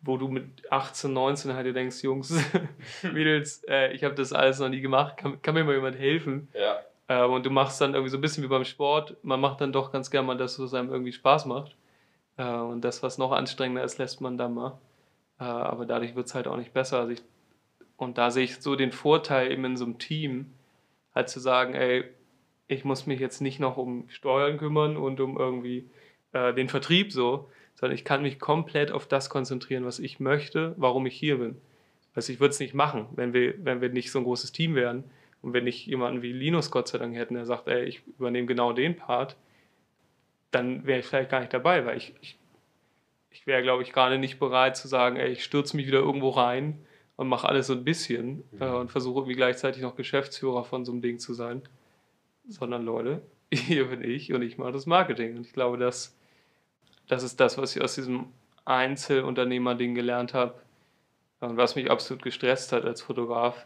wo 0.05 0.17
du 0.17 0.27
mit 0.27 0.71
18, 0.71 1.11
19 1.11 1.53
halt 1.53 1.65
dir 1.65 1.73
denkst, 1.73 2.03
Jungs, 2.03 2.33
Mädels, 3.03 3.63
äh, 3.67 3.93
ich 3.93 4.03
habe 4.03 4.15
das 4.15 4.33
alles 4.33 4.59
noch 4.59 4.69
nie 4.69 4.81
gemacht, 4.81 5.17
kann, 5.17 5.41
kann, 5.41 5.55
mir 5.55 5.63
mal 5.63 5.75
jemand 5.75 5.97
helfen? 5.97 6.47
Ja. 6.53 6.79
Äh, 7.07 7.25
und 7.25 7.45
du 7.45 7.49
machst 7.49 7.81
dann 7.81 7.93
irgendwie 7.93 8.11
so 8.11 8.17
ein 8.17 8.21
bisschen 8.21 8.43
wie 8.43 8.47
beim 8.47 8.65
Sport, 8.65 9.17
man 9.23 9.39
macht 9.41 9.61
dann 9.61 9.73
doch 9.73 9.91
ganz 9.91 10.11
gerne 10.11 10.27
mal 10.27 10.37
das, 10.37 10.59
was 10.59 10.73
einem 10.73 10.91
irgendwie 10.91 11.11
Spaß 11.11 11.45
macht. 11.45 11.75
Äh, 12.37 12.45
und 12.45 12.81
das, 12.81 13.03
was 13.03 13.17
noch 13.17 13.31
anstrengender 13.31 13.83
ist, 13.83 13.97
lässt 13.97 14.21
man 14.21 14.37
dann 14.37 14.53
mal. 14.53 14.77
Äh, 15.39 15.43
aber 15.43 15.85
dadurch 15.85 16.15
wird 16.15 16.27
es 16.27 16.35
halt 16.35 16.47
auch 16.47 16.57
nicht 16.57 16.73
besser. 16.73 16.99
Also 16.99 17.11
ich, 17.13 17.21
und 17.97 18.17
da 18.17 18.31
sehe 18.31 18.43
ich 18.43 18.61
so 18.61 18.75
den 18.75 18.91
Vorteil 18.91 19.51
eben 19.51 19.65
in 19.65 19.77
so 19.77 19.85
einem 19.85 19.97
Team, 19.97 20.53
halt 21.13 21.29
zu 21.29 21.39
sagen, 21.39 21.73
ey, 21.73 22.03
ich 22.67 22.83
muss 22.83 23.05
mich 23.05 23.19
jetzt 23.19 23.41
nicht 23.41 23.59
noch 23.59 23.77
um 23.77 24.09
Steuern 24.09 24.57
kümmern 24.57 24.97
und 24.97 25.19
um 25.19 25.37
irgendwie 25.37 25.89
äh, 26.33 26.53
den 26.53 26.67
Vertrieb 26.67 27.13
so, 27.13 27.49
sondern 27.75 27.95
ich 27.95 28.05
kann 28.05 28.21
mich 28.21 28.39
komplett 28.39 28.91
auf 28.91 29.07
das 29.07 29.29
konzentrieren, 29.29 29.85
was 29.85 29.99
ich 29.99 30.19
möchte, 30.19 30.73
warum 30.77 31.05
ich 31.05 31.15
hier 31.15 31.37
bin. 31.37 31.57
Also 32.13 32.31
ich 32.31 32.39
würde 32.39 32.51
es 32.51 32.59
nicht 32.59 32.73
machen, 32.73 33.07
wenn 33.15 33.33
wir, 33.33 33.53
wenn 33.63 33.81
wir 33.81 33.89
nicht 33.89 34.11
so 34.11 34.19
ein 34.19 34.25
großes 34.25 34.51
Team 34.51 34.75
wären 34.75 35.03
und 35.41 35.53
wenn 35.53 35.65
nicht 35.65 35.85
jemanden 35.85 36.21
wie 36.21 36.31
Linus 36.31 36.71
Gott 36.71 36.87
sei 36.87 36.97
Dank 36.97 37.15
hätten, 37.15 37.35
der 37.35 37.45
sagt, 37.45 37.67
ey, 37.67 37.83
ich 37.83 38.01
übernehme 38.17 38.47
genau 38.47 38.71
den 38.71 38.95
Part, 38.95 39.35
dann 40.51 40.85
wäre 40.85 40.99
ich 40.99 41.05
vielleicht 41.05 41.29
gar 41.29 41.41
nicht 41.41 41.53
dabei, 41.53 41.85
weil 41.85 41.97
ich, 41.97 42.13
ich, 42.21 42.39
ich 43.29 43.45
wäre, 43.45 43.61
glaube 43.61 43.83
ich, 43.83 43.91
gerade 43.91 44.17
nicht 44.17 44.39
bereit 44.39 44.77
zu 44.77 44.87
sagen, 44.87 45.17
ey, 45.17 45.31
ich 45.31 45.43
stürze 45.43 45.75
mich 45.75 45.87
wieder 45.87 45.99
irgendwo 45.99 46.29
rein 46.29 46.79
und 47.17 47.27
mache 47.27 47.47
alles 47.47 47.67
so 47.67 47.73
ein 47.73 47.83
bisschen 47.83 48.43
mhm. 48.51 48.61
äh, 48.61 48.69
und 48.69 48.91
versuche 48.91 49.19
irgendwie 49.19 49.35
gleichzeitig 49.35 49.81
noch 49.81 49.95
Geschäftsführer 49.95 50.63
von 50.63 50.85
so 50.85 50.93
einem 50.93 51.01
Ding 51.01 51.19
zu 51.19 51.33
sein. 51.33 51.61
Sondern 52.47 52.85
Leute, 52.85 53.21
hier 53.53 53.85
bin 53.85 54.03
ich 54.03 54.33
und 54.33 54.41
ich 54.41 54.57
mache 54.57 54.71
das 54.71 54.85
Marketing. 54.85 55.37
Und 55.37 55.45
ich 55.45 55.53
glaube, 55.53 55.77
das, 55.77 56.17
das 57.07 57.23
ist 57.23 57.39
das, 57.39 57.57
was 57.57 57.75
ich 57.75 57.81
aus 57.81 57.95
diesem 57.95 58.27
Einzelunternehmer-Ding 58.65 59.95
gelernt 59.95 60.33
habe 60.33 60.55
und 61.39 61.57
was 61.57 61.75
mich 61.75 61.91
absolut 61.91 62.23
gestresst 62.23 62.71
hat 62.71 62.85
als 62.85 63.01
Fotograf. 63.01 63.65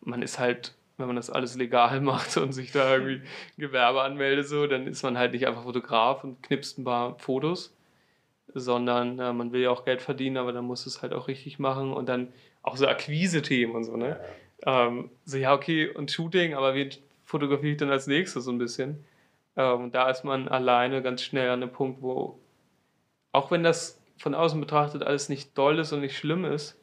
Man 0.00 0.22
ist 0.22 0.38
halt 0.38 0.74
wenn 0.96 1.06
man 1.06 1.16
das 1.16 1.30
alles 1.30 1.56
legal 1.56 2.00
macht 2.00 2.36
und 2.36 2.52
sich 2.52 2.72
da 2.72 2.94
irgendwie 2.94 3.22
Gewerbe 3.58 4.02
anmeldet, 4.02 4.48
so, 4.48 4.66
dann 4.66 4.86
ist 4.86 5.02
man 5.02 5.18
halt 5.18 5.32
nicht 5.32 5.46
einfach 5.46 5.64
Fotograf 5.64 6.24
und 6.24 6.42
knipst 6.42 6.78
ein 6.78 6.84
paar 6.84 7.18
Fotos, 7.18 7.74
sondern 8.52 9.18
äh, 9.18 9.32
man 9.32 9.52
will 9.52 9.62
ja 9.62 9.70
auch 9.70 9.84
Geld 9.84 10.02
verdienen, 10.02 10.36
aber 10.36 10.52
dann 10.52 10.64
muss 10.64 10.86
es 10.86 11.02
halt 11.02 11.12
auch 11.12 11.28
richtig 11.28 11.58
machen 11.58 11.92
und 11.92 12.08
dann 12.08 12.28
auch 12.62 12.76
so 12.76 12.86
Akquise-Themen 12.86 13.74
und 13.74 13.84
so, 13.84 13.96
ne? 13.96 14.20
Ähm, 14.66 15.10
so, 15.24 15.36
ja, 15.36 15.52
okay, 15.52 15.88
und 15.88 16.10
Shooting, 16.10 16.54
aber 16.54 16.74
wie 16.74 16.88
fotografiere 17.24 17.72
ich 17.72 17.78
dann 17.78 17.90
als 17.90 18.06
nächstes 18.06 18.44
so 18.44 18.52
ein 18.52 18.58
bisschen? 18.58 19.04
Ähm, 19.56 19.92
da 19.92 20.10
ist 20.10 20.24
man 20.24 20.48
alleine 20.48 21.02
ganz 21.02 21.22
schnell 21.22 21.50
an 21.50 21.62
einem 21.62 21.72
Punkt, 21.72 22.02
wo, 22.02 22.38
auch 23.32 23.50
wenn 23.50 23.62
das 23.62 24.00
von 24.18 24.34
außen 24.34 24.60
betrachtet 24.60 25.02
alles 25.02 25.28
nicht 25.28 25.56
doll 25.56 25.78
ist 25.78 25.92
und 25.92 26.00
nicht 26.00 26.16
schlimm 26.16 26.44
ist, 26.44 26.78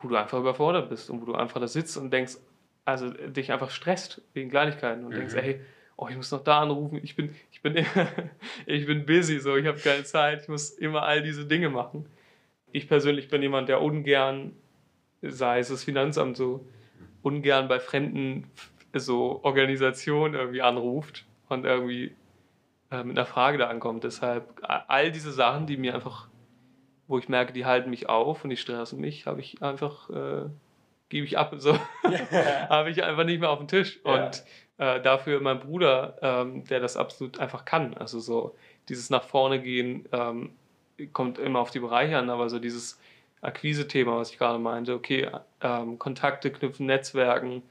wo 0.00 0.08
du 0.08 0.16
einfach 0.16 0.38
überfordert 0.38 0.90
bist 0.90 1.08
und 1.08 1.22
wo 1.22 1.26
du 1.26 1.34
einfach 1.34 1.60
da 1.60 1.68
sitzt 1.68 1.96
und 1.96 2.10
denkst, 2.12 2.36
also 2.84 3.10
dich 3.10 3.52
einfach 3.52 3.70
stresst 3.70 4.20
wegen 4.34 4.50
Kleinigkeiten 4.50 5.04
und 5.04 5.12
mhm. 5.12 5.16
denkst, 5.18 5.34
ey, 5.34 5.60
oh, 5.96 6.08
ich 6.08 6.16
muss 6.16 6.30
noch 6.30 6.42
da 6.42 6.60
anrufen, 6.60 7.00
ich 7.02 7.16
bin, 7.16 7.34
ich 7.52 7.62
bin, 7.62 7.86
ich 8.66 8.86
bin 8.86 9.06
busy, 9.06 9.38
so, 9.38 9.56
ich 9.56 9.66
habe 9.66 9.78
keine 9.78 10.04
Zeit, 10.04 10.42
ich 10.42 10.48
muss 10.48 10.70
immer 10.70 11.02
all 11.02 11.22
diese 11.22 11.46
Dinge 11.46 11.70
machen. 11.70 12.06
Ich 12.72 12.88
persönlich 12.88 13.28
bin 13.28 13.42
jemand, 13.42 13.68
der 13.68 13.80
ungern, 13.80 14.56
sei 15.22 15.60
es 15.60 15.68
das 15.68 15.84
Finanzamt 15.84 16.36
so, 16.36 16.66
ungern 17.22 17.68
bei 17.68 17.78
fremden 17.78 18.50
so 18.94 19.40
Organisationen 19.42 20.34
irgendwie 20.34 20.62
anruft 20.62 21.24
und 21.52 21.64
irgendwie 21.64 22.14
äh, 22.90 23.04
mit 23.04 23.18
einer 23.18 23.26
Frage 23.26 23.58
da 23.58 23.68
ankommt. 23.68 24.04
Deshalb 24.04 24.60
all 24.62 25.12
diese 25.12 25.32
Sachen, 25.32 25.66
die 25.66 25.76
mir 25.76 25.94
einfach, 25.94 26.28
wo 27.08 27.18
ich 27.18 27.28
merke, 27.28 27.52
die 27.52 27.66
halten 27.66 27.90
mich 27.90 28.08
auf 28.08 28.44
und 28.44 28.50
die 28.50 28.56
stressen 28.56 29.00
mich, 29.00 29.26
habe 29.26 29.40
ich 29.40 29.62
einfach 29.62 30.10
äh, 30.10 30.48
gebe 31.12 31.26
ich 31.26 31.38
ab. 31.38 31.54
So 31.58 31.78
habe 32.68 32.90
ich 32.90 33.04
einfach 33.04 33.24
nicht 33.24 33.40
mehr 33.40 33.50
auf 33.50 33.58
dem 33.58 33.68
Tisch. 33.68 34.00
Ja. 34.04 34.26
Und 34.26 34.44
äh, 34.78 35.00
dafür 35.00 35.40
mein 35.40 35.60
Bruder, 35.60 36.16
ähm, 36.22 36.64
der 36.64 36.80
das 36.80 36.96
absolut 36.96 37.38
einfach 37.38 37.64
kann. 37.66 37.94
Also 37.94 38.18
so 38.18 38.56
dieses 38.88 39.10
nach 39.10 39.22
vorne 39.22 39.60
gehen 39.60 40.08
ähm, 40.10 40.52
kommt 41.12 41.38
immer 41.38 41.60
auf 41.60 41.70
die 41.70 41.80
Bereiche 41.80 42.16
an, 42.16 42.30
aber 42.30 42.48
so 42.48 42.58
dieses 42.58 42.98
Akquise-Thema, 43.42 44.16
was 44.16 44.30
ich 44.30 44.38
gerade 44.38 44.58
meinte, 44.58 44.94
okay, 44.94 45.30
ähm, 45.60 45.98
Kontakte 45.98 46.50
knüpfen, 46.50 46.86
Netzwerken, 46.86 47.62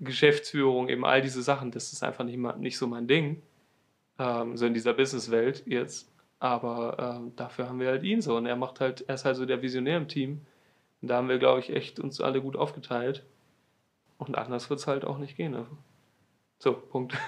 Geschäftsführung, 0.00 0.88
eben 0.88 1.04
all 1.04 1.22
diese 1.22 1.42
Sachen, 1.42 1.70
das 1.70 1.92
ist 1.92 2.02
einfach 2.02 2.24
nicht, 2.24 2.38
mal, 2.38 2.56
nicht 2.56 2.78
so 2.78 2.86
mein 2.86 3.06
Ding. 3.06 3.42
Ähm, 4.18 4.56
so 4.56 4.66
in 4.66 4.74
dieser 4.74 4.94
Businesswelt 4.94 5.62
jetzt. 5.66 6.10
Aber 6.38 7.16
ähm, 7.16 7.36
dafür 7.36 7.68
haben 7.68 7.80
wir 7.80 7.88
halt 7.88 8.02
ihn 8.02 8.22
so. 8.22 8.36
Und 8.36 8.46
er 8.46 8.56
macht 8.56 8.80
halt, 8.80 9.04
er 9.08 9.14
ist 9.14 9.24
halt 9.24 9.36
so 9.36 9.46
der 9.46 9.62
Visionär 9.62 9.98
im 9.98 10.08
Team. 10.08 10.40
Und 11.02 11.08
da 11.08 11.16
haben 11.16 11.28
wir, 11.28 11.38
glaube 11.38 11.60
ich, 11.60 11.70
echt 11.70 12.00
uns 12.00 12.20
alle 12.20 12.40
gut 12.40 12.56
aufgeteilt. 12.56 13.24
Und 14.18 14.36
anders 14.36 14.68
wird 14.70 14.80
es 14.80 14.86
halt 14.86 15.04
auch 15.04 15.18
nicht 15.18 15.36
gehen. 15.36 15.54
Also. 15.54 15.70
So, 16.58 16.72
Punkt. 16.72 17.14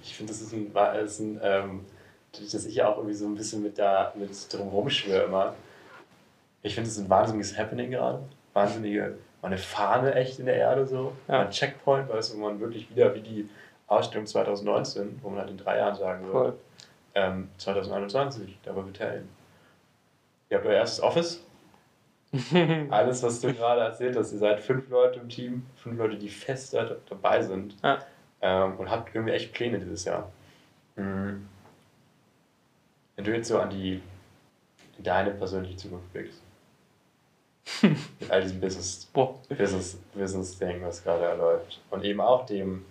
Ich 0.00 0.14
finde, 0.14 0.32
das 0.32 0.40
ist 0.40 0.52
ein, 0.52 0.72
ist 1.02 1.18
ein 1.18 1.40
ähm, 1.42 1.80
dass 2.32 2.66
ich 2.66 2.74
ja 2.74 2.88
auch 2.88 2.98
irgendwie 2.98 3.14
so 3.14 3.26
ein 3.26 3.34
bisschen 3.34 3.62
mit, 3.62 3.78
da, 3.78 4.12
mit 4.16 4.30
drum 4.52 4.68
rumschwöre 4.68 5.24
immer. 5.24 5.54
Ich 6.62 6.74
finde, 6.74 6.88
es 6.88 6.96
ist 6.96 7.04
ein 7.04 7.10
wahnsinniges 7.10 7.56
Happening 7.56 7.90
gerade. 7.90 8.22
Wahnsinnige, 8.52 9.18
meine 9.42 9.58
Fahne 9.58 10.14
echt 10.14 10.38
in 10.38 10.46
der 10.46 10.56
Erde 10.56 10.86
so. 10.86 11.12
Ja. 11.28 11.38
Mein 11.38 11.50
Checkpoint, 11.50 12.08
weißt 12.08 12.34
du, 12.34 12.38
wo 12.38 12.42
man 12.42 12.60
wirklich 12.60 12.90
wieder 12.90 13.14
wie 13.14 13.20
die 13.20 13.48
Ausstellung 13.86 14.26
2019, 14.26 15.20
wo 15.22 15.30
man 15.30 15.40
halt 15.40 15.50
in 15.50 15.58
drei 15.58 15.78
Jahren 15.78 15.94
sagen 15.94 16.26
würde, 16.26 16.58
ähm, 17.14 17.48
2021, 17.58 18.58
da 18.62 18.74
war 18.74 18.84
wir 18.84 18.92
teilen. 18.92 19.28
Ihr 20.50 20.58
habt 20.58 20.66
euer 20.66 20.74
erstes 20.74 21.02
Office, 21.02 21.42
Alles, 22.90 23.22
was 23.22 23.40
du 23.40 23.54
gerade 23.54 23.80
erzählt 23.80 24.16
hast, 24.16 24.32
ihr 24.32 24.38
seid 24.38 24.60
fünf 24.60 24.88
Leute 24.90 25.18
im 25.18 25.28
Team, 25.28 25.66
fünf 25.76 25.96
Leute, 25.96 26.16
die 26.18 26.28
fest 26.28 26.76
dabei 27.08 27.42
sind 27.42 27.74
ja. 27.82 27.98
ähm, 28.42 28.76
und 28.76 28.90
habt 28.90 29.14
irgendwie 29.14 29.34
echt 29.34 29.52
Pläne 29.52 29.78
dieses 29.78 30.04
Jahr. 30.04 30.30
Mhm. 30.96 31.48
Wenn 33.16 33.24
du 33.24 33.34
jetzt 33.34 33.48
so 33.48 33.58
an 33.58 33.70
die 33.70 34.02
in 34.98 35.04
deine 35.04 35.30
persönliche 35.30 35.76
Zukunft 35.76 36.12
blickst, 36.12 36.42
mit 37.82 38.30
all 38.30 38.42
diesem 38.42 38.60
Business, 38.60 39.06
Business, 39.48 39.98
Business-Ding, 40.14 40.82
was 40.84 41.02
gerade 41.02 41.36
läuft 41.36 41.80
und 41.90 42.04
eben 42.04 42.20
auch 42.20 42.46
dem, 42.46 42.84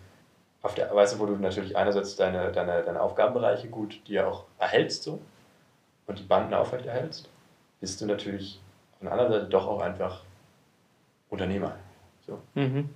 auf 0.61 0.75
der 0.75 0.93
Weise, 0.93 1.19
wo 1.19 1.25
du 1.25 1.35
natürlich 1.35 1.75
einerseits 1.75 2.15
deine, 2.15 2.51
deine, 2.51 2.83
deine 2.83 3.01
Aufgabenbereiche 3.01 3.69
gut 3.69 3.99
dir 4.07 4.27
auch 4.27 4.45
erhältst 4.59 5.03
so, 5.03 5.19
und 6.07 6.19
die 6.19 6.23
Banden 6.23 6.53
aufrechterhältst, 6.53 7.29
bist 7.79 8.01
du 8.01 8.05
natürlich 8.05 8.59
auf 8.93 8.99
der 9.01 9.11
anderen 9.11 9.31
Seite 9.31 9.45
doch 9.45 9.67
auch 9.67 9.81
einfach 9.81 10.21
Unternehmer. 11.29 11.75
So. 12.25 12.39
Mhm. 12.55 12.89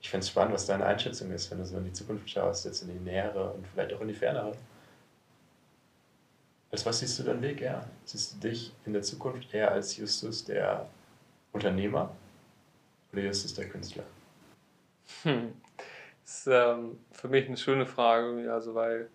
Ich 0.00 0.10
fände 0.10 0.22
es 0.22 0.30
spannend, 0.30 0.54
was 0.54 0.66
deine 0.66 0.86
Einschätzung 0.86 1.32
ist, 1.32 1.50
wenn 1.50 1.58
du 1.58 1.64
so 1.64 1.76
in 1.78 1.84
die 1.84 1.92
Zukunft 1.92 2.30
schaust, 2.30 2.64
jetzt 2.64 2.82
in 2.82 2.88
die 2.88 3.04
nähere 3.04 3.50
und 3.50 3.66
vielleicht 3.66 3.92
auch 3.94 4.00
in 4.00 4.08
die 4.08 4.14
fernere. 4.14 4.52
Als 6.70 6.84
was 6.84 7.00
siehst 7.00 7.18
du 7.18 7.22
deinen 7.22 7.42
Weg 7.42 7.62
eher? 7.62 7.88
Siehst 8.04 8.34
du 8.34 8.48
dich 8.48 8.72
in 8.84 8.92
der 8.92 9.02
Zukunft 9.02 9.52
eher 9.54 9.72
als 9.72 9.96
Justus 9.96 10.44
der 10.44 10.88
Unternehmer 11.52 12.14
oder 13.12 13.22
Justus 13.22 13.54
der 13.54 13.68
Künstler? 13.68 14.04
Hm. 15.22 15.52
Das 16.22 16.40
ist 16.40 16.46
ähm, 16.46 16.98
für 17.10 17.28
mich 17.28 17.46
eine 17.46 17.56
schöne 17.56 17.86
Frage, 17.86 18.52
also 18.52 18.74
weil 18.74 19.08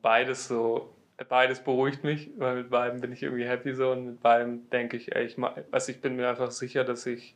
beides 0.00 0.48
so 0.48 0.92
beides 1.28 1.60
beruhigt 1.62 2.04
mich, 2.04 2.30
weil 2.36 2.56
mit 2.56 2.70
beiden 2.70 3.00
bin 3.00 3.12
ich 3.12 3.22
irgendwie 3.22 3.44
happy 3.44 3.74
so 3.74 3.92
und 3.92 4.06
mit 4.06 4.20
beiden 4.22 4.68
denke 4.70 4.96
ich, 4.96 5.14
ey, 5.14 5.26
ich, 5.26 5.36
also 5.70 5.92
ich 5.92 6.00
bin 6.00 6.16
mir 6.16 6.28
einfach 6.28 6.50
sicher, 6.50 6.84
dass 6.84 7.06
ich 7.06 7.34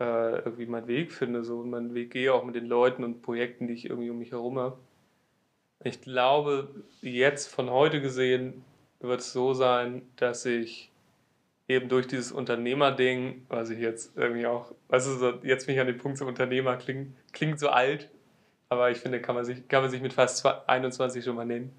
äh, 0.00 0.38
irgendwie 0.38 0.66
meinen 0.66 0.86
Weg 0.86 1.12
finde 1.12 1.44
so 1.44 1.60
und 1.60 1.70
meinen 1.70 1.94
Weg 1.94 2.10
gehe 2.10 2.32
auch 2.32 2.44
mit 2.44 2.54
den 2.54 2.66
Leuten 2.66 3.04
und 3.04 3.22
Projekten, 3.22 3.66
die 3.66 3.74
ich 3.74 3.86
irgendwie 3.86 4.10
um 4.10 4.18
mich 4.18 4.32
herum 4.32 4.58
habe. 4.58 4.78
Ich 5.84 6.00
glaube, 6.00 6.68
jetzt 7.02 7.48
von 7.48 7.68
heute 7.68 8.00
gesehen 8.00 8.64
wird 9.00 9.20
es 9.20 9.34
so 9.34 9.52
sein, 9.52 10.00
dass 10.16 10.46
ich 10.46 10.90
eben 11.68 11.90
durch 11.90 12.06
dieses 12.06 12.32
Unternehmerding, 12.32 13.44
was 13.50 13.68
ich 13.68 13.80
jetzt 13.80 14.16
irgendwie 14.16 14.46
auch, 14.46 14.72
du, 14.88 14.98
so, 14.98 15.30
jetzt 15.42 15.66
bin 15.66 15.74
ich 15.74 15.80
an 15.82 15.86
dem 15.86 15.98
Punkt, 15.98 16.16
so 16.16 16.24
Unternehmer 16.24 16.78
klingt, 16.78 17.14
klingt 17.32 17.60
so 17.60 17.68
alt, 17.68 18.10
aber 18.70 18.90
ich 18.90 18.98
finde, 18.98 19.20
kann 19.20 19.34
man 19.34 19.44
sich, 19.44 19.68
kann 19.68 19.82
man 19.82 19.90
sich 19.90 20.00
mit 20.00 20.14
fast 20.14 20.46
21 20.46 21.22
schon 21.22 21.36
mal 21.36 21.44
nennen. 21.44 21.70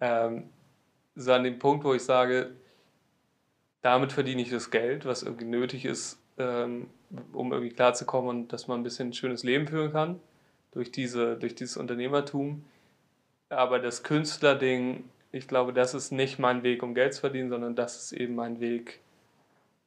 Ähm, 0.00 0.50
so 1.16 1.32
an 1.32 1.42
dem 1.42 1.58
Punkt, 1.58 1.84
wo 1.84 1.94
ich 1.94 2.02
sage, 2.02 2.52
damit 3.82 4.12
verdiene 4.12 4.40
ich 4.40 4.50
das 4.50 4.70
Geld, 4.70 5.04
was 5.04 5.24
irgendwie 5.24 5.46
nötig 5.46 5.84
ist, 5.84 6.22
ähm, 6.38 6.90
um 7.32 7.52
irgendwie 7.52 7.74
klarzukommen 7.74 8.30
und 8.30 8.52
dass 8.52 8.68
man 8.68 8.78
ein 8.78 8.84
bisschen 8.84 9.08
ein 9.08 9.14
schönes 9.14 9.42
Leben 9.42 9.66
führen 9.66 9.90
kann 9.90 10.20
durch, 10.70 10.92
diese, 10.92 11.36
durch 11.36 11.56
dieses 11.56 11.76
Unternehmertum. 11.76 12.64
Aber 13.50 13.78
das 13.78 14.02
Künstlerding, 14.02 15.04
ich 15.32 15.48
glaube, 15.48 15.72
das 15.72 15.94
ist 15.94 16.12
nicht 16.12 16.38
mein 16.38 16.62
Weg, 16.62 16.82
um 16.82 16.94
Geld 16.94 17.14
zu 17.14 17.20
verdienen, 17.20 17.48
sondern 17.48 17.74
das 17.74 17.96
ist 17.96 18.12
eben 18.12 18.34
mein 18.34 18.60
Weg, 18.60 19.00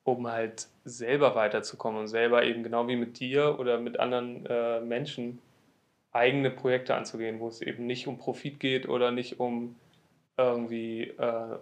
um 0.03 0.27
halt 0.27 0.67
selber 0.83 1.35
weiterzukommen 1.35 2.01
und 2.01 2.07
selber 2.07 2.43
eben 2.43 2.63
genau 2.63 2.87
wie 2.87 2.95
mit 2.95 3.19
dir 3.19 3.59
oder 3.59 3.79
mit 3.79 3.99
anderen 3.99 4.45
äh, 4.47 4.81
Menschen 4.81 5.39
eigene 6.11 6.51
Projekte 6.51 6.95
anzugehen, 6.95 7.39
wo 7.39 7.47
es 7.47 7.61
eben 7.61 7.85
nicht 7.85 8.07
um 8.07 8.17
Profit 8.17 8.59
geht 8.59 8.89
oder 8.89 9.11
nicht 9.11 9.39
um 9.39 9.75
irgendwie, 10.37 11.03
äh, 11.03 11.57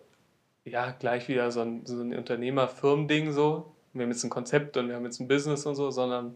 ja, 0.66 0.92
gleich 0.92 1.28
wieder 1.28 1.52
so 1.52 1.62
ein, 1.62 1.86
so 1.86 2.02
ein 2.02 2.16
Unternehmer-Firmending 2.16 3.32
so. 3.32 3.74
Wir 3.94 4.04
haben 4.04 4.12
jetzt 4.12 4.24
ein 4.24 4.30
Konzept 4.30 4.78
und 4.78 4.88
wir 4.88 4.96
haben 4.96 5.06
jetzt 5.06 5.20
ein 5.20 5.28
Business 5.28 5.66
und 5.66 5.76
so, 5.76 5.92
sondern 5.92 6.36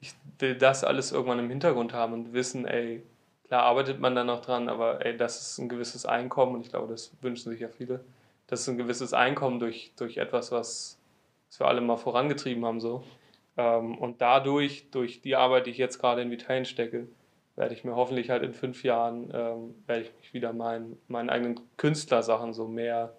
ich 0.00 0.14
will 0.38 0.54
das 0.54 0.82
alles 0.82 1.12
irgendwann 1.12 1.38
im 1.38 1.50
Hintergrund 1.50 1.92
haben 1.92 2.14
und 2.14 2.32
wissen, 2.32 2.66
ey, 2.66 3.02
klar 3.50 3.64
arbeitet 3.64 3.98
man 3.98 4.14
da 4.14 4.22
noch 4.22 4.42
dran, 4.42 4.68
aber 4.68 5.04
ey, 5.04 5.16
das 5.16 5.40
ist 5.40 5.58
ein 5.58 5.68
gewisses 5.68 6.06
Einkommen 6.06 6.54
und 6.54 6.60
ich 6.60 6.70
glaube, 6.70 6.86
das 6.86 7.10
wünschen 7.20 7.50
sich 7.50 7.58
ja 7.58 7.68
viele. 7.68 7.98
Das 8.46 8.60
ist 8.60 8.68
ein 8.68 8.78
gewisses 8.78 9.12
Einkommen 9.12 9.58
durch, 9.58 9.90
durch 9.96 10.18
etwas, 10.18 10.52
was, 10.52 11.00
was 11.48 11.58
wir 11.58 11.66
alle 11.66 11.80
mal 11.80 11.96
vorangetrieben 11.96 12.64
haben. 12.64 12.80
So. 12.80 13.02
Ähm, 13.56 13.98
und 13.98 14.20
dadurch, 14.20 14.88
durch 14.92 15.20
die 15.20 15.34
Arbeit, 15.34 15.66
die 15.66 15.70
ich 15.70 15.78
jetzt 15.78 15.98
gerade 15.98 16.22
in 16.22 16.30
Vitalien 16.30 16.64
stecke, 16.64 17.08
werde 17.56 17.74
ich 17.74 17.82
mir 17.82 17.96
hoffentlich 17.96 18.30
halt 18.30 18.44
in 18.44 18.52
fünf 18.52 18.84
Jahren, 18.84 19.32
ähm, 19.34 19.74
werde 19.88 20.02
ich 20.02 20.12
mich 20.20 20.32
wieder 20.32 20.52
meinen, 20.52 20.96
meinen 21.08 21.28
eigenen 21.28 21.58
Künstlersachen 21.76 22.52
so 22.54 22.68
mehr, 22.68 23.14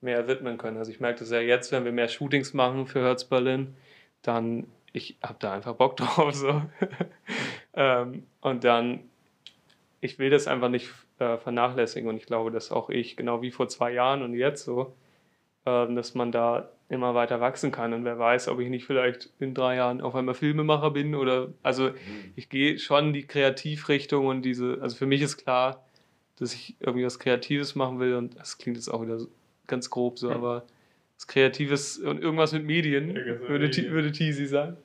mehr 0.00 0.26
widmen 0.26 0.58
können. 0.58 0.78
Also 0.78 0.90
ich 0.90 0.98
merke 0.98 1.20
das 1.20 1.30
ja 1.30 1.38
jetzt, 1.38 1.70
wenn 1.70 1.84
wir 1.84 1.92
mehr 1.92 2.08
Shootings 2.08 2.52
machen 2.52 2.88
für 2.88 3.04
Herz 3.04 3.22
Berlin, 3.22 3.76
dann, 4.22 4.66
ich 4.92 5.18
habe 5.22 5.36
da 5.38 5.52
einfach 5.52 5.76
Bock 5.76 5.96
drauf. 5.96 6.34
So. 6.34 6.62
ähm, 7.74 8.26
und 8.40 8.64
dann, 8.64 9.08
ich 10.00 10.18
will 10.18 10.30
das 10.30 10.46
einfach 10.46 10.68
nicht 10.68 10.90
äh, 11.18 11.36
vernachlässigen 11.38 12.08
und 12.08 12.16
ich 12.16 12.26
glaube, 12.26 12.50
dass 12.50 12.70
auch 12.70 12.90
ich, 12.90 13.16
genau 13.16 13.42
wie 13.42 13.50
vor 13.50 13.68
zwei 13.68 13.92
Jahren 13.92 14.22
und 14.22 14.34
jetzt 14.34 14.64
so, 14.64 14.96
äh, 15.64 15.92
dass 15.94 16.14
man 16.14 16.32
da 16.32 16.70
immer 16.88 17.14
weiter 17.14 17.40
wachsen 17.40 17.70
kann. 17.70 17.92
Und 17.92 18.04
wer 18.04 18.18
weiß, 18.18 18.48
ob 18.48 18.60
ich 18.60 18.68
nicht 18.68 18.86
vielleicht 18.86 19.30
in 19.40 19.54
drei 19.54 19.76
Jahren 19.76 20.00
auf 20.00 20.14
einmal 20.14 20.34
Filmemacher 20.34 20.90
bin 20.90 21.14
oder 21.14 21.48
also 21.62 21.90
mhm. 21.90 22.32
ich 22.36 22.48
gehe 22.48 22.78
schon 22.78 23.12
die 23.12 23.26
Kreativrichtung 23.26 24.26
und 24.26 24.42
diese, 24.42 24.78
also 24.80 24.96
für 24.96 25.06
mich 25.06 25.20
ist 25.20 25.36
klar, 25.36 25.84
dass 26.38 26.54
ich 26.54 26.76
irgendwie 26.80 27.04
was 27.04 27.18
Kreatives 27.18 27.74
machen 27.74 27.98
will 27.98 28.14
und 28.14 28.38
das 28.38 28.58
klingt 28.58 28.76
jetzt 28.76 28.88
auch 28.88 29.02
wieder 29.02 29.18
ganz 29.66 29.90
grob 29.90 30.18
so, 30.18 30.30
aber 30.30 30.64
was 31.16 31.26
Kreatives 31.26 31.98
und 31.98 32.22
irgendwas 32.22 32.52
mit 32.52 32.64
Medien, 32.64 33.14
würde, 33.16 33.70
würde 33.90 34.12
Teasy 34.12 34.46
sagen. 34.46 34.76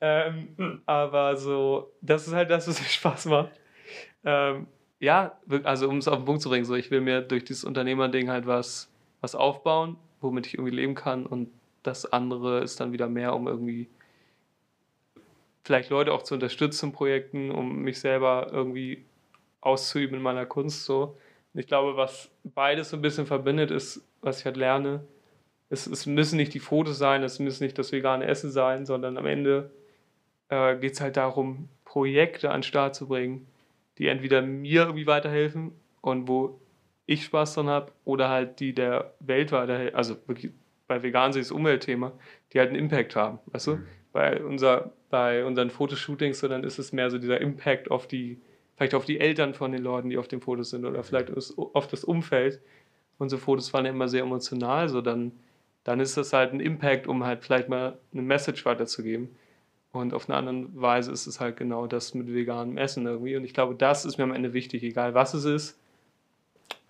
Ähm, 0.00 0.48
hm. 0.56 0.82
aber 0.86 1.36
so, 1.36 1.92
das 2.00 2.26
ist 2.26 2.32
halt 2.32 2.50
das, 2.50 2.66
was 2.66 2.80
mir 2.80 2.88
Spaß 2.88 3.26
macht. 3.26 3.50
Ähm, 4.24 4.66
ja, 5.00 5.38
also 5.64 5.88
um 5.88 5.98
es 5.98 6.08
auf 6.08 6.16
den 6.16 6.24
Punkt 6.24 6.42
zu 6.42 6.48
bringen, 6.48 6.64
so 6.64 6.74
ich 6.74 6.90
will 6.90 7.00
mir 7.00 7.20
durch 7.20 7.44
dieses 7.44 7.64
Unternehmerding 7.64 8.30
halt 8.30 8.46
was, 8.46 8.90
was 9.20 9.34
aufbauen 9.34 9.96
womit 10.24 10.48
ich 10.48 10.54
irgendwie 10.54 10.74
leben 10.74 10.96
kann. 10.96 11.24
Und 11.26 11.50
das 11.84 12.12
andere 12.12 12.62
ist 12.62 12.80
dann 12.80 12.92
wieder 12.92 13.08
mehr, 13.08 13.34
um 13.34 13.46
irgendwie 13.46 13.88
vielleicht 15.62 15.90
Leute 15.90 16.12
auch 16.12 16.22
zu 16.22 16.34
unterstützen 16.34 16.86
in 16.86 16.92
Projekten, 16.92 17.50
um 17.52 17.82
mich 17.82 18.00
selber 18.00 18.48
irgendwie 18.50 19.04
auszuüben 19.60 20.16
in 20.16 20.22
meiner 20.22 20.46
Kunst. 20.46 20.84
So. 20.84 21.16
Und 21.52 21.60
ich 21.60 21.68
glaube, 21.68 21.96
was 21.96 22.30
beides 22.42 22.90
so 22.90 22.96
ein 22.96 23.02
bisschen 23.02 23.26
verbindet, 23.26 23.70
ist, 23.70 24.02
was 24.20 24.40
ich 24.40 24.46
halt 24.46 24.56
lerne, 24.56 25.04
es, 25.70 25.86
es 25.86 26.06
müssen 26.06 26.36
nicht 26.36 26.52
die 26.52 26.60
Fotos 26.60 26.98
sein, 26.98 27.22
es 27.22 27.38
müssen 27.38 27.64
nicht 27.64 27.78
das 27.78 27.92
vegane 27.92 28.26
Essen 28.26 28.50
sein, 28.50 28.84
sondern 28.84 29.16
am 29.16 29.26
Ende 29.26 29.70
äh, 30.48 30.76
geht 30.76 30.92
es 30.92 31.00
halt 31.00 31.16
darum, 31.16 31.68
Projekte 31.84 32.50
an 32.50 32.58
den 32.58 32.62
Start 32.64 32.94
zu 32.94 33.08
bringen, 33.08 33.46
die 33.98 34.08
entweder 34.08 34.42
mir 34.42 34.82
irgendwie 34.82 35.06
weiterhelfen 35.06 35.72
und 36.00 36.28
wo 36.28 36.60
ich 37.06 37.24
Spaß 37.24 37.54
dran 37.54 37.68
habe 37.68 37.92
oder 38.04 38.28
halt 38.28 38.60
die 38.60 38.74
der 38.74 39.14
Welt 39.20 39.52
weiterhelfen, 39.52 39.94
also 39.94 40.16
wirklich 40.26 40.52
bei 40.86 41.02
vegan 41.02 41.30
ist 41.30 41.38
das 41.38 41.50
Umweltthema, 41.50 42.12
die 42.52 42.58
halt 42.58 42.70
einen 42.70 42.78
Impact 42.78 43.16
haben, 43.16 43.38
weißt 43.46 43.66
du? 43.68 43.76
Mhm. 43.76 43.86
Bei, 44.12 44.42
unser, 44.44 44.92
bei 45.10 45.44
unseren 45.44 45.70
Fotoshootings, 45.70 46.38
so, 46.38 46.48
dann 46.48 46.62
ist 46.62 46.78
es 46.78 46.92
mehr 46.92 47.10
so 47.10 47.18
dieser 47.18 47.40
Impact 47.40 47.90
auf 47.90 48.06
die, 48.06 48.40
vielleicht 48.76 48.94
auf 48.94 49.04
die 49.04 49.18
Eltern 49.18 49.54
von 49.54 49.72
den 49.72 49.82
Leuten, 49.82 50.10
die 50.10 50.18
auf 50.18 50.28
den 50.28 50.40
Fotos 50.40 50.70
sind 50.70 50.84
oder 50.84 51.02
vielleicht 51.02 51.32
auf 51.56 51.88
das 51.88 52.04
Umfeld. 52.04 52.60
Unsere 53.18 53.40
Fotos 53.40 53.72
waren 53.72 53.84
ja 53.86 53.90
immer 53.90 54.08
sehr 54.08 54.22
emotional, 54.22 54.88
so 54.88 55.00
dann, 55.00 55.32
dann 55.82 56.00
ist 56.00 56.16
das 56.16 56.32
halt 56.32 56.52
ein 56.52 56.60
Impact, 56.60 57.06
um 57.06 57.24
halt 57.24 57.44
vielleicht 57.44 57.68
mal 57.68 57.98
eine 58.12 58.22
Message 58.22 58.64
weiterzugeben. 58.64 59.34
Und 59.94 60.12
auf 60.12 60.28
eine 60.28 60.36
andere 60.36 60.68
Weise 60.74 61.12
ist 61.12 61.26
es 61.26 61.40
halt 61.40 61.56
genau 61.56 61.86
das 61.86 62.14
mit 62.14 62.26
veganem 62.26 62.76
Essen 62.76 63.06
irgendwie. 63.06 63.36
Und 63.36 63.44
ich 63.44 63.54
glaube, 63.54 63.74
das 63.74 64.04
ist 64.04 64.18
mir 64.18 64.24
am 64.24 64.32
Ende 64.32 64.52
wichtig, 64.52 64.82
egal 64.82 65.14
was 65.14 65.34
es 65.34 65.44
ist 65.44 65.78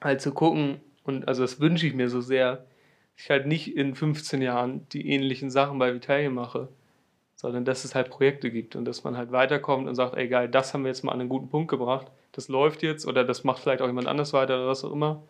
halt 0.05 0.21
zu 0.21 0.33
gucken, 0.33 0.81
und 1.03 1.27
also 1.29 1.43
das 1.43 1.61
wünsche 1.61 1.87
ich 1.87 1.95
mir 1.95 2.09
so 2.09 2.21
sehr, 2.21 2.57
dass 2.57 3.25
ich 3.25 3.31
halt 3.31 3.47
nicht 3.47 3.77
in 3.77 3.95
15 3.95 4.43
Jahren 4.43 4.87
die 4.93 5.09
ähnlichen 5.09 5.51
Sachen 5.51 5.79
bei 5.79 5.93
Vitalia 5.93 6.31
mache, 6.31 6.69
sondern 7.37 7.65
dass 7.65 7.85
es 7.85 7.95
halt 7.95 8.11
Projekte 8.11 8.51
gibt 8.51 8.77
und 8.77 8.85
dass 8.85 9.05
man 9.05 9.17
halt 9.17 9.33
weiterkommt 9.33 9.89
und 9.89 9.95
sagt, 9.95 10.15
ey 10.15 10.29
geil, 10.29 10.49
das 10.49 10.73
haben 10.73 10.85
wir 10.85 10.89
jetzt 10.89 11.05
mal 11.05 11.13
an 11.13 11.21
einen 11.21 11.29
guten 11.29 11.49
Punkt 11.49 11.71
gebracht, 11.71 12.07
das 12.33 12.49
läuft 12.49 12.83
jetzt 12.83 13.07
oder 13.07 13.25
das 13.25 13.45
macht 13.45 13.61
vielleicht 13.61 13.83
auch 13.83 13.87
jemand 13.87 14.09
anders 14.09 14.33
weiter 14.33 14.57
oder 14.57 14.69
was 14.69 14.85
auch 14.85 14.93
immer. 14.93 15.23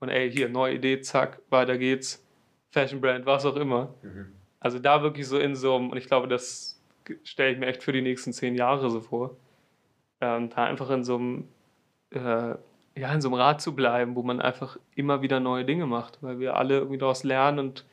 Und 0.00 0.08
ey, 0.08 0.30
hier, 0.30 0.48
neue 0.48 0.74
Idee, 0.74 1.00
zack, 1.00 1.40
weiter 1.50 1.76
geht's, 1.76 2.24
Fashion 2.70 3.00
Brand, 3.00 3.26
was 3.26 3.44
auch 3.44 3.56
immer. 3.56 3.94
Mhm. 4.02 4.26
Also 4.60 4.78
da 4.78 5.02
wirklich 5.02 5.26
so 5.26 5.38
in 5.38 5.56
so 5.56 5.74
einem, 5.74 5.90
und 5.90 5.96
ich 5.96 6.06
glaube, 6.06 6.28
das 6.28 6.77
stelle 7.24 7.52
ich 7.52 7.58
mir 7.58 7.66
echt 7.66 7.82
für 7.82 7.92
die 7.92 8.02
nächsten 8.02 8.32
zehn 8.32 8.54
Jahre 8.54 8.90
so 8.90 9.00
vor, 9.00 9.36
ähm, 10.20 10.50
da 10.50 10.64
einfach 10.64 10.90
in 10.90 11.04
so 11.04 11.16
einem 11.16 11.48
äh, 12.10 12.54
ja, 12.98 13.12
in 13.14 13.20
so 13.20 13.28
einem 13.28 13.34
Rad 13.34 13.60
zu 13.60 13.74
bleiben, 13.74 14.16
wo 14.16 14.22
man 14.22 14.40
einfach 14.40 14.78
immer 14.94 15.22
wieder 15.22 15.40
neue 15.40 15.64
Dinge 15.64 15.86
macht, 15.86 16.18
weil 16.22 16.40
wir 16.40 16.56
alle 16.56 16.78
irgendwie 16.78 16.98
daraus 16.98 17.22
lernen 17.24 17.58
und 17.58 17.84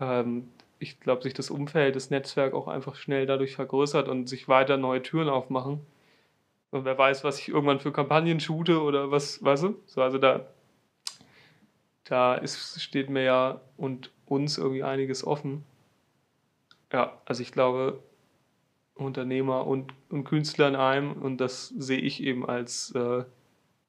ähm, 0.00 0.48
ich 0.78 1.00
glaube, 1.00 1.22
sich 1.22 1.34
das 1.34 1.50
Umfeld, 1.50 1.96
das 1.96 2.10
Netzwerk 2.10 2.54
auch 2.54 2.68
einfach 2.68 2.94
schnell 2.94 3.26
dadurch 3.26 3.56
vergrößert 3.56 4.08
und 4.08 4.28
sich 4.28 4.48
weiter 4.48 4.76
neue 4.76 5.02
Türen 5.02 5.28
aufmachen. 5.28 5.80
Und 6.70 6.84
wer 6.84 6.96
weiß, 6.96 7.24
was 7.24 7.40
ich 7.40 7.48
irgendwann 7.48 7.80
für 7.80 7.92
Kampagnen 7.92 8.40
shoote 8.40 8.80
oder 8.82 9.10
was, 9.10 9.42
weißt 9.42 9.64
du? 9.64 9.82
So, 9.86 10.02
also 10.02 10.18
da, 10.18 10.46
da 12.04 12.34
ist, 12.34 12.80
steht 12.80 13.10
mir 13.10 13.22
ja 13.22 13.60
und 13.76 14.12
uns 14.26 14.58
irgendwie 14.58 14.84
einiges 14.84 15.26
offen. 15.26 15.64
Ja, 16.92 17.20
also 17.24 17.42
ich 17.42 17.52
glaube, 17.52 18.02
Unternehmer 19.04 19.66
und, 19.66 19.92
und 20.10 20.24
Künstler 20.24 20.68
in 20.68 20.76
einem 20.76 21.12
und 21.12 21.38
das 21.38 21.68
sehe 21.68 22.00
ich 22.00 22.22
eben 22.22 22.48
als 22.48 22.92
äh, 22.94 23.24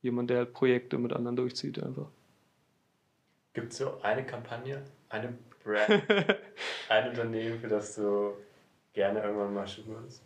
jemand, 0.02 0.30
der 0.30 0.40
halt 0.40 0.54
Projekte 0.54 0.98
mit 0.98 1.14
anderen 1.14 1.36
durchzieht 1.36 1.82
einfach. 1.82 2.08
Gibt 3.54 3.72
es 3.72 3.80
so 3.80 4.02
eine 4.02 4.26
Kampagne, 4.26 4.84
eine 5.10 5.34
Brand, 5.64 6.04
ein 6.90 7.10
Unternehmen, 7.10 7.60
für 7.60 7.68
das 7.68 7.96
du 7.96 8.34
gerne 8.94 9.22
irgendwann 9.22 9.54
mal 9.54 9.68
shooten 9.68 9.94
würdest? 9.94 10.24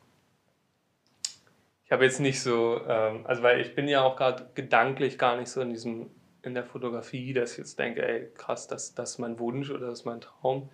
Ich 1.85 1.91
habe 1.91 2.05
jetzt 2.05 2.19
nicht 2.19 2.41
so, 2.41 2.81
ähm, 2.87 3.25
also 3.25 3.43
weil 3.43 3.61
ich 3.61 3.75
bin 3.75 3.87
ja 3.87 4.03
auch 4.03 4.15
gerade 4.15 4.49
gedanklich 4.55 5.17
gar 5.17 5.37
nicht 5.37 5.49
so 5.49 5.61
in 5.61 5.69
diesem, 5.69 6.09
in 6.41 6.53
der 6.53 6.63
Fotografie, 6.63 7.33
dass 7.33 7.53
ich 7.53 7.57
jetzt 7.59 7.79
denke, 7.79 8.07
ey, 8.07 8.29
krass, 8.35 8.67
das, 8.67 8.95
das 8.95 9.11
ist 9.11 9.17
mein 9.19 9.39
Wunsch 9.39 9.69
oder 9.69 9.87
das 9.87 9.99
ist 9.99 10.05
mein 10.05 10.21
Traum. 10.21 10.69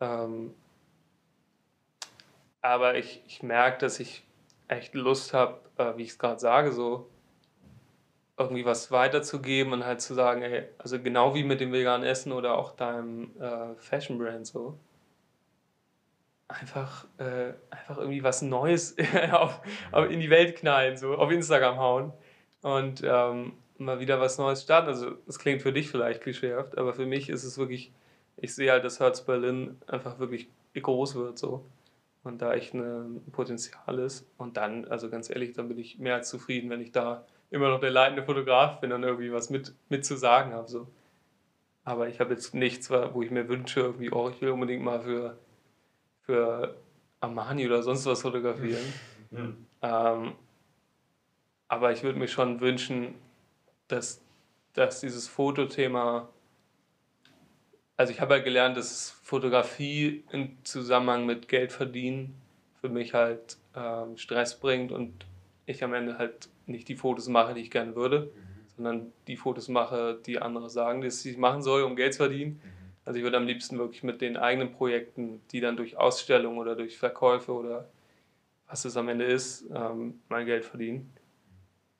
Ähm, 0.00 0.54
aber 2.64 2.96
ich, 2.96 3.22
ich 3.26 3.42
merke, 3.42 3.76
dass 3.78 4.00
ich 4.00 4.24
echt 4.68 4.94
Lust 4.94 5.34
habe, 5.34 5.60
äh, 5.76 5.98
wie 5.98 6.02
ich 6.04 6.10
es 6.10 6.18
gerade 6.18 6.40
sage, 6.40 6.72
so 6.72 7.10
irgendwie 8.38 8.64
was 8.64 8.90
weiterzugeben 8.90 9.74
und 9.74 9.84
halt 9.84 10.00
zu 10.00 10.14
sagen, 10.14 10.40
ey, 10.40 10.64
also 10.78 10.98
genau 10.98 11.34
wie 11.34 11.44
mit 11.44 11.60
dem 11.60 11.72
veganen 11.72 12.06
Essen 12.08 12.32
oder 12.32 12.56
auch 12.56 12.72
deinem 12.74 13.38
äh, 13.38 13.74
Fashion 13.76 14.16
Brand 14.16 14.46
so, 14.46 14.78
einfach, 16.48 17.06
äh, 17.18 17.52
einfach 17.68 17.98
irgendwie 17.98 18.22
was 18.22 18.40
Neues 18.40 18.96
auf, 19.32 19.60
auf 19.92 20.10
in 20.10 20.20
die 20.20 20.30
Welt 20.30 20.56
knallen, 20.56 20.96
so 20.96 21.16
auf 21.16 21.30
Instagram 21.30 21.78
hauen 21.78 22.14
und 22.62 23.02
ähm, 23.04 23.58
mal 23.76 24.00
wieder 24.00 24.20
was 24.20 24.38
Neues 24.38 24.62
starten. 24.62 24.88
Also 24.88 25.18
es 25.28 25.38
klingt 25.38 25.60
für 25.60 25.72
dich 25.74 25.90
vielleicht 25.90 26.22
klischeehaft, 26.22 26.78
aber 26.78 26.94
für 26.94 27.04
mich 27.04 27.28
ist 27.28 27.44
es 27.44 27.58
wirklich, 27.58 27.92
ich 28.38 28.54
sehe 28.54 28.72
halt, 28.72 28.84
dass 28.84 29.00
Herz 29.00 29.20
Berlin 29.20 29.78
einfach 29.86 30.18
wirklich 30.18 30.48
groß 30.74 31.16
wird 31.16 31.38
so 31.38 31.66
und 32.24 32.40
da 32.42 32.54
echt 32.54 32.74
ein 32.74 33.22
Potenzial 33.32 33.98
ist 33.98 34.26
und 34.38 34.56
dann, 34.56 34.86
also 34.86 35.10
ganz 35.10 35.30
ehrlich, 35.30 35.52
dann 35.52 35.68
bin 35.68 35.78
ich 35.78 35.98
mehr 35.98 36.14
als 36.14 36.28
zufrieden, 36.30 36.70
wenn 36.70 36.80
ich 36.80 36.90
da 36.90 37.26
immer 37.50 37.68
noch 37.68 37.80
der 37.80 37.90
leitende 37.90 38.24
Fotograf 38.24 38.80
bin 38.80 38.92
und 38.92 39.02
irgendwie 39.02 39.32
was 39.32 39.50
mit, 39.50 39.74
mit 39.90 40.04
zu 40.04 40.16
sagen 40.16 40.52
habe. 40.52 40.68
So. 40.68 40.88
Aber 41.84 42.08
ich 42.08 42.18
habe 42.18 42.32
jetzt 42.32 42.54
nichts, 42.54 42.90
wo 42.90 43.22
ich 43.22 43.30
mir 43.30 43.48
wünsche, 43.48 43.80
irgendwie, 43.80 44.10
oh, 44.10 44.30
ich 44.30 44.40
will 44.40 44.50
unbedingt 44.50 44.82
mal 44.82 45.00
für, 45.00 45.38
für 46.22 46.74
Armani 47.20 47.66
oder 47.66 47.82
sonst 47.82 48.06
was 48.06 48.22
fotografieren. 48.22 48.84
Mhm. 49.30 49.66
Ähm, 49.82 50.32
aber 51.66 51.90
ich 51.90 52.04
würde 52.04 52.20
mir 52.20 52.28
schon 52.28 52.60
wünschen, 52.60 53.16
dass, 53.88 54.22
dass 54.74 55.00
dieses 55.00 55.26
Fotothema, 55.26 56.28
also 57.96 58.12
ich 58.12 58.20
habe 58.20 58.34
halt 58.34 58.44
gelernt, 58.44 58.76
dass 58.76 59.10
Fotografie 59.22 60.24
im 60.32 60.56
Zusammenhang 60.64 61.26
mit 61.26 61.48
Geld 61.48 61.72
verdienen 61.72 62.34
für 62.80 62.88
mich 62.88 63.14
halt 63.14 63.56
ähm, 63.74 64.16
Stress 64.16 64.58
bringt 64.58 64.92
und 64.92 65.26
ich 65.66 65.82
am 65.82 65.94
Ende 65.94 66.18
halt 66.18 66.48
nicht 66.66 66.88
die 66.88 66.96
Fotos 66.96 67.28
mache, 67.28 67.54
die 67.54 67.62
ich 67.62 67.70
gerne 67.70 67.94
würde, 67.94 68.32
mhm. 68.34 68.76
sondern 68.76 69.12
die 69.26 69.36
Fotos 69.36 69.68
mache, 69.68 70.18
die 70.26 70.38
andere 70.38 70.68
sagen, 70.68 71.00
dass 71.00 71.24
ich 71.24 71.38
machen 71.38 71.62
soll, 71.62 71.82
um 71.82 71.96
Geld 71.96 72.14
zu 72.14 72.18
verdienen. 72.18 72.60
Mhm. 72.62 72.70
Also 73.04 73.18
ich 73.18 73.24
würde 73.24 73.36
am 73.36 73.46
liebsten 73.46 73.78
wirklich 73.78 74.02
mit 74.02 74.20
den 74.20 74.36
eigenen 74.36 74.72
Projekten, 74.72 75.40
die 75.52 75.60
dann 75.60 75.76
durch 75.76 75.96
Ausstellungen 75.96 76.58
oder 76.58 76.74
durch 76.74 76.98
Verkäufe 76.98 77.52
oder 77.52 77.88
was 78.66 78.84
es 78.84 78.96
am 78.96 79.08
Ende 79.08 79.26
ist, 79.26 79.64
ähm, 79.74 80.20
mein 80.28 80.46
Geld 80.46 80.64
verdienen, 80.64 81.12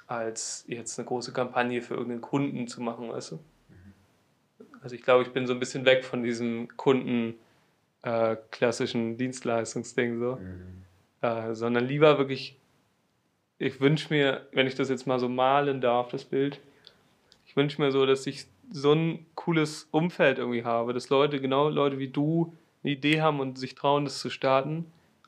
als 0.07 0.65
jetzt 0.67 0.99
eine 0.99 1.07
große 1.07 1.33
Kampagne 1.33 1.83
für 1.83 1.95
irgendeinen 1.95 2.23
Kunden 2.23 2.67
zu 2.67 2.83
machen, 2.83 3.09
weißt 3.11 3.33
du? 3.33 3.39
Also 4.85 4.95
ich 4.95 5.03
glaube, 5.03 5.25
ich 5.25 5.31
bin 5.31 5.47
so 5.47 5.53
ein 5.53 5.59
bisschen 5.59 5.85
weg 5.85 6.05
von 6.05 6.23
diesem 6.23 6.69
Kunden 6.77 7.35
äh, 8.03 8.37
klassischen 8.53 9.17
Dienstleistungsding 9.17 10.21
so, 10.21 10.37
mhm. 10.37 10.85
äh, 11.23 11.55
sondern 11.55 11.85
lieber 11.85 12.19
wirklich 12.19 12.57
ich 13.59 13.81
wünsche 13.81 14.13
mir, 14.13 14.47
wenn 14.53 14.67
ich 14.67 14.75
das 14.75 14.89
jetzt 14.89 15.07
mal 15.07 15.19
so 15.19 15.29
malen 15.29 15.81
darf, 15.81 16.09
das 16.09 16.25
Bild, 16.25 16.61
ich 17.47 17.57
wünsche 17.57 17.81
mir 17.81 17.93
so, 17.93 18.05
dass 18.07 18.27
ich 18.27 18.47
so 18.71 18.93
ein 18.93 19.27
cooles 19.35 19.89
Umfeld 19.91 20.39
irgendwie 20.39 20.65
habe, 20.65 20.93
dass 20.93 21.11
Leute, 21.11 21.41
genau 21.41 21.69
Leute 21.69 21.99
wie 21.99 22.09
du, 22.09 22.55
eine 22.83 22.93
Idee 22.93 23.21
haben 23.23 23.41
und 23.41 23.59
sich 23.59 23.75
trauen, 23.75 24.05
das 24.05 24.19
zu 24.19 24.31
starten 24.31 24.87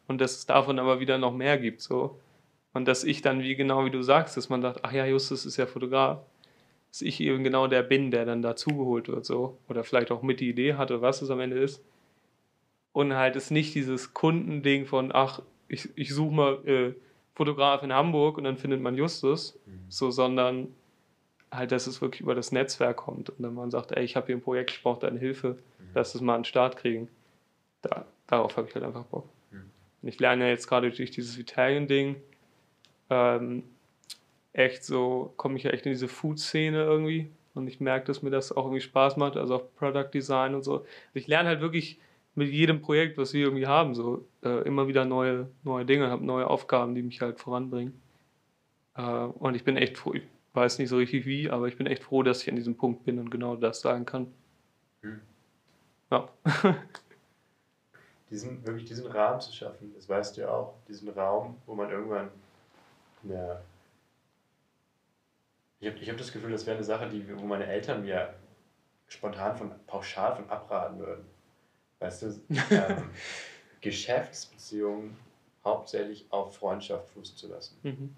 und 0.09 0.21
dass 0.21 0.37
es 0.37 0.47
davon 0.47 0.79
aber 0.79 1.01
wieder 1.01 1.19
noch 1.19 1.33
mehr 1.33 1.59
gibt, 1.59 1.81
so. 1.81 2.21
Und 2.73 2.87
dass 2.87 3.05
ich 3.05 3.23
dann, 3.23 3.41
wie 3.41 3.57
genau 3.57 3.87
wie 3.87 3.91
du 3.91 4.03
sagst, 4.03 4.37
dass 4.37 4.51
man 4.51 4.61
sagt, 4.61 4.81
ach 4.83 4.93
ja, 4.93 5.07
Justus 5.07 5.47
ist 5.47 5.57
ja 5.57 5.67
Fotograf, 5.67 6.19
dass 6.97 7.03
ich 7.03 7.21
eben 7.21 7.45
genau 7.45 7.67
der 7.67 7.83
bin, 7.83 8.11
der 8.11 8.25
dann 8.25 8.41
dazugeholt 8.41 9.09
wird, 9.09 9.27
so. 9.27 9.59
Oder 9.69 9.85
vielleicht 9.85 10.11
auch 10.11 10.23
mit 10.23 10.41
die 10.41 10.49
Idee 10.49 10.75
hatte, 10.75 11.03
was 11.03 11.21
es 11.21 11.29
am 11.29 11.41
Ende 11.41 11.59
ist. 11.59 11.85
Und 12.93 13.13
halt 13.13 13.37
ist 13.37 13.51
nicht 13.51 13.75
dieses 13.75 14.15
Kundending 14.15 14.87
von, 14.87 15.11
ach, 15.13 15.43
ich, 15.69 15.91
ich 15.95 16.15
suche 16.15 16.35
mal 16.35 16.67
äh, 16.67 16.95
Fotograf 17.35 17.83
in 17.83 17.93
Hamburg 17.93 18.39
und 18.39 18.45
dann 18.45 18.57
findet 18.57 18.81
man 18.81 18.95
Justus, 18.95 19.59
mhm. 19.67 19.81
so, 19.91 20.11
sondern 20.11 20.69
halt, 21.53 21.71
dass 21.71 21.87
es 21.87 22.01
wirklich 22.01 22.23
über 22.23 22.35
das 22.35 22.51
Netzwerk 22.51 22.97
kommt 22.97 23.29
und 23.29 23.43
dann 23.43 23.53
man 23.53 23.71
sagt, 23.71 23.93
ey, 23.93 24.03
ich 24.03 24.17
habe 24.17 24.29
hier 24.29 24.37
ein 24.37 24.41
Projekt, 24.41 24.71
ich 24.71 24.83
brauche 24.83 25.01
deine 25.01 25.19
Hilfe, 25.19 25.59
mhm. 25.79 25.91
lass 25.95 26.15
es 26.15 26.23
mal 26.23 26.35
an 26.35 26.41
den 26.41 26.47
Start 26.47 26.79
kriegen. 26.79 27.09
Da, 27.83 28.07
darauf 28.27 28.57
habe 28.57 28.69
ich 28.69 28.75
halt 28.75 28.87
einfach 28.87 29.05
Bock. 29.05 29.29
Mhm. 29.51 29.71
Und 30.01 30.09
ich 30.09 30.19
lerne 30.19 30.45
ja 30.45 30.51
jetzt 30.51 30.67
gerade 30.67 30.91
durch 30.91 31.11
dieses 31.11 31.37
Italien-Ding 31.37 32.17
ähm, 33.11 33.65
echt 34.57 34.85
so, 34.85 35.35
komme 35.37 35.57
ich 35.57 35.65
ja 35.65 35.71
echt 35.71 35.87
in 35.87 35.93
diese 35.93 36.09
Food-Szene 36.09 36.83
irgendwie 36.83 37.31
und 37.55 37.69
ich 37.69 37.81
merke, 37.81 38.07
dass 38.07 38.23
mir 38.23 38.31
das 38.31 38.53
auch 38.53 38.65
irgendwie 38.65 38.81
Spaß 38.81 39.17
macht, 39.17 39.37
also 39.37 39.57
auch 39.57 39.65
Product 39.77 40.11
Design 40.13 40.55
und 40.55 40.63
so. 40.63 40.79
Also 40.79 40.87
ich 41.15 41.27
lerne 41.27 41.49
halt 41.49 41.61
wirklich 41.61 42.01
mit 42.35 42.51
jedem 42.51 42.81
Projekt, 42.83 43.19
was 43.19 43.33
wir 43.33 43.45
irgendwie 43.45 43.67
haben, 43.67 43.95
so 43.95 44.27
äh, 44.43 44.63
immer 44.67 44.89
wieder 44.89 45.05
neue, 45.05 45.49
neue 45.63 45.85
Dinge, 45.85 46.11
habe 46.11 46.25
neue 46.25 46.49
Aufgaben, 46.49 46.95
die 46.95 47.03
mich 47.03 47.21
halt 47.21 47.39
voranbringen. 47.39 48.01
Äh, 48.95 49.03
und 49.03 49.55
ich 49.55 49.65
bin 49.65 49.77
echt 49.77 49.99
froh, 49.99 50.15
ich 50.15 50.23
weiß 50.53 50.79
nicht 50.79 50.89
so 50.89 50.97
richtig 50.97 51.27
wie, 51.27 51.51
aber 51.51 51.69
ich 51.69 51.77
bin 51.77 51.87
echt 51.87 52.03
froh, 52.03 52.23
dass 52.23 52.43
ich 52.43 52.49
an 52.49 52.57
diesem 52.57 52.77
Punkt 52.77 53.05
bin 53.05 53.19
und 53.19 53.31
genau 53.31 53.57
das 53.57 53.81
sagen 53.81 54.07
kann. 54.07 54.27
Hm. 55.03 55.21
Ja. 56.11 56.29
diesen, 58.31 58.67
wirklich 58.67 58.87
diesen 58.87 59.07
Rahmen 59.07 59.41
zu 59.41 59.53
schaffen, 59.53 59.93
das 59.95 60.09
weißt 60.09 60.37
du 60.37 60.43
ja 60.43 60.51
auch, 60.51 60.75
diesen 60.89 61.09
Raum, 61.11 61.57
wo 61.67 61.75
man 61.75 61.91
irgendwann 61.91 62.29
eine 63.25 63.61
ich 65.81 65.89
habe 65.89 65.99
ich 65.99 66.09
hab 66.11 66.17
das 66.17 66.33
Gefühl, 66.33 66.51
das 66.51 66.67
wäre 66.67 66.77
eine 66.77 66.85
Sache, 66.85 67.09
die, 67.09 67.39
wo 67.39 67.45
meine 67.45 67.67
Eltern 67.67 68.03
mir 68.03 68.35
spontan 69.09 69.57
von 69.57 69.73
pauschal 69.87 70.35
von 70.35 70.49
abraten 70.49 70.99
würden. 70.99 71.27
Weißt 71.99 72.23
du, 72.23 72.27
ähm, 72.71 73.11
Geschäftsbeziehungen 73.81 75.17
hauptsächlich 75.65 76.27
auf 76.31 76.57
Freundschaft 76.57 77.09
Fuß 77.11 77.37
zu 77.37 77.49
lassen. 77.49 77.79
Mhm. 77.83 78.17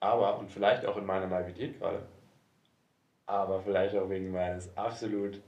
Aber, 0.00 0.38
und 0.38 0.50
vielleicht 0.50 0.84
auch 0.86 0.96
in 0.96 1.06
meiner 1.06 1.26
Naivität 1.26 1.78
gerade, 1.78 2.06
aber 3.26 3.60
vielleicht 3.60 3.94
auch 3.96 4.08
wegen 4.08 4.30
meines 4.30 4.76
absolut 4.76 5.40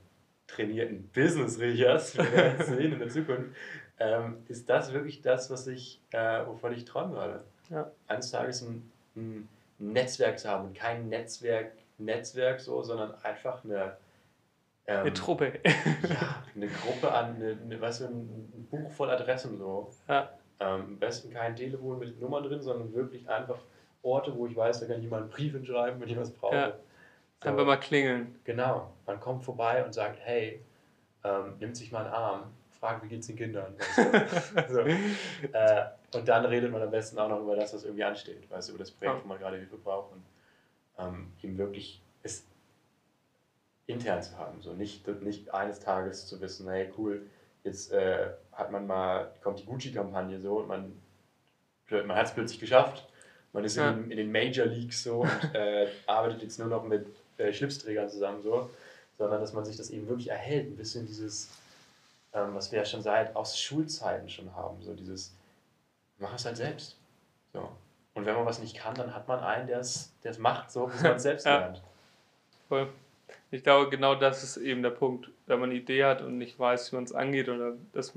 trainierten 0.47 1.07
Business-Riechers, 1.09 2.17
wir 2.17 2.25
jetzt 2.25 2.67
sehen 2.67 2.93
in 2.93 2.99
der 2.99 3.09
Zukunft, 3.09 3.55
ähm, 3.99 4.43
ist 4.47 4.69
das 4.69 4.93
wirklich 4.93 5.21
das, 5.21 5.49
was 5.49 5.67
ich, 5.67 6.01
äh, 6.11 6.45
wovon 6.45 6.73
ich 6.73 6.85
träume 6.85 7.13
gerade. 7.13 7.43
Ja. 7.69 7.91
Eines 8.07 8.31
Tages 8.31 8.61
ein, 8.63 8.91
ein 9.15 9.47
Netzwerk 9.79 10.39
zu 10.39 10.49
haben 10.49 10.67
und 10.67 10.73
kein 10.73 11.09
Netzwerk, 11.09 11.73
Netzwerk 11.97 12.59
so, 12.59 12.83
sondern 12.83 13.15
einfach 13.23 13.63
eine 13.63 13.97
ähm, 14.89 15.01
eine 15.01 15.13
Truppe. 15.13 15.53
ja, 15.63 16.43
eine 16.55 16.67
Gruppe 16.67 17.11
an, 17.11 17.35
eine, 17.35 17.57
eine, 17.63 17.79
weißt 17.79 18.01
du, 18.01 18.05
ein 18.05 18.67
Buch 18.71 18.91
voll 18.91 19.11
Adressen 19.11 19.57
so. 19.57 19.91
Ja. 20.07 20.29
Ähm, 20.59 20.81
am 20.81 20.99
besten 20.99 21.31
kein 21.31 21.55
Telefon 21.55 21.99
mit 21.99 22.19
Nummern 22.19 22.43
drin, 22.43 22.61
sondern 22.61 22.93
wirklich 22.93 23.29
einfach 23.29 23.59
Orte, 24.01 24.35
wo 24.35 24.47
ich 24.47 24.55
weiß, 24.55 24.79
da 24.79 24.87
kann 24.87 25.01
jemand 25.01 25.23
einen 25.23 25.31
Brief 25.31 25.53
hinschreiben, 25.53 26.01
wenn 26.01 26.09
ich 26.09 26.17
was 26.17 26.31
brauche. 26.31 26.55
Ja. 26.55 26.73
So. 27.41 27.49
Einfach 27.49 27.65
mal 27.65 27.77
klingeln. 27.77 28.35
Genau. 28.43 28.91
Man 29.05 29.19
kommt 29.19 29.45
vorbei 29.45 29.85
und 29.85 29.93
sagt, 29.93 30.19
hey, 30.23 30.61
ähm, 31.23 31.53
nimmt 31.59 31.77
sich 31.77 31.91
mal 31.91 32.05
einen 32.05 32.13
Arm, 32.13 32.43
fragt, 32.71 33.03
wie 33.03 33.09
geht's 33.09 33.27
den 33.27 33.35
Kindern? 33.35 33.75
so. 34.69 34.79
äh, 34.79 35.85
und 36.13 36.27
dann 36.27 36.45
redet 36.45 36.71
man 36.71 36.81
am 36.81 36.91
besten 36.91 37.17
auch 37.19 37.29
noch 37.29 37.41
über 37.41 37.55
das, 37.55 37.73
was 37.73 37.83
irgendwie 37.83 38.03
ansteht, 38.03 38.49
weißt 38.49 38.69
du, 38.69 38.73
über 38.73 38.79
das 38.79 38.91
Projekt, 38.91 39.23
wo 39.23 39.27
man 39.27 39.39
gerade 39.39 39.57
Hilfe 39.57 39.77
braucht 39.77 40.11
und 40.13 40.23
ähm, 40.97 41.31
ihm 41.41 41.57
wirklich 41.57 42.01
es 42.23 42.43
intern 43.87 44.21
zu 44.21 44.37
haben. 44.37 44.61
So 44.61 44.73
nicht, 44.73 45.07
nicht 45.21 45.53
eines 45.53 45.79
Tages 45.79 46.27
zu 46.27 46.39
wissen, 46.41 46.69
hey 46.69 46.91
cool, 46.97 47.25
jetzt 47.63 47.91
äh, 47.91 48.29
hat 48.51 48.71
man 48.71 48.87
mal, 48.87 49.31
kommt 49.41 49.59
die 49.59 49.65
Gucci-Kampagne 49.65 50.39
so 50.39 50.59
und 50.59 50.67
man, 50.67 50.93
man 51.89 52.15
hat 52.15 52.27
es 52.27 52.33
plötzlich 52.33 52.59
geschafft. 52.59 53.07
Man 53.51 53.63
ist 53.63 53.77
ja. 53.77 53.89
in, 53.89 54.11
in, 54.11 54.17
den 54.17 54.31
Major 54.31 54.65
Leagues 54.65 55.03
so 55.03 55.21
und 55.21 55.55
äh, 55.55 55.87
arbeitet 56.05 56.43
jetzt 56.43 56.59
nur 56.59 56.67
noch 56.67 56.83
mit 56.83 57.07
äh, 57.37 57.51
Schlipsträgern 57.51 58.09
zusammen 58.09 58.41
so, 58.41 58.69
sondern 59.17 59.41
dass 59.41 59.53
man 59.53 59.65
sich 59.65 59.75
das 59.75 59.89
eben 59.89 60.07
wirklich 60.07 60.29
erhält, 60.29 60.67
ein 60.67 60.77
bisschen 60.77 61.07
dieses, 61.07 61.49
ähm, 62.33 62.53
was 62.53 62.71
wir 62.71 62.79
ja 62.79 62.85
schon 62.85 63.01
seit 63.01 63.35
aus 63.35 63.59
Schulzeiten 63.59 64.29
schon 64.29 64.55
haben, 64.55 64.81
so 64.83 64.93
dieses, 64.93 65.33
mach 66.19 66.35
es 66.35 66.45
halt 66.45 66.57
selbst. 66.57 66.97
So. 67.53 67.69
Und 68.13 68.25
wenn 68.25 68.35
man 68.35 68.45
was 68.45 68.59
nicht 68.59 68.77
kann, 68.77 68.95
dann 68.95 69.15
hat 69.15 69.27
man 69.27 69.39
einen, 69.39 69.67
der 69.67 69.79
es 69.79 70.13
macht, 70.37 70.71
so 70.71 70.91
wie 70.91 71.03
man 71.03 71.15
es 71.15 71.23
selbst 71.23 71.45
ja. 71.45 71.59
lernt. 71.59 71.81
Voll. 72.67 72.89
Ich 73.51 73.63
glaube, 73.63 73.89
genau 73.89 74.15
das 74.15 74.43
ist 74.43 74.57
eben 74.57 74.83
der 74.83 74.91
Punkt. 74.91 75.29
Wenn 75.47 75.59
man 75.59 75.69
eine 75.69 75.79
Idee 75.79 76.05
hat 76.05 76.21
und 76.21 76.37
nicht 76.37 76.59
weiß, 76.59 76.91
wie 76.91 76.95
man 76.95 77.05
es 77.05 77.13
angeht 77.13 77.49
oder 77.49 77.73
dass, 77.93 78.13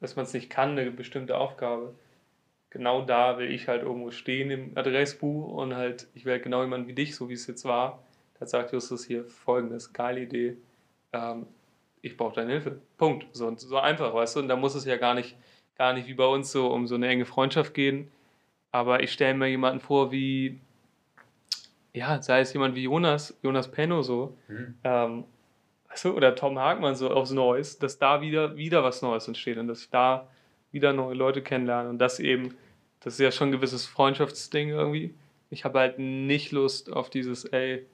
dass 0.00 0.16
man 0.16 0.24
es 0.24 0.32
nicht 0.32 0.50
kann, 0.50 0.78
eine 0.78 0.90
bestimmte 0.90 1.36
Aufgabe. 1.36 1.94
Genau 2.70 3.02
da 3.02 3.38
will 3.38 3.50
ich 3.50 3.68
halt 3.68 3.82
irgendwo 3.82 4.10
stehen 4.10 4.50
im 4.50 4.76
Adressbuch 4.76 5.52
und 5.52 5.74
halt, 5.76 6.08
ich 6.14 6.24
werde 6.24 6.42
genau 6.42 6.62
jemand 6.62 6.88
wie 6.88 6.92
dich, 6.92 7.14
so 7.14 7.28
wie 7.28 7.34
es 7.34 7.46
jetzt 7.46 7.64
war. 7.64 8.02
Da 8.38 8.46
sagt 8.46 8.72
Justus 8.72 9.04
hier 9.04 9.24
folgendes, 9.24 9.92
geile 9.92 10.20
Idee. 10.20 10.56
Ähm, 11.12 11.46
ich 12.02 12.16
brauche 12.16 12.34
deine 12.34 12.52
Hilfe. 12.52 12.80
Punkt. 12.98 13.26
So, 13.32 13.56
so 13.56 13.78
einfach, 13.78 14.12
weißt 14.12 14.36
du? 14.36 14.40
Und 14.40 14.48
da 14.48 14.56
muss 14.56 14.74
es 14.74 14.84
ja 14.84 14.96
gar 14.96 15.14
nicht, 15.14 15.36
gar 15.76 15.92
nicht 15.92 16.08
wie 16.08 16.14
bei 16.14 16.26
uns 16.26 16.52
so 16.52 16.68
um 16.68 16.86
so 16.86 16.94
eine 16.94 17.08
enge 17.08 17.24
Freundschaft 17.24 17.74
gehen. 17.74 18.10
Aber 18.70 19.02
ich 19.02 19.12
stelle 19.12 19.34
mir 19.34 19.48
jemanden 19.48 19.80
vor, 19.80 20.10
wie 20.10 20.60
ja, 21.94 22.20
sei 22.20 22.40
es 22.40 22.52
jemand 22.52 22.74
wie 22.74 22.82
Jonas, 22.82 23.38
Jonas 23.42 23.70
Penno 23.70 24.02
so, 24.02 24.36
mhm. 24.48 24.74
ähm, 24.82 25.24
weißt 25.88 26.06
du, 26.06 26.16
oder 26.16 26.34
Tom 26.34 26.58
Hagmann 26.58 26.96
so 26.96 27.08
aufs 27.08 27.30
Neues, 27.30 27.78
dass 27.78 27.98
da 27.98 28.20
wieder, 28.20 28.56
wieder 28.56 28.82
was 28.82 29.00
Neues 29.00 29.28
entsteht 29.28 29.58
und 29.58 29.68
dass 29.68 29.82
ich 29.82 29.90
da 29.90 30.28
wieder 30.72 30.92
neue 30.92 31.14
Leute 31.14 31.40
kennenlerne 31.40 31.88
und 31.88 31.98
das 31.98 32.18
eben, 32.18 32.56
das 32.98 33.14
ist 33.14 33.20
ja 33.20 33.30
schon 33.30 33.48
ein 33.48 33.52
gewisses 33.52 33.86
Freundschaftsding 33.86 34.70
irgendwie. 34.70 35.14
Ich 35.50 35.64
habe 35.64 35.78
halt 35.78 36.00
nicht 36.00 36.50
Lust 36.50 36.92
auf 36.92 37.10
dieses, 37.10 37.44
ey, 37.44 37.86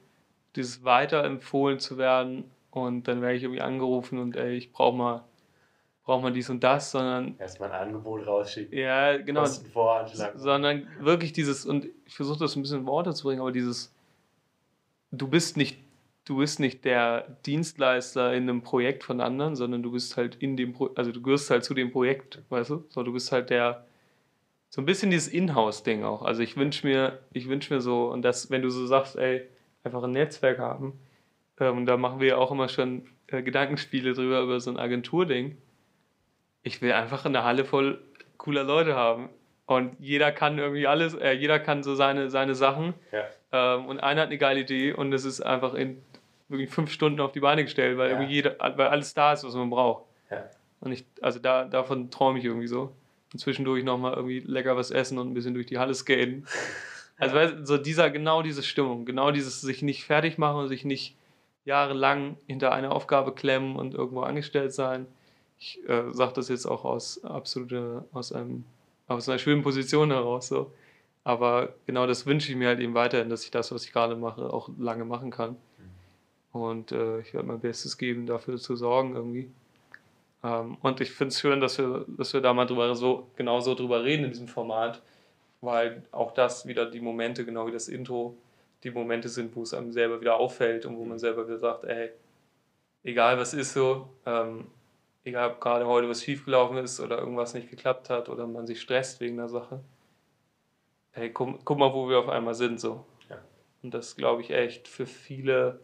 dieses 0.55 0.83
weiterempfohlen 0.83 1.77
zu 1.77 1.99
werden 1.99 2.45
und 2.71 3.07
dann 3.07 3.21
werde 3.21 3.35
ich 3.35 3.43
irgendwie 3.43 3.61
angerufen 3.61 4.17
und 4.17 4.35
ey, 4.35 4.55
ich 4.55 4.71
brauche 4.71 4.97
mal 4.97 5.23
braucht 6.03 6.23
man 6.23 6.33
dies 6.33 6.49
und 6.49 6.63
das, 6.63 6.91
sondern. 6.91 7.35
Erstmal 7.37 7.71
ein 7.71 7.87
Angebot 7.87 8.25
rausschicken. 8.25 8.77
Ja, 8.77 9.17
genau. 9.17 9.45
Sondern 9.45 10.87
wirklich 10.99 11.33
dieses, 11.33 11.65
und 11.65 11.87
ich 12.05 12.15
versuche 12.15 12.39
das 12.39 12.55
ein 12.55 12.61
bisschen 12.61 12.79
in 12.79 12.85
Worte 12.85 13.13
zu 13.13 13.27
bringen, 13.27 13.41
aber 13.41 13.51
dieses, 13.51 13.93
du 15.11 15.27
bist 15.27 15.57
nicht, 15.57 15.77
du 16.25 16.37
bist 16.37 16.59
nicht 16.59 16.85
der 16.85 17.37
Dienstleister 17.45 18.33
in 18.33 18.43
einem 18.43 18.61
Projekt 18.61 19.03
von 19.03 19.21
anderen, 19.21 19.55
sondern 19.55 19.83
du 19.83 19.91
bist 19.91 20.17
halt 20.17 20.35
in 20.35 20.57
dem, 20.57 20.73
Pro 20.73 20.89
also 20.95 21.11
du 21.11 21.21
gehörst 21.21 21.49
halt 21.49 21.63
zu 21.63 21.73
dem 21.73 21.91
Projekt, 21.91 22.41
weißt 22.49 22.71
du? 22.71 22.85
So, 22.89 23.03
du 23.03 23.13
bist 23.13 23.31
halt 23.31 23.49
der, 23.49 23.85
so 24.69 24.81
ein 24.81 24.85
bisschen 24.85 25.11
dieses 25.11 25.27
Inhouse-Ding 25.27 26.03
auch. 26.03 26.23
Also 26.23 26.41
ich 26.41 26.57
wünsche 26.57 26.87
mir, 26.87 27.19
ich 27.33 27.47
wünsche 27.47 27.73
mir 27.73 27.81
so, 27.81 28.11
und 28.11 28.23
das, 28.23 28.49
wenn 28.49 28.61
du 28.61 28.69
so 28.69 28.87
sagst, 28.87 29.17
ey, 29.17 29.47
einfach 29.83 30.03
ein 30.03 30.11
Netzwerk 30.11 30.59
haben, 30.59 30.99
ähm, 31.59 31.77
und 31.77 31.85
da 31.85 31.97
machen 31.97 32.19
wir 32.19 32.27
ja 32.27 32.37
auch 32.37 32.51
immer 32.51 32.69
schon 32.69 33.07
äh, 33.27 33.43
Gedankenspiele 33.43 34.13
drüber, 34.13 34.41
über 34.41 34.59
so 34.59 34.71
ein 34.71 34.77
Agenturding 34.77 35.57
ich 36.63 36.81
will 36.81 36.91
einfach 36.93 37.25
eine 37.25 37.43
Halle 37.43 37.65
voll 37.65 38.01
cooler 38.37 38.63
Leute 38.63 38.95
haben. 38.95 39.29
Und 39.65 39.95
jeder 39.99 40.31
kann 40.31 40.57
irgendwie 40.57 40.87
alles, 40.87 41.13
äh, 41.13 41.31
jeder 41.31 41.59
kann 41.59 41.83
so 41.83 41.95
seine, 41.95 42.29
seine 42.29 42.55
Sachen. 42.55 42.93
Ja. 43.11 43.23
Ähm, 43.51 43.85
und 43.85 43.99
einer 43.99 44.21
hat 44.21 44.27
eine 44.27 44.37
geile 44.37 44.61
Idee 44.61 44.93
und 44.93 45.13
es 45.13 45.23
ist 45.23 45.41
einfach 45.41 45.73
in 45.73 46.01
wirklich 46.49 46.69
fünf 46.69 46.91
Stunden 46.91 47.21
auf 47.21 47.31
die 47.31 47.39
Beine 47.39 47.63
gestellt, 47.63 47.97
weil 47.97 48.09
ja. 48.09 48.15
irgendwie 48.15 48.33
jeder, 48.33 48.57
weil 48.59 48.87
alles 48.87 49.13
da 49.13 49.33
ist, 49.33 49.43
was 49.45 49.53
man 49.53 49.69
braucht. 49.69 50.05
Ja. 50.29 50.43
Und 50.81 50.91
ich, 50.91 51.05
also 51.21 51.39
da, 51.39 51.65
davon 51.65 52.09
träume 52.09 52.39
ich 52.39 52.45
irgendwie 52.45 52.67
so. 52.67 52.91
Und 53.31 53.39
zwischendurch 53.39 53.85
nochmal 53.85 54.13
irgendwie 54.13 54.39
lecker 54.39 54.75
was 54.75 54.91
essen 54.91 55.17
und 55.17 55.29
ein 55.29 55.33
bisschen 55.33 55.53
durch 55.53 55.67
die 55.67 55.77
Halle 55.77 55.93
skaten. 55.93 56.45
Also 57.17 57.35
weißt, 57.35 57.67
so 57.67 57.77
dieser, 57.77 58.09
genau 58.09 58.41
diese 58.41 58.63
Stimmung, 58.63 59.05
genau 59.05 59.29
dieses 59.29 59.61
sich 59.61 59.83
nicht 59.83 60.05
fertig 60.05 60.39
machen 60.39 60.61
und 60.61 60.69
sich 60.69 60.85
nicht 60.85 61.15
jahrelang 61.65 62.35
hinter 62.47 62.71
eine 62.71 62.89
Aufgabe 62.89 63.35
klemmen 63.35 63.75
und 63.75 63.93
irgendwo 63.93 64.21
angestellt 64.21 64.73
sein 64.73 65.05
ich 65.61 65.79
äh, 65.87 66.11
sage 66.11 66.33
das 66.33 66.49
jetzt 66.49 66.65
auch 66.65 66.85
aus 66.85 67.23
absolute, 67.23 68.03
aus 68.13 68.31
einem, 68.33 68.65
aus 69.07 69.29
einer 69.29 69.37
schönen 69.37 69.61
Position 69.61 70.09
heraus 70.11 70.47
so. 70.47 70.73
Aber 71.23 71.75
genau 71.85 72.07
das 72.07 72.25
wünsche 72.25 72.51
ich 72.51 72.57
mir 72.57 72.69
halt 72.69 72.79
eben 72.79 72.95
weiterhin, 72.95 73.29
dass 73.29 73.45
ich 73.45 73.51
das, 73.51 73.71
was 73.71 73.85
ich 73.85 73.93
gerade 73.93 74.15
mache, 74.15 74.51
auch 74.51 74.69
lange 74.79 75.05
machen 75.05 75.29
kann. 75.29 75.55
Und 76.51 76.91
äh, 76.91 77.19
ich 77.19 77.33
werde 77.33 77.47
mein 77.47 77.59
Bestes 77.59 77.97
geben, 77.99 78.25
dafür 78.25 78.57
zu 78.57 78.75
sorgen 78.75 79.15
irgendwie. 79.15 79.51
Ähm, 80.43 80.77
und 80.81 80.99
ich 80.99 81.11
finde 81.11 81.29
es 81.29 81.39
schön, 81.39 81.61
dass 81.61 81.77
wir, 81.77 82.05
dass 82.07 82.33
wir 82.33 82.41
da 82.41 82.53
mal 82.53 82.65
drüber 82.65 82.95
so, 82.95 83.27
genau 83.35 83.59
so 83.59 83.75
drüber 83.75 84.03
reden 84.03 84.25
in 84.25 84.31
diesem 84.31 84.47
Format. 84.47 85.01
weil 85.61 86.03
auch 86.11 86.33
das 86.33 86.65
wieder 86.67 86.89
die 86.89 87.01
Momente, 87.01 87.45
genau 87.45 87.67
wie 87.67 87.71
das 87.71 87.87
Intro, 87.87 88.35
die 88.83 88.91
Momente 88.91 89.29
sind, 89.29 89.55
wo 89.55 89.63
es 89.63 89.73
einem 89.73 89.91
selber 89.91 90.19
wieder 90.21 90.37
auffällt 90.37 90.85
und 90.87 90.97
wo 90.97 91.05
man 91.05 91.19
selber 91.19 91.47
wieder 91.47 91.59
sagt, 91.59 91.83
ey, 91.85 92.09
egal 93.03 93.37
was 93.37 93.53
ist 93.53 93.73
so, 93.73 94.09
ähm, 94.25 94.65
egal 95.23 95.51
ob 95.51 95.61
gerade 95.61 95.85
heute 95.87 96.09
was 96.09 96.23
schiefgelaufen 96.23 96.77
ist 96.77 96.99
oder 96.99 97.19
irgendwas 97.19 97.53
nicht 97.53 97.69
geklappt 97.69 98.09
hat 98.09 98.29
oder 98.29 98.47
man 98.47 98.67
sich 98.67 98.81
stresst 98.81 99.19
wegen 99.19 99.37
der 99.37 99.49
Sache, 99.49 99.83
hey, 101.11 101.31
guck, 101.31 101.63
guck 101.65 101.77
mal, 101.77 101.93
wo 101.93 102.09
wir 102.09 102.19
auf 102.19 102.29
einmal 102.29 102.55
sind 102.55 102.79
so. 102.79 103.05
Ja. 103.29 103.37
Und 103.83 103.93
das 103.93 104.15
glaube 104.15 104.41
ich 104.41 104.51
echt 104.51 104.87
für 104.87 105.05
viele 105.05 105.79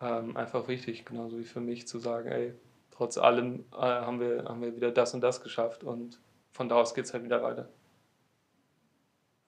ähm, 0.00 0.36
einfach 0.36 0.68
wichtig, 0.68 1.04
genauso 1.04 1.38
wie 1.38 1.44
für 1.44 1.60
mich 1.60 1.86
zu 1.86 1.98
sagen, 1.98 2.28
ey, 2.28 2.54
trotz 2.90 3.18
allem 3.18 3.64
äh, 3.72 3.76
haben, 3.76 4.20
wir, 4.20 4.44
haben 4.44 4.62
wir 4.62 4.74
wieder 4.74 4.90
das 4.90 5.14
und 5.14 5.20
das 5.20 5.42
geschafft 5.42 5.84
und 5.84 6.18
von 6.52 6.68
da 6.68 6.76
aus 6.76 6.94
geht 6.94 7.04
es 7.04 7.12
halt 7.12 7.24
wieder 7.24 7.42
weiter. 7.42 7.68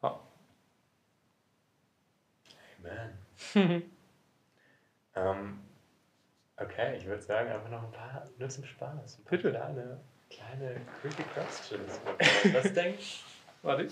Ja. 0.03 0.21
Amen. 3.55 3.83
ähm, 5.15 5.61
okay, 6.61 6.97
ich 6.97 7.07
würde 7.07 7.23
sagen, 7.23 7.51
einfach 7.51 7.71
noch 7.71 7.83
ein 7.85 7.93
paar, 7.93 8.29
nur 8.39 8.49
zum 8.49 8.65
Spaß. 8.65 9.19
Ein 9.19 9.25
paar 9.25 9.31
Bitte. 9.31 9.51
kleine, 9.51 10.01
kleine 10.31 10.81
creepy 11.01 11.23
questions. 11.35 12.01
Was 12.53 12.73
denkt, 12.73 13.03
Warte. 13.63 13.89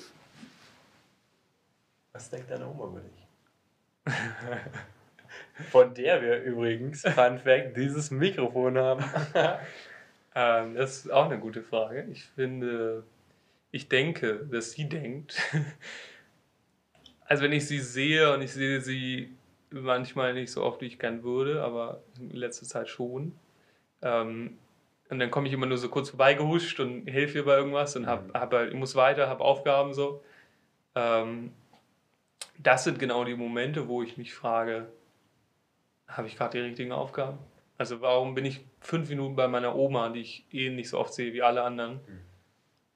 was 2.12 2.30
denkt 2.30 2.50
deine 2.50 2.66
Oma 2.68 2.84
über 2.86 3.00
dich? 3.00 3.26
Von 5.70 5.94
der 5.94 6.22
wir 6.22 6.42
übrigens, 6.42 7.02
Fun 7.02 7.38
Fact, 7.38 7.76
dieses 7.76 8.10
Mikrofon 8.10 8.78
haben. 8.78 9.04
Ähm, 10.38 10.74
das 10.74 10.98
ist 10.98 11.10
auch 11.10 11.24
eine 11.24 11.38
gute 11.38 11.62
Frage. 11.62 12.06
Ich 12.12 12.26
finde, 12.26 13.04
ich 13.70 13.88
denke, 13.88 14.46
dass 14.50 14.72
sie 14.72 14.86
denkt. 14.88 15.40
Also 17.28 17.42
wenn 17.42 17.52
ich 17.52 17.66
sie 17.66 17.80
sehe 17.80 18.32
und 18.32 18.42
ich 18.42 18.52
sehe 18.52 18.80
sie 18.80 19.34
manchmal 19.70 20.34
nicht 20.34 20.50
so 20.52 20.62
oft, 20.62 20.80
wie 20.80 20.86
ich 20.86 20.98
gern 20.98 21.22
würde, 21.22 21.62
aber 21.62 22.02
in 22.18 22.30
letzter 22.30 22.66
Zeit 22.66 22.88
schon. 22.88 23.32
Ähm, 24.02 24.58
und 25.08 25.18
dann 25.20 25.30
komme 25.30 25.46
ich 25.46 25.52
immer 25.54 25.66
nur 25.66 25.78
so 25.78 25.88
kurz 25.88 26.10
vorbeigehuscht 26.10 26.80
und 26.80 27.06
helfe 27.06 27.38
ihr 27.38 27.44
bei 27.44 27.56
irgendwas 27.56 27.94
und 27.96 28.06
hab, 28.06 28.28
Mhm. 28.28 28.32
hab 28.34 28.52
halt, 28.52 28.72
ich 28.72 28.78
muss 28.78 28.94
weiter, 28.96 29.28
habe 29.28 29.44
Aufgaben 29.44 29.94
so. 29.94 30.22
Ähm, 30.94 31.52
das 32.58 32.84
sind 32.84 32.98
genau 32.98 33.24
die 33.24 33.34
Momente, 33.36 33.86
wo 33.88 34.02
ich 34.02 34.16
mich 34.16 34.34
frage, 34.34 34.88
habe 36.08 36.26
ich 36.28 36.36
gerade 36.36 36.58
die 36.58 36.64
richtigen 36.64 36.92
Aufgaben? 36.92 37.38
Also 37.78 38.00
warum 38.00 38.34
bin 38.34 38.44
ich 38.44 38.64
fünf 38.80 39.08
Minuten 39.10 39.36
bei 39.36 39.48
meiner 39.48 39.76
Oma, 39.76 40.08
die 40.08 40.20
ich 40.20 40.46
eh 40.52 40.70
nicht 40.70 40.88
so 40.88 40.98
oft 40.98 41.12
sehe 41.12 41.32
wie 41.34 41.42
alle 41.42 41.62
anderen, 41.62 41.94
Mhm. 41.94 42.20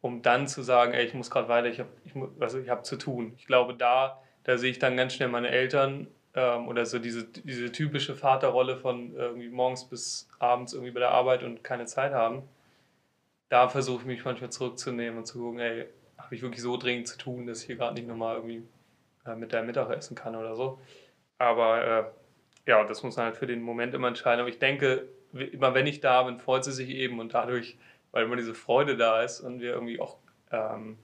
um 0.00 0.22
dann 0.22 0.48
zu 0.48 0.62
sagen, 0.62 0.94
ey, 0.94 1.04
ich 1.04 1.14
muss 1.14 1.30
gerade 1.30 1.48
weiter, 1.48 1.68
ich 1.68 1.78
habe 1.80 1.90
ich, 2.04 2.12
also 2.40 2.58
ich 2.58 2.70
hab 2.70 2.86
zu 2.86 2.96
tun. 2.96 3.34
Ich 3.36 3.46
glaube, 3.46 3.74
da, 3.74 4.20
da 4.44 4.56
sehe 4.56 4.70
ich 4.70 4.78
dann 4.78 4.96
ganz 4.96 5.12
schnell 5.14 5.28
meine 5.28 5.48
Eltern 5.50 6.06
ähm, 6.34 6.68
oder 6.68 6.86
so 6.86 6.98
diese, 6.98 7.24
diese 7.24 7.72
typische 7.72 8.14
Vaterrolle 8.14 8.76
von 8.76 9.14
irgendwie 9.14 9.48
morgens 9.48 9.84
bis 9.84 10.28
abends 10.38 10.72
irgendwie 10.72 10.92
bei 10.92 11.00
der 11.00 11.10
Arbeit 11.10 11.42
und 11.42 11.64
keine 11.64 11.86
Zeit 11.86 12.12
haben. 12.12 12.42
Da 13.48 13.68
versuche 13.68 14.02
ich 14.02 14.06
mich 14.06 14.24
manchmal 14.24 14.50
zurückzunehmen 14.50 15.18
und 15.18 15.26
zu 15.26 15.40
gucken, 15.40 15.58
ey, 15.58 15.86
habe 16.18 16.34
ich 16.34 16.42
wirklich 16.42 16.62
so 16.62 16.76
dringend 16.76 17.08
zu 17.08 17.18
tun, 17.18 17.46
dass 17.46 17.60
ich 17.60 17.66
hier 17.66 17.76
gerade 17.76 17.94
nicht 17.94 18.06
nochmal 18.06 18.36
irgendwie 18.36 18.62
äh, 19.26 19.34
mit 19.34 19.52
der 19.52 19.62
Mittag 19.62 19.90
essen 19.90 20.14
kann 20.14 20.36
oder 20.36 20.54
so. 20.54 20.78
Aber 21.38 21.84
äh, 21.84 22.04
ja, 22.70 22.84
das 22.84 23.02
muss 23.02 23.16
man 23.16 23.26
halt 23.26 23.36
für 23.36 23.46
den 23.46 23.62
Moment 23.62 23.94
immer 23.94 24.08
entscheiden. 24.08 24.40
Aber 24.40 24.48
ich 24.48 24.58
denke, 24.58 25.08
immer 25.32 25.74
wenn 25.74 25.86
ich 25.86 26.00
da 26.00 26.22
bin, 26.22 26.38
freut 26.38 26.64
sie 26.64 26.72
sich 26.72 26.90
eben 26.90 27.18
und 27.18 27.34
dadurch, 27.34 27.76
weil 28.12 28.24
immer 28.24 28.36
diese 28.36 28.54
Freude 28.54 28.96
da 28.96 29.22
ist 29.22 29.40
und 29.40 29.60
wir 29.60 29.72
irgendwie 29.72 30.00
auch 30.00 30.16
ähm, 30.52 30.98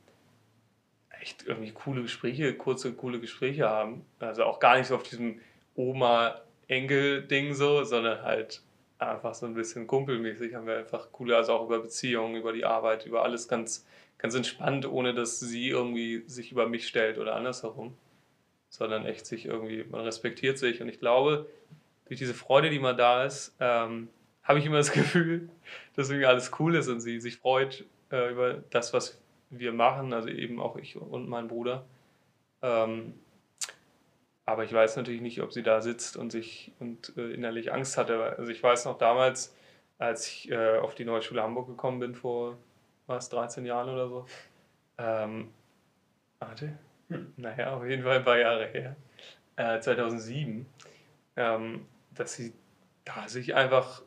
echt 1.27 1.45
irgendwie 1.47 1.73
coole 1.73 2.03
Gespräche, 2.03 2.55
kurze, 2.55 2.93
coole 2.93 3.19
Gespräche 3.19 3.69
haben. 3.69 4.05
Also 4.21 4.45
auch 4.45 4.61
gar 4.61 4.79
nicht 4.79 4.87
so 4.87 4.95
auf 4.95 5.03
diesem 5.03 5.41
Oma-Enkel-Ding 5.75 7.53
so, 7.53 7.83
sondern 7.83 8.23
halt 8.23 8.63
einfach 8.99 9.35
so 9.35 9.45
ein 9.47 9.55
bisschen 9.55 9.89
kumpelmäßig 9.89 10.55
haben 10.55 10.69
wir 10.69 10.79
einfach 10.79 11.11
coole, 11.11 11.37
also 11.37 11.53
auch 11.55 11.67
über 11.67 11.81
Beziehungen, 11.81 12.37
über 12.37 12.53
die 12.53 12.65
Arbeit, 12.65 13.07
über 13.07 13.25
alles 13.25 13.49
ganz, 13.49 13.85
ganz 14.19 14.35
entspannt, 14.35 14.87
ohne 14.87 15.15
dass 15.15 15.41
sie 15.41 15.69
irgendwie 15.69 16.23
sich 16.29 16.53
über 16.53 16.69
mich 16.69 16.87
stellt 16.87 17.19
oder 17.19 17.35
andersherum, 17.35 17.95
sondern 18.71 19.05
echt 19.05 19.27
sich 19.27 19.47
irgendwie, 19.47 19.85
man 19.91 20.03
respektiert 20.03 20.59
sich 20.59 20.81
und 20.81 20.89
ich 20.89 21.01
glaube, 21.01 21.47
durch 22.07 22.21
diese 22.21 22.35
Freude, 22.35 22.71
die 22.71 22.79
mal 22.79 22.95
da 22.95 23.25
ist, 23.25 23.55
ähm, 23.59 24.09
habe 24.45 24.61
ich 24.61 24.67
immer 24.67 24.77
das 24.77 24.93
Gefühl, 24.93 25.49
dass 25.97 26.09
irgendwie 26.09 26.27
alles 26.27 26.53
cool 26.61 26.77
ist 26.77 26.89
und 26.89 27.01
sie 27.01 27.21
sich 27.21 27.39
freut 27.39 27.85
äh, 28.13 28.31
über 28.31 28.63
das, 28.71 28.93
was 28.95 29.19
wir 29.51 29.73
machen, 29.73 30.13
also 30.13 30.29
eben 30.29 30.61
auch 30.61 30.77
ich 30.77 30.97
und 30.97 31.29
mein 31.29 31.49
Bruder. 31.49 31.85
Ähm, 32.63 33.15
aber 34.45 34.65
ich 34.65 34.73
weiß 34.73 34.97
natürlich 34.97 35.21
nicht, 35.21 35.43
ob 35.43 35.53
sie 35.53 35.63
da 35.63 35.81
sitzt 35.81 36.17
und 36.17 36.31
sich 36.31 36.73
und 36.79 37.17
äh, 37.17 37.33
innerlich 37.33 37.73
Angst 37.73 37.97
hatte. 37.97 38.37
Also 38.39 38.51
ich 38.51 38.63
weiß 38.63 38.85
noch 38.85 38.99
damals, 38.99 39.55
als 39.99 40.29
ich 40.29 40.51
äh, 40.51 40.79
auf 40.79 40.95
die 40.95 41.05
neue 41.05 41.23
Schule 41.23 41.43
Hamburg 41.43 41.67
gekommen 41.67 42.01
bin 42.01 42.15
vor 42.15 42.57
was 43.07 43.29
13 43.29 43.67
Jahren 43.67 43.89
oder 43.89 44.09
so. 44.09 44.27
Ähm, 44.99 45.51
warte, 46.39 46.79
naja, 47.37 47.77
auf 47.77 47.85
jeden 47.85 48.03
Fall 48.03 48.19
ein 48.19 48.25
paar 48.25 48.39
Jahre 48.39 48.67
her. 48.67 48.97
Äh, 49.57 49.81
2007, 49.81 50.67
ähm, 51.37 51.87
dass 52.13 52.35
sie 52.35 52.53
da 53.05 53.29
sich 53.29 53.55
einfach 53.55 54.03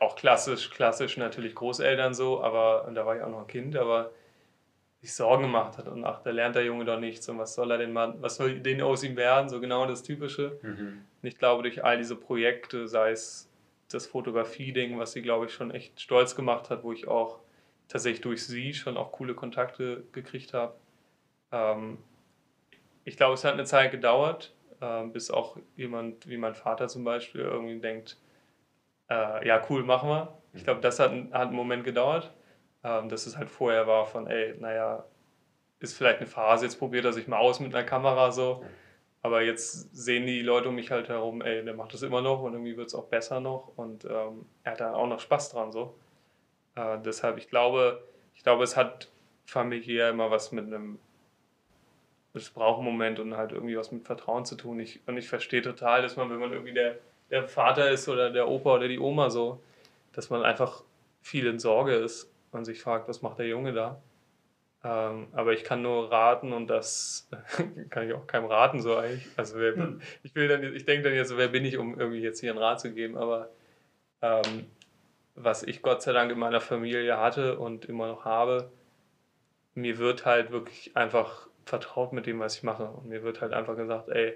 auch 0.00 0.16
klassisch, 0.16 0.70
klassisch 0.70 1.16
natürlich 1.16 1.54
Großeltern 1.54 2.14
so, 2.14 2.42
aber 2.42 2.86
und 2.86 2.94
da 2.94 3.04
war 3.06 3.16
ich 3.16 3.22
auch 3.22 3.28
noch 3.28 3.40
ein 3.40 3.46
Kind, 3.46 3.76
aber 3.76 4.10
sich 5.02 5.14
Sorgen 5.14 5.42
gemacht 5.42 5.78
hat 5.78 5.88
und 5.88 6.04
ach, 6.04 6.22
da 6.22 6.30
lernt 6.30 6.54
der 6.54 6.64
Junge 6.64 6.84
doch 6.84 6.98
nichts 6.98 7.28
und 7.28 7.36
was 7.36 7.54
soll 7.54 7.72
er 7.72 7.78
denn 7.78 7.92
mal, 7.92 8.14
was 8.20 8.36
soll 8.36 8.60
denn 8.60 8.80
aus 8.82 9.02
ihm 9.02 9.16
werden, 9.16 9.48
so 9.48 9.60
genau 9.60 9.84
das 9.84 10.04
Typische. 10.04 10.60
Mhm. 10.62 11.04
Und 11.20 11.28
ich 11.28 11.36
glaube, 11.36 11.64
durch 11.64 11.84
all 11.84 11.98
diese 11.98 12.14
Projekte, 12.14 12.86
sei 12.86 13.10
es 13.10 13.50
das 13.90 14.06
Fotografie-Ding, 14.06 14.96
was 14.98 15.12
sie, 15.12 15.20
glaube 15.20 15.46
ich, 15.46 15.52
schon 15.52 15.72
echt 15.72 16.00
stolz 16.00 16.36
gemacht 16.36 16.70
hat, 16.70 16.84
wo 16.84 16.92
ich 16.92 17.08
auch 17.08 17.40
tatsächlich 17.88 18.20
durch 18.20 18.46
sie 18.46 18.74
schon 18.74 18.96
auch 18.96 19.10
coole 19.10 19.34
Kontakte 19.34 20.04
gekriegt 20.12 20.54
habe. 20.54 20.74
Ähm, 21.50 21.98
ich 23.04 23.16
glaube, 23.16 23.34
es 23.34 23.44
hat 23.44 23.54
eine 23.54 23.64
Zeit 23.64 23.90
gedauert, 23.90 24.54
ähm, 24.80 25.12
bis 25.12 25.32
auch 25.32 25.56
jemand 25.76 26.28
wie 26.28 26.36
mein 26.36 26.54
Vater 26.54 26.86
zum 26.86 27.02
Beispiel 27.02 27.40
irgendwie 27.40 27.80
denkt, 27.80 28.18
äh, 29.10 29.46
ja, 29.46 29.60
cool, 29.68 29.82
machen 29.82 30.08
wir. 30.08 30.38
Ich 30.54 30.62
glaube, 30.62 30.80
das 30.80 31.00
hat, 31.00 31.10
hat 31.10 31.48
einen 31.48 31.56
Moment 31.56 31.82
gedauert, 31.82 32.32
ähm, 32.84 33.08
dass 33.08 33.26
es 33.26 33.36
halt 33.36 33.50
vorher 33.50 33.86
war 33.86 34.06
von, 34.06 34.26
ey, 34.26 34.54
naja, 34.58 35.04
ist 35.80 35.96
vielleicht 35.96 36.18
eine 36.18 36.26
Phase, 36.26 36.64
jetzt 36.64 36.78
probiert 36.78 37.04
er 37.04 37.12
sich 37.12 37.26
mal 37.26 37.38
aus 37.38 37.60
mit 37.60 37.74
einer 37.74 37.84
Kamera 37.84 38.30
so. 38.30 38.64
Aber 39.22 39.42
jetzt 39.42 39.94
sehen 39.94 40.26
die 40.26 40.42
Leute 40.42 40.68
um 40.68 40.74
mich 40.74 40.90
halt 40.90 41.08
herum, 41.08 41.42
ey, 41.42 41.64
der 41.64 41.74
macht 41.74 41.94
das 41.94 42.02
immer 42.02 42.22
noch 42.22 42.42
und 42.42 42.54
irgendwie 42.54 42.76
wird 42.76 42.88
es 42.88 42.94
auch 42.94 43.06
besser 43.06 43.40
noch 43.40 43.72
und 43.76 44.04
ähm, 44.04 44.46
er 44.64 44.72
hat 44.72 44.80
da 44.80 44.94
auch 44.94 45.06
noch 45.06 45.20
Spaß 45.20 45.50
dran 45.50 45.70
so. 45.70 45.94
Äh, 46.74 46.98
deshalb, 47.04 47.38
ich 47.38 47.48
glaube, 47.48 48.02
ich 48.34 48.42
glaube, 48.42 48.64
es 48.64 48.76
hat 48.76 49.10
familiär 49.44 50.10
immer 50.10 50.30
was 50.30 50.50
mit 50.50 50.66
einem, 50.66 50.98
es 52.34 52.50
braucht 52.50 52.78
einen 52.78 52.86
Moment 52.86 53.20
und 53.20 53.36
halt 53.36 53.52
irgendwie 53.52 53.76
was 53.76 53.92
mit 53.92 54.04
Vertrauen 54.06 54.44
zu 54.44 54.56
tun. 54.56 54.80
Ich, 54.80 55.00
und 55.06 55.16
ich 55.16 55.28
verstehe 55.28 55.62
total, 55.62 56.02
dass 56.02 56.16
man, 56.16 56.30
wenn 56.30 56.40
man 56.40 56.52
irgendwie 56.52 56.74
der, 56.74 56.96
der 57.30 57.46
Vater 57.46 57.90
ist 57.90 58.08
oder 58.08 58.30
der 58.30 58.48
Opa 58.48 58.74
oder 58.74 58.88
die 58.88 58.98
Oma 58.98 59.30
so, 59.30 59.60
dass 60.14 60.30
man 60.30 60.42
einfach 60.42 60.82
viel 61.20 61.46
in 61.46 61.60
Sorge 61.60 61.94
ist 61.94 62.31
und 62.52 62.64
sich 62.64 62.80
fragt, 62.80 63.08
was 63.08 63.22
macht 63.22 63.38
der 63.38 63.48
Junge 63.48 63.72
da? 63.72 64.00
Ähm, 64.84 65.28
aber 65.32 65.52
ich 65.52 65.64
kann 65.64 65.82
nur 65.82 66.10
raten 66.10 66.52
und 66.52 66.66
das 66.68 67.28
kann 67.90 68.06
ich 68.06 68.14
auch 68.14 68.26
keinem 68.26 68.46
raten 68.46 68.80
so 68.80 68.96
eigentlich. 68.96 69.28
Also 69.36 69.58
wer, 69.58 69.74
ich 70.22 70.34
will 70.34 70.48
dann, 70.48 70.62
ich 70.74 70.84
denke 70.84 71.04
dann 71.04 71.14
jetzt, 71.14 71.28
so, 71.28 71.36
wer 71.36 71.48
bin 71.48 71.64
ich, 71.64 71.78
um 71.78 71.98
irgendwie 71.98 72.20
jetzt 72.20 72.40
hier 72.40 72.50
einen 72.50 72.58
Rat 72.58 72.80
zu 72.80 72.92
geben? 72.92 73.16
Aber 73.16 73.50
ähm, 74.22 74.66
was 75.34 75.62
ich 75.62 75.82
Gott 75.82 76.02
sei 76.02 76.12
Dank 76.12 76.30
in 76.30 76.38
meiner 76.38 76.60
Familie 76.60 77.18
hatte 77.18 77.58
und 77.58 77.84
immer 77.86 78.08
noch 78.08 78.24
habe, 78.24 78.70
mir 79.74 79.98
wird 79.98 80.26
halt 80.26 80.50
wirklich 80.50 80.96
einfach 80.96 81.48
vertraut 81.64 82.12
mit 82.12 82.26
dem, 82.26 82.40
was 82.40 82.56
ich 82.56 82.62
mache. 82.62 82.84
Und 82.84 83.08
mir 83.08 83.22
wird 83.22 83.40
halt 83.40 83.52
einfach 83.52 83.76
gesagt, 83.76 84.08
ey, 84.08 84.34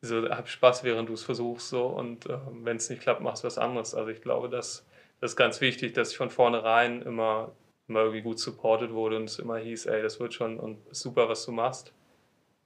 so, 0.00 0.28
hab 0.28 0.48
Spaß, 0.48 0.84
während 0.84 1.08
du 1.08 1.14
es 1.14 1.24
versuchst, 1.24 1.70
so 1.70 1.86
und 1.86 2.26
ähm, 2.26 2.64
wenn 2.64 2.76
es 2.76 2.88
nicht 2.88 3.02
klappt, 3.02 3.20
machst 3.20 3.42
du 3.42 3.46
was 3.46 3.58
anderes. 3.58 3.94
Also 3.94 4.10
ich 4.10 4.20
glaube, 4.20 4.48
das, 4.48 4.86
das 5.20 5.32
ist 5.32 5.36
ganz 5.36 5.60
wichtig, 5.60 5.94
dass 5.94 6.12
ich 6.12 6.16
von 6.16 6.30
vornherein 6.30 7.02
immer, 7.02 7.52
immer 7.88 8.00
irgendwie 8.00 8.22
gut 8.22 8.38
supported 8.38 8.92
wurde 8.92 9.16
und 9.16 9.24
es 9.24 9.38
immer 9.38 9.58
hieß, 9.58 9.86
ey, 9.86 10.02
das 10.02 10.20
wird 10.20 10.34
schon 10.34 10.58
und 10.58 10.78
super, 10.94 11.28
was 11.28 11.44
du 11.44 11.52
machst. 11.52 11.92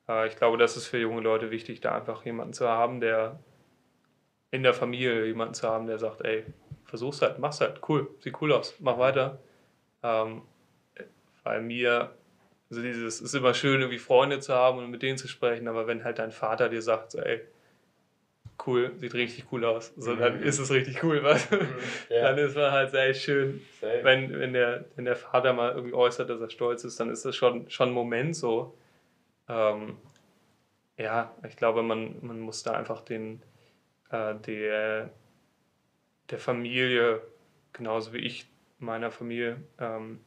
Äh, 0.09 0.29
ich 0.29 0.37
glaube, 0.37 0.59
das 0.59 0.77
ist 0.77 0.87
für 0.87 0.99
junge 0.99 1.23
Leute 1.23 1.51
wichtig, 1.51 1.81
da 1.81 1.95
einfach 1.95 2.25
jemanden 2.25 2.53
zu 2.53 2.69
haben, 2.69 3.01
der 3.01 3.41
in 4.51 4.63
der 4.63 4.75
Familie 4.75 5.27
jemanden 5.27 5.55
zu 5.55 5.67
haben, 5.67 5.87
der 5.87 5.99
sagt, 5.99 6.21
ey, 6.23 6.45
versuch's 6.85 7.23
halt, 7.23 7.39
mach's 7.39 7.61
halt, 7.61 7.81
cool, 7.89 8.11
sieht 8.21 8.41
cool 8.43 8.53
aus, 8.53 8.75
mach 8.81 8.99
weiter. 8.99 9.39
Ähm, 10.03 10.43
weil 11.43 11.63
mir, 11.63 12.15
also 12.71 12.83
dieses, 12.83 13.15
es 13.15 13.21
ist 13.23 13.35
immer 13.35 13.55
schön, 13.55 13.81
irgendwie 13.81 13.99
Freunde 13.99 14.41
zu 14.41 14.55
haben 14.55 14.79
und 14.79 14.91
mit 14.91 15.03
denen 15.03 15.17
zu 15.17 15.27
sprechen, 15.27 15.69
aber 15.69 15.87
wenn 15.87 16.05
halt 16.05 16.19
dein 16.19 16.33
Vater 16.33 16.69
dir 16.69 16.83
sagt, 16.83 17.13
so, 17.13 17.19
ey, 17.21 17.41
cool, 18.67 18.93
sieht 18.97 19.15
richtig 19.15 19.47
cool 19.53 19.65
aus. 19.65 19.93
So, 19.97 20.15
dann 20.15 20.43
ist 20.43 20.59
es 20.59 20.71
richtig 20.71 21.03
cool, 21.03 21.21
was? 21.23 21.49
Ja. 22.09 22.23
Dann 22.23 22.39
ist 22.39 22.57
man 22.57 22.71
halt 22.71 22.91
sehr 22.91 23.15
schön. 23.15 23.61
Safe. 23.81 24.01
Wenn, 24.03 24.39
wenn, 24.39 24.53
der, 24.53 24.85
wenn 24.97 25.05
der 25.05 25.17
Vater 25.17 25.53
mal 25.53 25.73
irgendwie 25.73 25.95
äußert, 25.95 26.29
dass 26.31 26.41
er 26.41 26.51
stolz 26.51 26.85
ist, 26.85 26.99
dann 27.01 27.11
ist 27.11 27.25
das 27.25 27.37
schon, 27.37 27.69
schon 27.71 27.91
ein 27.91 27.95
Moment 27.95 28.37
so. 28.37 28.77
Ähm, 29.49 29.97
ja, 30.97 31.35
ich 31.49 31.57
glaube, 31.57 31.83
man, 31.83 32.17
man 32.23 32.41
muss 32.41 32.63
da 32.63 32.73
einfach 32.73 33.03
den, 33.03 33.43
äh, 34.11 34.35
der, 34.47 35.11
der 36.31 36.39
Familie, 36.39 37.23
genauso 37.73 38.13
wie 38.13 38.19
ich 38.19 38.47
meiner 38.79 39.11
Familie, 39.11 39.57
ähm, 39.79 40.21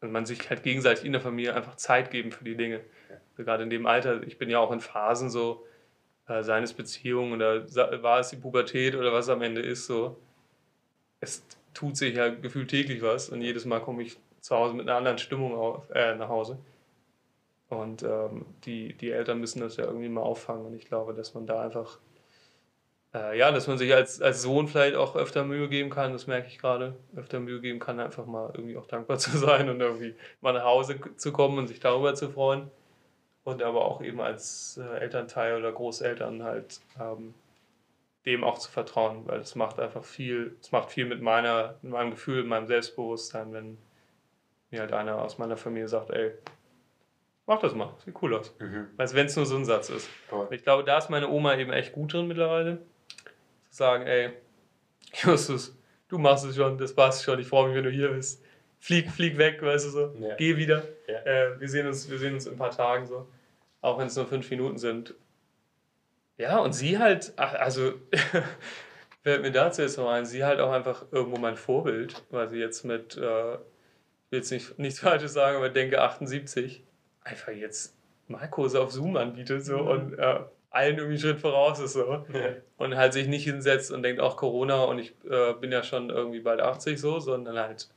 und 0.00 0.12
man 0.12 0.26
sich 0.26 0.48
halt 0.48 0.62
gegenseitig 0.62 1.04
in 1.04 1.12
der 1.12 1.20
Familie 1.20 1.54
einfach 1.54 1.74
Zeit 1.74 2.10
geben 2.10 2.30
für 2.30 2.44
die 2.44 2.56
Dinge. 2.56 2.80
So 3.36 3.44
gerade 3.44 3.64
in 3.64 3.70
dem 3.70 3.86
Alter, 3.86 4.22
ich 4.22 4.38
bin 4.38 4.48
ja 4.48 4.60
auch 4.60 4.70
in 4.70 4.80
Phasen 4.80 5.28
so, 5.28 5.66
äh, 6.28 6.42
seines 6.42 6.72
Beziehung 6.74 7.32
oder 7.32 7.64
war 8.02 8.20
es 8.20 8.28
die 8.28 8.36
Pubertät 8.36 8.94
oder 8.94 9.12
was 9.12 9.28
am 9.28 9.42
Ende 9.42 9.62
ist, 9.62 9.86
so. 9.86 10.16
Es 11.20 11.44
tut 11.74 11.96
sich 11.96 12.14
ja 12.16 12.28
gefühlt 12.28 12.70
täglich 12.70 13.02
was 13.02 13.28
und 13.30 13.42
jedes 13.42 13.64
Mal 13.64 13.80
komme 13.80 14.02
ich 14.02 14.18
zu 14.40 14.54
Hause 14.54 14.74
mit 14.74 14.88
einer 14.88 14.98
anderen 14.98 15.18
Stimmung 15.18 15.54
auf, 15.54 15.90
äh, 15.90 16.14
nach 16.14 16.28
Hause. 16.28 16.58
Und 17.68 18.02
ähm, 18.02 18.46
die, 18.64 18.94
die 18.94 19.10
Eltern 19.10 19.40
müssen 19.40 19.60
das 19.60 19.76
ja 19.76 19.84
irgendwie 19.84 20.08
mal 20.08 20.22
auffangen 20.22 20.66
und 20.66 20.74
ich 20.74 20.86
glaube, 20.86 21.12
dass 21.12 21.34
man 21.34 21.46
da 21.46 21.62
einfach, 21.62 21.98
äh, 23.14 23.38
ja, 23.38 23.50
dass 23.50 23.66
man 23.66 23.76
sich 23.76 23.94
als, 23.94 24.22
als 24.22 24.40
Sohn 24.42 24.68
vielleicht 24.68 24.96
auch 24.96 25.16
öfter 25.16 25.44
Mühe 25.44 25.68
geben 25.68 25.90
kann, 25.90 26.12
das 26.12 26.26
merke 26.26 26.48
ich 26.48 26.58
gerade, 26.58 26.96
öfter 27.14 27.40
Mühe 27.40 27.60
geben 27.60 27.78
kann, 27.78 28.00
einfach 28.00 28.24
mal 28.26 28.50
irgendwie 28.54 28.78
auch 28.78 28.86
dankbar 28.86 29.18
zu 29.18 29.36
sein 29.36 29.68
und 29.68 29.80
irgendwie 29.80 30.14
mal 30.40 30.52
nach 30.52 30.64
Hause 30.64 30.98
zu 31.16 31.32
kommen 31.32 31.58
und 31.58 31.68
sich 31.68 31.80
darüber 31.80 32.14
zu 32.14 32.30
freuen. 32.30 32.70
Und 33.48 33.62
aber 33.62 33.86
auch 33.86 34.02
eben 34.02 34.20
als 34.20 34.76
äh, 34.76 34.98
Elternteil 34.98 35.56
oder 35.56 35.72
Großeltern 35.72 36.42
halt 36.42 36.82
ähm, 37.00 37.32
dem 38.26 38.44
auch 38.44 38.58
zu 38.58 38.70
vertrauen, 38.70 39.22
weil 39.26 39.40
es 39.40 39.54
macht 39.54 39.80
einfach 39.80 40.04
viel, 40.04 40.54
es 40.60 40.70
macht 40.70 40.90
viel 40.90 41.06
mit 41.06 41.22
meiner, 41.22 41.76
mit 41.80 41.92
meinem 41.92 42.10
Gefühl, 42.10 42.42
mit 42.42 42.48
meinem 42.48 42.66
Selbstbewusstsein, 42.66 43.54
wenn 43.54 43.78
mir 44.70 44.80
halt 44.80 44.92
einer 44.92 45.22
aus 45.22 45.38
meiner 45.38 45.56
Familie 45.56 45.88
sagt, 45.88 46.10
ey, 46.10 46.32
mach 47.46 47.58
das 47.58 47.74
mal, 47.74 47.94
sieht 48.04 48.14
cool 48.20 48.34
aus. 48.34 48.54
Mhm. 48.58 48.88
Also 48.98 49.16
wenn 49.16 49.24
es 49.24 49.36
nur 49.36 49.46
so 49.46 49.56
ein 49.56 49.64
Satz 49.64 49.88
ist. 49.88 50.10
Und 50.30 50.52
ich 50.52 50.62
glaube, 50.62 50.84
da 50.84 50.98
ist 50.98 51.08
meine 51.08 51.30
Oma 51.30 51.56
eben 51.56 51.72
echt 51.72 51.94
gut 51.94 52.12
drin 52.12 52.28
mittlerweile. 52.28 52.82
Zu 53.70 53.76
sagen, 53.78 54.06
ey, 54.06 54.34
Justus, 55.14 55.74
du 56.08 56.18
machst 56.18 56.44
es 56.44 56.54
schon, 56.54 56.76
das 56.76 56.94
passt 56.94 57.24
schon, 57.24 57.38
ich 57.38 57.46
freue 57.46 57.68
mich, 57.68 57.76
wenn 57.78 57.84
du 57.84 57.90
hier 57.90 58.10
bist. 58.10 58.44
Flieg, 58.78 59.10
flieg 59.10 59.38
weg, 59.38 59.62
weißt 59.62 59.86
du 59.86 59.90
so. 59.90 60.14
Ja. 60.20 60.34
Geh 60.36 60.54
wieder. 60.58 60.82
Ja. 61.06 61.22
Äh, 61.22 61.58
wir, 61.58 61.68
sehen 61.70 61.86
uns, 61.86 62.10
wir 62.10 62.18
sehen 62.18 62.34
uns 62.34 62.44
in 62.44 62.52
ein 62.52 62.58
paar 62.58 62.72
Tagen 62.72 63.06
so. 63.06 63.26
Auch 63.80 63.98
wenn 63.98 64.08
es 64.08 64.16
nur 64.16 64.26
fünf 64.26 64.50
Minuten 64.50 64.78
sind. 64.78 65.14
Ja, 66.36 66.58
und 66.58 66.72
sie 66.72 66.98
halt, 66.98 67.32
ach, 67.36 67.54
also, 67.54 67.94
fällt 69.22 69.42
mir 69.42 69.52
dazu 69.52 69.82
jetzt 69.82 69.98
noch 69.98 70.08
ein, 70.08 70.24
sie 70.24 70.44
halt 70.44 70.60
auch 70.60 70.72
einfach 70.72 71.04
irgendwo 71.10 71.38
mein 71.38 71.56
Vorbild, 71.56 72.24
weil 72.30 72.48
sie 72.48 72.58
jetzt 72.58 72.84
mit, 72.84 73.16
äh, 73.16 73.54
ich 73.54 74.30
will 74.30 74.38
jetzt 74.38 74.50
nicht, 74.52 74.78
nichts 74.78 75.00
Falsches 75.00 75.32
sagen, 75.32 75.56
aber 75.56 75.68
denke 75.68 76.00
78, 76.00 76.84
einfach 77.24 77.52
jetzt 77.52 77.96
Malkurse 78.28 78.80
auf 78.80 78.92
Zoom 78.92 79.16
anbietet 79.16 79.64
so 79.64 79.78
und 79.78 80.18
äh, 80.18 80.40
allen 80.70 80.96
irgendwie 80.96 81.14
einen 81.14 81.18
Schritt 81.18 81.40
voraus 81.40 81.80
ist 81.80 81.94
so. 81.94 82.24
Ja. 82.32 82.56
Und 82.76 82.96
halt 82.96 83.12
sich 83.12 83.26
nicht 83.26 83.44
hinsetzt 83.44 83.90
und 83.90 84.02
denkt, 84.02 84.20
auch 84.20 84.36
Corona 84.36 84.84
und 84.84 84.98
ich 84.98 85.14
äh, 85.28 85.54
bin 85.54 85.72
ja 85.72 85.82
schon 85.82 86.10
irgendwie 86.10 86.40
bald 86.40 86.60
80 86.60 87.00
so, 87.00 87.18
sondern 87.20 87.58
halt 87.58 87.88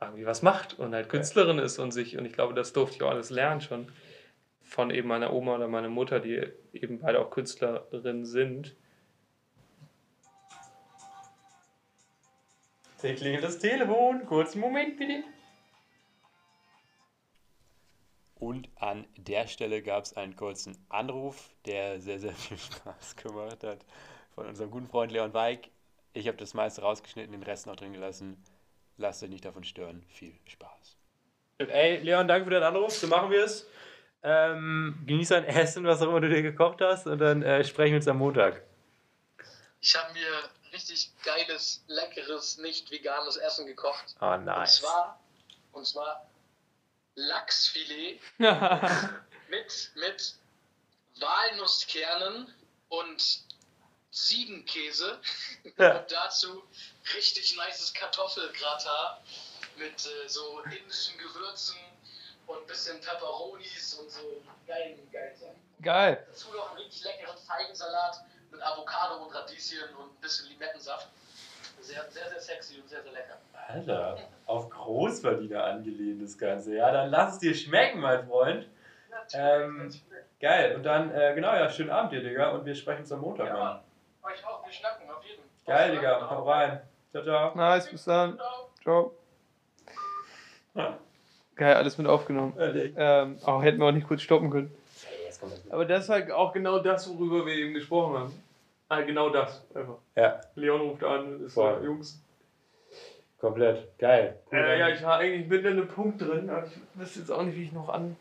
irgendwie 0.00 0.26
was 0.26 0.42
macht 0.42 0.78
und 0.78 0.94
halt 0.94 1.08
Künstlerin 1.08 1.58
ist 1.58 1.78
und 1.78 1.92
sich, 1.92 2.18
und 2.18 2.24
ich 2.24 2.32
glaube, 2.32 2.54
das 2.54 2.72
durfte 2.72 2.96
ich 2.96 3.02
auch 3.02 3.10
alles 3.10 3.30
lernen 3.30 3.60
schon 3.60 3.88
von 4.68 4.90
eben 4.90 5.08
meiner 5.08 5.32
Oma 5.32 5.56
oder 5.56 5.66
meiner 5.66 5.88
Mutter, 5.88 6.20
die 6.20 6.42
eben 6.74 7.00
beide 7.00 7.20
auch 7.20 7.30
Künstlerinnen 7.30 8.26
sind. 8.26 8.76
Da 13.00 13.12
klingelt 13.14 13.44
das 13.44 13.58
Telefon. 13.58 14.26
Kurzen 14.26 14.60
Moment 14.60 14.98
bitte. 14.98 15.24
Und 18.34 18.68
an 18.76 19.06
der 19.16 19.46
Stelle 19.46 19.82
gab 19.82 20.04
es 20.04 20.16
einen 20.16 20.36
kurzen 20.36 20.76
Anruf, 20.88 21.50
der 21.64 22.00
sehr, 22.00 22.18
sehr 22.18 22.34
viel 22.34 22.58
Spaß 22.58 23.16
gemacht 23.16 23.64
hat 23.64 23.84
von 24.34 24.46
unserem 24.46 24.70
guten 24.70 24.86
Freund 24.86 25.10
Leon 25.10 25.32
Weig. 25.32 25.70
Ich 26.12 26.28
habe 26.28 26.36
das 26.36 26.54
meiste 26.54 26.82
rausgeschnitten, 26.82 27.32
den 27.32 27.42
Rest 27.42 27.66
noch 27.66 27.76
drin 27.76 27.92
gelassen. 27.92 28.36
Lasst 28.98 29.22
euch 29.22 29.30
nicht 29.30 29.44
davon 29.44 29.64
stören. 29.64 30.04
Viel 30.08 30.34
Spaß. 30.46 30.96
Ey, 31.58 31.98
Leon, 31.98 32.28
danke 32.28 32.44
für 32.44 32.50
den 32.50 32.62
Anruf. 32.62 32.92
So 32.92 33.06
machen 33.06 33.30
wir 33.30 33.44
es. 33.44 33.68
Ähm, 34.22 34.98
genieß 35.06 35.28
dein 35.28 35.44
Essen, 35.44 35.84
was 35.84 36.02
auch 36.02 36.08
immer 36.08 36.20
du 36.20 36.28
dir 36.28 36.42
gekocht 36.42 36.80
hast, 36.80 37.06
und 37.06 37.18
dann 37.18 37.42
äh, 37.42 37.64
sprechen 37.64 37.92
wir 37.92 37.96
uns 37.98 38.08
am 38.08 38.18
Montag. 38.18 38.62
Ich 39.80 39.94
habe 39.96 40.12
mir 40.12 40.50
richtig 40.72 41.12
geiles, 41.24 41.84
leckeres, 41.86 42.58
nicht 42.58 42.90
veganes 42.90 43.36
Essen 43.36 43.66
gekocht. 43.66 44.16
Oh, 44.20 44.26
Und 44.26 44.44
nice. 44.44 44.78
zwar, 44.78 45.20
und 45.72 45.86
zwar 45.86 46.28
Lachsfilet 47.14 48.20
mit, 48.38 49.90
mit 49.94 50.34
Walnusskernen 51.20 52.52
und 52.88 53.40
Ziegenkäse. 54.10 55.20
Ja. 55.76 55.98
Und 55.98 56.10
dazu 56.10 56.62
richtig 57.14 57.56
nices 57.56 57.92
Kartoffelgratin 57.94 59.22
mit 59.76 60.06
äh, 60.06 60.28
so 60.28 60.60
indischen 60.62 61.16
Gewürzen 61.18 61.76
und 62.48 62.60
ein 62.60 62.66
bisschen 62.66 63.00
Pepperonis 63.00 63.94
und 64.00 64.10
so 64.10 64.20
geilen, 64.66 64.98
geilen 65.12 65.36
Sachen. 65.36 65.60
Geil. 65.82 66.26
Dazu 66.28 66.48
noch 66.56 66.70
einen 66.70 66.78
richtig 66.80 67.04
leckeren 67.04 67.36
Feigensalat 67.38 68.24
mit 68.50 68.60
Avocado 68.62 69.22
und 69.22 69.34
Radieschen 69.34 69.94
und 69.96 70.10
ein 70.12 70.20
bisschen 70.20 70.48
Limettensaft. 70.48 71.08
Sehr, 71.80 72.04
sehr, 72.10 72.28
sehr 72.28 72.40
sexy 72.40 72.80
und 72.80 72.88
sehr, 72.88 73.02
sehr 73.02 73.12
lecker. 73.12 73.38
Alter, 73.68 74.18
auf 74.46 74.68
Großverdiener 74.68 75.62
angelehnt 75.62 76.22
das 76.22 76.36
Ganze. 76.36 76.74
Ja, 76.74 76.90
dann 76.90 77.10
lass 77.10 77.34
es 77.34 77.38
dir 77.38 77.54
schmecken, 77.54 78.00
mein 78.00 78.26
Freund. 78.26 78.66
Ähm, 79.32 79.92
Geil. 80.40 80.76
Und 80.76 80.82
dann, 80.84 81.10
äh, 81.14 81.34
genau, 81.34 81.54
ja, 81.54 81.68
schönen 81.68 81.90
Abend 81.90 82.12
dir, 82.12 82.22
Digga. 82.22 82.50
Und 82.50 82.64
wir 82.64 82.74
sprechen 82.74 83.00
uns 83.00 83.12
am 83.12 83.20
Montag, 83.20 83.46
Ja, 83.48 83.52
Mann. 83.52 83.82
Mann. 84.22 84.32
Euch 84.32 84.44
auch, 84.46 84.64
wir 84.64 84.72
schnacken 84.72 85.10
auf 85.10 85.22
jeden 85.24 85.42
Geil, 85.66 85.92
Digga. 85.92 86.30
Hau 86.30 86.48
rein. 86.48 86.80
Ciao, 87.10 87.22
ciao. 87.22 87.54
Nice, 87.54 87.90
bis 87.90 88.04
dann. 88.04 88.38
Ciao. 88.82 89.12
Ciao. 90.74 90.98
Ja. 91.58 91.66
Geil, 91.66 91.74
alles 91.76 91.98
mit 91.98 92.06
aufgenommen. 92.06 92.54
Ähm, 92.96 93.36
auch 93.44 93.62
hätten 93.62 93.78
wir 93.80 93.86
auch 93.86 93.92
nicht 93.92 94.06
kurz 94.06 94.22
stoppen 94.22 94.50
können. 94.50 94.70
Aber 95.70 95.84
das 95.84 96.04
ist 96.04 96.10
halt 96.10 96.30
auch 96.32 96.52
genau 96.52 96.78
das, 96.80 97.08
worüber 97.08 97.46
wir 97.46 97.54
eben 97.54 97.74
gesprochen 97.74 98.18
haben. 98.18 98.32
Ah, 98.88 99.02
genau 99.02 99.30
das. 99.30 99.62
Einfach. 99.74 99.96
Ja, 100.16 100.40
Leon 100.54 100.80
ruft 100.80 101.04
an, 101.04 101.44
ist 101.44 101.54
Voll. 101.54 101.78
so, 101.80 101.84
Jungs. 101.84 102.20
komplett. 103.38 103.86
Geil. 103.98 104.36
Cool, 104.50 104.58
Äh, 104.58 104.78
ja, 104.80 104.88
ich 104.88 105.02
war 105.02 105.18
eigentlich 105.18 105.46
mit 105.48 105.64
einem 105.66 105.86
Punkt 105.86 106.20
drin, 106.22 106.48
aber 106.50 106.66
ich 106.66 106.72
wüsste 107.00 107.20
jetzt 107.20 107.30
auch 107.30 107.42
nicht, 107.42 107.56
wie 107.56 107.64
ich 107.64 107.72
noch 107.72 107.88
an, 107.88 108.16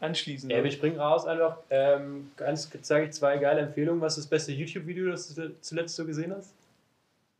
anschließen 0.00 0.50
Ja, 0.50 0.56
soll. 0.58 0.64
wir 0.64 0.70
springen 0.70 1.00
raus 1.00 1.26
einfach. 1.26 1.58
Ähm, 1.70 2.30
ganz 2.36 2.70
zeige 2.82 3.06
ich 3.06 3.12
zwei 3.12 3.38
geile 3.38 3.60
Empfehlungen. 3.62 4.00
Was 4.00 4.18
ist 4.18 4.24
das 4.26 4.30
beste 4.30 4.52
YouTube-Video, 4.52 5.10
das 5.10 5.34
du 5.34 5.50
zuletzt 5.60 5.96
so 5.96 6.04
gesehen 6.04 6.32
hast? 6.36 6.54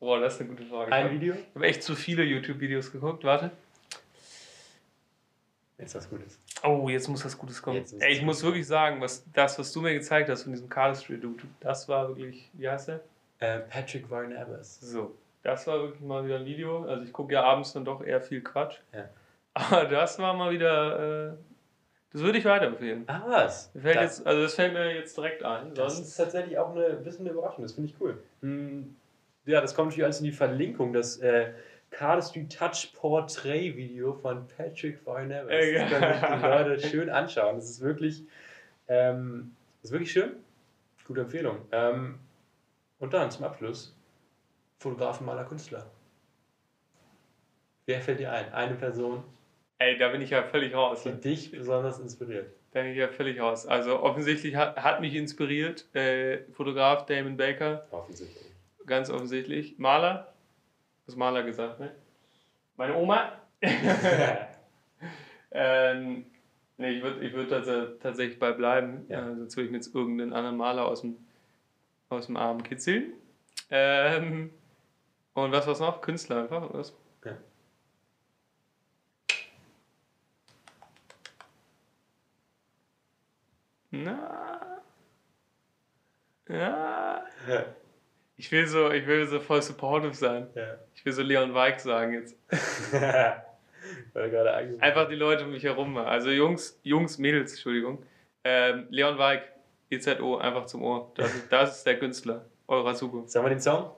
Boah, 0.01 0.19
das 0.19 0.35
ist 0.35 0.41
eine 0.41 0.49
gute 0.51 0.65
Frage. 0.65 0.91
Ein 0.93 1.11
Video? 1.13 1.35
Ich 1.35 1.55
habe 1.55 1.67
echt 1.67 1.83
zu 1.85 1.95
viele 1.95 2.25
YouTube-Videos 2.25 2.91
geguckt. 2.91 3.23
Warte. 3.23 3.51
Jetzt 5.83 5.97
was 5.97 6.09
Gutes. 6.09 6.39
Oh, 6.63 6.89
jetzt 6.89 7.09
muss 7.09 7.25
was 7.25 7.37
Gutes 7.37 7.61
kommen. 7.61 7.85
Ey, 7.99 8.13
ich 8.13 8.23
muss 8.23 8.41
wirklich 8.45 8.69
sagen, 8.69 9.01
was, 9.01 9.25
das, 9.33 9.59
was 9.59 9.73
du 9.73 9.81
mir 9.81 9.93
gezeigt 9.93 10.31
hast 10.31 10.45
von 10.45 10.53
diesem 10.53 10.69
Carl 10.69 10.95
Street 10.95 11.25
Dude, 11.25 11.43
das 11.59 11.89
war 11.89 12.07
wirklich, 12.07 12.49
wie 12.53 12.69
heißt 12.69 12.87
der? 12.87 13.01
Äh, 13.41 13.59
Patrick 13.59 14.09
Varnabas. 14.09 14.79
So, 14.81 15.17
das 15.43 15.67
war 15.67 15.81
wirklich 15.81 16.01
mal 16.01 16.25
wieder 16.25 16.37
ein 16.37 16.45
Video. 16.45 16.85
Also 16.85 17.03
ich 17.03 17.13
gucke 17.13 17.35
ja 17.35 17.43
abends 17.43 17.73
dann 17.73 17.85
doch 17.85 18.01
eher 18.01 18.21
viel 18.21 18.43
Quatsch. 18.43 18.77
Ja. 18.95 19.09
Aber 19.55 19.87
das 19.87 20.21
war 20.21 20.35
mal 20.35 20.53
wieder, 20.53 21.31
äh, 21.31 21.37
das 22.13 22.23
würde 22.23 22.39
ich 22.39 22.45
weiterempfehlen. 22.45 23.03
Ah, 23.09 23.25
was? 23.27 23.73
Fällt 23.73 23.97
das, 23.97 24.19
jetzt, 24.19 24.27
also 24.27 24.43
das 24.43 24.55
fällt 24.55 24.75
mir 24.75 24.95
jetzt 24.95 25.17
direkt 25.17 25.43
ein. 25.43 25.75
das 25.75 25.99
ist 25.99 26.15
tatsächlich 26.15 26.59
auch 26.59 26.77
eine 26.77 26.91
bisschen 26.95 27.27
eine 27.27 27.35
Überraschung. 27.35 27.65
Das 27.65 27.73
finde 27.73 27.91
ich 27.91 28.01
cool. 28.01 28.23
Hm, 28.41 28.95
ja, 29.47 29.61
das 29.61 29.75
kommt 29.75 29.89
natürlich 29.89 30.05
alles 30.05 30.21
in 30.21 30.27
die 30.27 30.33
Verlinkung. 30.33 30.93
Das 30.93 31.17
äh, 31.17 31.51
Carl 31.93 32.23
Street 32.23 32.53
Touch 32.57 32.93
Portrait 32.95 33.77
Video 33.77 34.13
von 34.15 34.47
Patrick 34.49 35.05
Varnabas. 35.07 35.51
Ey, 35.51 35.75
Das 35.75 35.91
können 35.91 36.13
sich 36.13 36.41
die 36.41 36.47
Leute 36.47 36.81
schön 36.89 37.11
anschauen. 37.11 37.57
Das 37.57 37.69
ist 37.71 37.81
wirklich, 37.81 38.25
ähm, 38.89 39.55
das 39.81 39.91
ist 39.91 39.93
wirklich 39.93 40.11
schön. 40.13 40.33
Gute 41.07 41.21
Empfehlung. 41.23 41.59
Ähm, 41.71 42.19
und 42.99 43.13
dann 43.15 43.31
zum 43.31 43.45
Abschluss: 43.45 43.97
Fotografen, 44.79 45.27
Maler, 45.27 45.45
Künstler. 45.45 45.87
Wer 47.87 48.01
fällt 48.01 48.21
dir 48.21 48.33
ein? 48.33 48.53
Eine 48.53 48.75
Person, 48.75 49.23
ey, 49.79 49.99
da 49.99 50.09
bin 50.09 50.21
ich 50.23 50.31
ja 50.31 50.43
völlig 50.45 50.75
raus. 50.75 51.03
die 51.03 51.11
Ne? 51.11 51.17
dich 51.17 51.51
besonders 51.51 51.99
inspiriert. 51.99 52.53
Da 52.71 52.83
bin 52.83 52.93
ich 52.93 52.97
ja 52.99 53.09
völlig 53.09 53.41
raus. 53.41 53.67
Also 53.67 54.01
offensichtlich 54.01 54.57
hat, 54.57 54.77
hat 54.83 55.01
mich 55.01 55.15
inspiriert, 55.15 55.95
äh, 55.95 56.45
Fotograf 56.53 57.05
Damon 57.07 57.37
Baker, 57.37 57.87
Offensichtlich. 57.91 58.47
ganz 58.87 59.11
offensichtlich. 59.11 59.79
Maler, 59.79 60.32
was 61.07 61.17
Maler 61.17 61.43
gesagt, 61.43 61.81
ne? 61.81 61.95
Meine 62.77 62.97
Oma. 62.97 63.33
ähm, 65.51 66.27
nee, 66.77 66.91
ich 66.91 67.03
würde 67.03 67.27
ich 67.27 67.33
würd 67.33 67.51
tats 67.51 67.69
tatsächlich 68.01 68.39
bei 68.39 68.53
bleiben. 68.53 69.07
Ja. 69.09 69.31
Äh, 69.31 69.37
sonst 69.37 69.57
würde 69.57 69.67
ich 69.67 69.71
mir 69.71 69.79
jetzt 69.79 69.95
irgendeinen 69.95 70.33
anderen 70.33 70.57
Maler 70.57 70.87
aus 70.87 71.03
dem, 71.03 71.17
aus 72.09 72.27
dem 72.27 72.37
Arm 72.37 72.63
kitzeln. 72.63 73.15
Ähm, 73.71 74.51
und 75.35 75.53
was 75.53 75.67
war's 75.67 75.81
noch? 75.81 76.01
Künstler 76.01 76.43
einfach, 76.43 76.63
oder 76.69 76.81
was? 76.81 76.95
Ja. 77.25 77.37
Na. 83.91 84.83
Ja. 86.49 87.25
Ich 88.37 88.51
will 88.51 88.67
so, 88.67 88.91
ich 88.91 89.07
will 89.07 89.27
so 89.27 89.39
voll 89.41 89.63
supportive 89.63 90.15
sein. 90.15 90.49
ja. 90.55 90.79
Ich 90.95 91.05
will 91.05 91.13
so 91.13 91.23
Leon 91.23 91.55
Weig 91.55 91.79
sagen 91.81 92.15
jetzt. 92.15 92.37
Einfach 94.81 95.09
die 95.09 95.15
Leute 95.17 95.45
um 95.45 95.51
mich 95.53 95.65
herum. 95.65 95.97
Also 95.97 96.31
Jungs, 96.31 96.79
Jungs, 96.83 97.19
Mädels, 97.19 97.53
Entschuldigung. 97.53 98.05
Ähm, 98.45 98.87
Leon 98.91 99.19
Weig, 99.19 99.43
EZO, 99.91 100.39
einfach 100.39 100.67
zum 100.67 100.83
Ohr. 100.83 101.13
Das, 101.17 101.35
ist- 101.35 101.53
das 101.53 101.77
ist 101.79 101.87
der 101.87 101.99
Künstler 101.99 102.45
eurer 102.69 102.95
Zukunft. 102.95 103.31
Sagen 103.31 103.45
wir 103.47 103.51
den 103.51 103.61
Song? 103.61 103.91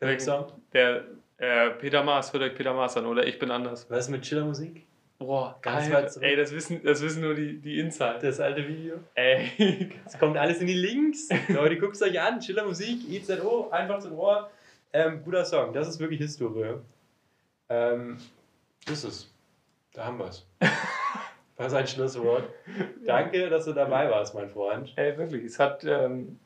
Welchen 0.00 0.20
Song? 0.20 0.52
Der 0.72 1.04
äh, 1.38 1.70
Peter 1.70 2.02
Maas, 2.02 2.32
hört 2.32 2.42
euch 2.42 2.54
Peter 2.54 2.72
Maas 2.74 2.96
an, 2.96 3.06
oder 3.06 3.26
ich 3.26 3.38
bin 3.38 3.50
anders. 3.50 3.88
Was 3.90 4.06
ist 4.06 4.10
mit 4.10 4.22
Chillermusik? 4.22 4.86
Boah, 5.26 5.58
Ganz 5.62 5.88
geil. 5.90 6.10
zurück. 6.10 6.26
Ey, 6.26 6.36
das 6.36 6.52
wissen, 6.52 6.80
das 6.84 7.00
wissen 7.02 7.22
nur 7.22 7.34
die, 7.34 7.58
die 7.60 7.78
Insider. 7.78 8.18
Das 8.18 8.40
alte 8.40 8.66
Video. 8.66 8.96
Ey, 9.14 9.90
Es 10.06 10.18
kommt 10.18 10.36
alles 10.36 10.60
in 10.60 10.66
die 10.66 10.74
Links. 10.74 11.28
Leute, 11.48 11.78
guckt 11.78 11.94
es 11.96 12.02
euch 12.02 12.20
an. 12.20 12.40
Chillermusik, 12.40 13.08
IZO, 13.08 13.70
einfach 13.70 13.98
zum 14.00 14.18
Ohr. 14.18 14.50
Ähm, 14.92 15.22
guter 15.24 15.44
Song. 15.44 15.72
Das 15.72 15.88
ist 15.88 15.98
wirklich 16.00 16.20
Historie. 16.20 16.74
Ähm, 17.68 18.18
das 18.86 18.98
ist 18.98 19.04
es. 19.04 19.34
Da 19.94 20.04
haben 20.06 20.18
wir 20.18 20.26
es. 20.26 20.46
Das 21.54 21.66
ist 21.68 21.74
ein 21.74 21.86
Schlusswort. 21.86 22.44
Danke, 23.06 23.48
dass 23.48 23.66
du 23.66 23.72
dabei 23.72 24.10
warst, 24.10 24.34
mein 24.34 24.48
Freund. 24.48 24.92
ey, 24.96 25.16
wirklich, 25.16 25.44
es 25.44 25.58
hat, 25.60 25.84
ähm, 25.84 26.40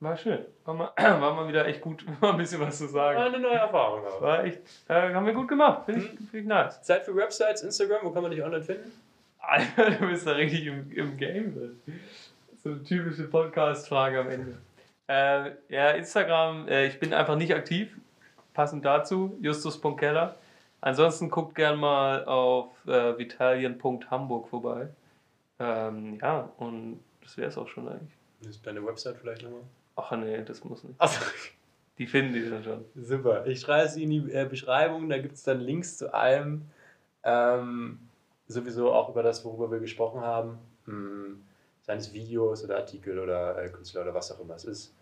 war 0.00 0.16
schön. 0.16 0.44
War 0.64 0.74
mal, 0.74 0.92
war 0.96 1.34
mal 1.34 1.48
wieder 1.48 1.66
echt 1.66 1.80
gut, 1.80 2.04
mal 2.20 2.32
ein 2.32 2.36
bisschen 2.38 2.60
was 2.60 2.78
zu 2.78 2.84
War 2.92 3.14
sagen. 3.14 3.18
eine 3.34 3.38
neue 3.40 3.56
Erfahrung. 3.56 4.04
auch. 4.06 4.20
War 4.22 4.44
echt, 4.44 4.60
äh, 4.88 5.12
haben 5.14 5.26
wir 5.26 5.32
gut 5.34 5.48
gemacht. 5.48 5.84
Finde 5.86 6.02
ich, 6.02 6.08
find 6.10 6.34
ich 6.34 6.44
nice. 6.46 6.82
Zeit 6.82 7.04
für 7.04 7.14
Websites, 7.16 7.62
Instagram, 7.62 7.98
wo 8.02 8.10
kann 8.10 8.22
man 8.22 8.30
dich 8.30 8.42
online 8.42 8.62
finden? 8.62 8.92
Alter, 9.40 9.90
du 9.98 10.08
bist 10.08 10.26
da 10.26 10.32
richtig 10.32 10.66
im, 10.66 10.90
im 10.92 11.16
Game. 11.16 11.54
drin. 11.54 11.80
So 12.62 12.70
eine 12.70 12.82
typische 12.84 13.24
Podcast-Frage 13.28 14.20
am 14.20 14.30
Ende. 14.30 14.58
Äh, 15.08 15.52
ja, 15.68 15.90
Instagram, 15.90 16.68
äh, 16.68 16.86
ich 16.86 17.00
bin 17.00 17.14
einfach 17.14 17.36
nicht 17.36 17.54
aktiv. 17.54 17.96
Passend 18.52 18.84
dazu, 18.84 19.36
justus.keller. 19.40 20.36
Ansonsten 20.80 21.30
guckt 21.30 21.54
gern 21.54 21.78
mal 21.78 22.24
auf 22.24 22.70
äh, 22.86 23.16
vitalien.hamburg 23.18 24.48
vorbei. 24.48 24.88
Ähm, 25.58 26.18
ja, 26.20 26.50
und 26.58 27.00
das 27.22 27.36
wäre 27.36 27.48
es 27.48 27.58
auch 27.58 27.68
schon 27.68 27.88
eigentlich. 27.88 28.12
Ist 28.42 28.66
deine 28.66 28.84
Website 28.84 29.16
vielleicht 29.16 29.42
nochmal. 29.42 29.62
Ach 29.98 30.12
nee, 30.16 30.42
das 30.44 30.62
muss 30.64 30.84
nicht. 30.84 31.00
Achso, 31.00 31.20
Die 31.98 32.06
finden 32.06 32.32
die 32.32 32.48
dann 32.48 32.62
schon. 32.62 32.84
super. 32.94 33.44
Ich 33.46 33.60
schreibe 33.60 33.88
sie 33.88 34.04
in 34.04 34.10
die 34.10 34.32
äh, 34.32 34.46
Beschreibung, 34.48 35.08
da 35.08 35.18
gibt 35.18 35.34
es 35.34 35.42
dann 35.42 35.58
Links 35.60 35.96
zu 35.98 36.14
allem. 36.14 36.62
Ähm, 37.24 37.98
sowieso 38.46 38.92
auch 38.92 39.08
über 39.08 39.24
das, 39.24 39.44
worüber 39.44 39.70
wir 39.72 39.80
gesprochen 39.80 40.20
haben. 40.20 40.58
Hm, 40.84 41.42
seien 41.82 41.98
es 41.98 42.12
Videos 42.12 42.64
oder 42.64 42.76
Artikel 42.76 43.18
oder 43.18 43.60
äh, 43.60 43.68
Künstler 43.70 44.02
oder 44.02 44.14
was 44.14 44.30
auch 44.30 44.38
immer 44.40 44.54
es 44.54 44.64
ist. 44.64 44.94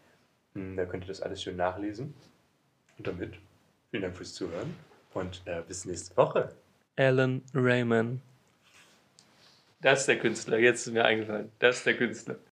Hm, 0.55 0.77
da 0.77 0.87
könnt 0.87 1.05
ihr 1.05 1.09
das 1.09 1.21
alles 1.21 1.43
schön 1.43 1.57
nachlesen. 1.57 2.15
Und 2.97 3.07
damit 3.07 3.35
vielen 3.91 4.03
Dank 4.03 4.17
fürs 4.17 4.33
Zuhören 4.33 4.75
und 5.13 5.43
äh, 5.45 5.61
bis 5.69 5.85
nächste 5.85 6.17
Woche. 6.17 6.49
Alan 6.97 7.43
Raymond. 7.55 8.23
Das 9.83 10.01
ist 10.01 10.09
der 10.09 10.19
Künstler, 10.19 10.59
jetzt 10.59 10.87
ist 10.87 10.95
mir 10.95 11.05
eingefallen. 11.05 11.53
Das 11.59 11.77
ist 11.77 11.87
der 11.87 11.97
Künstler. 11.99 12.37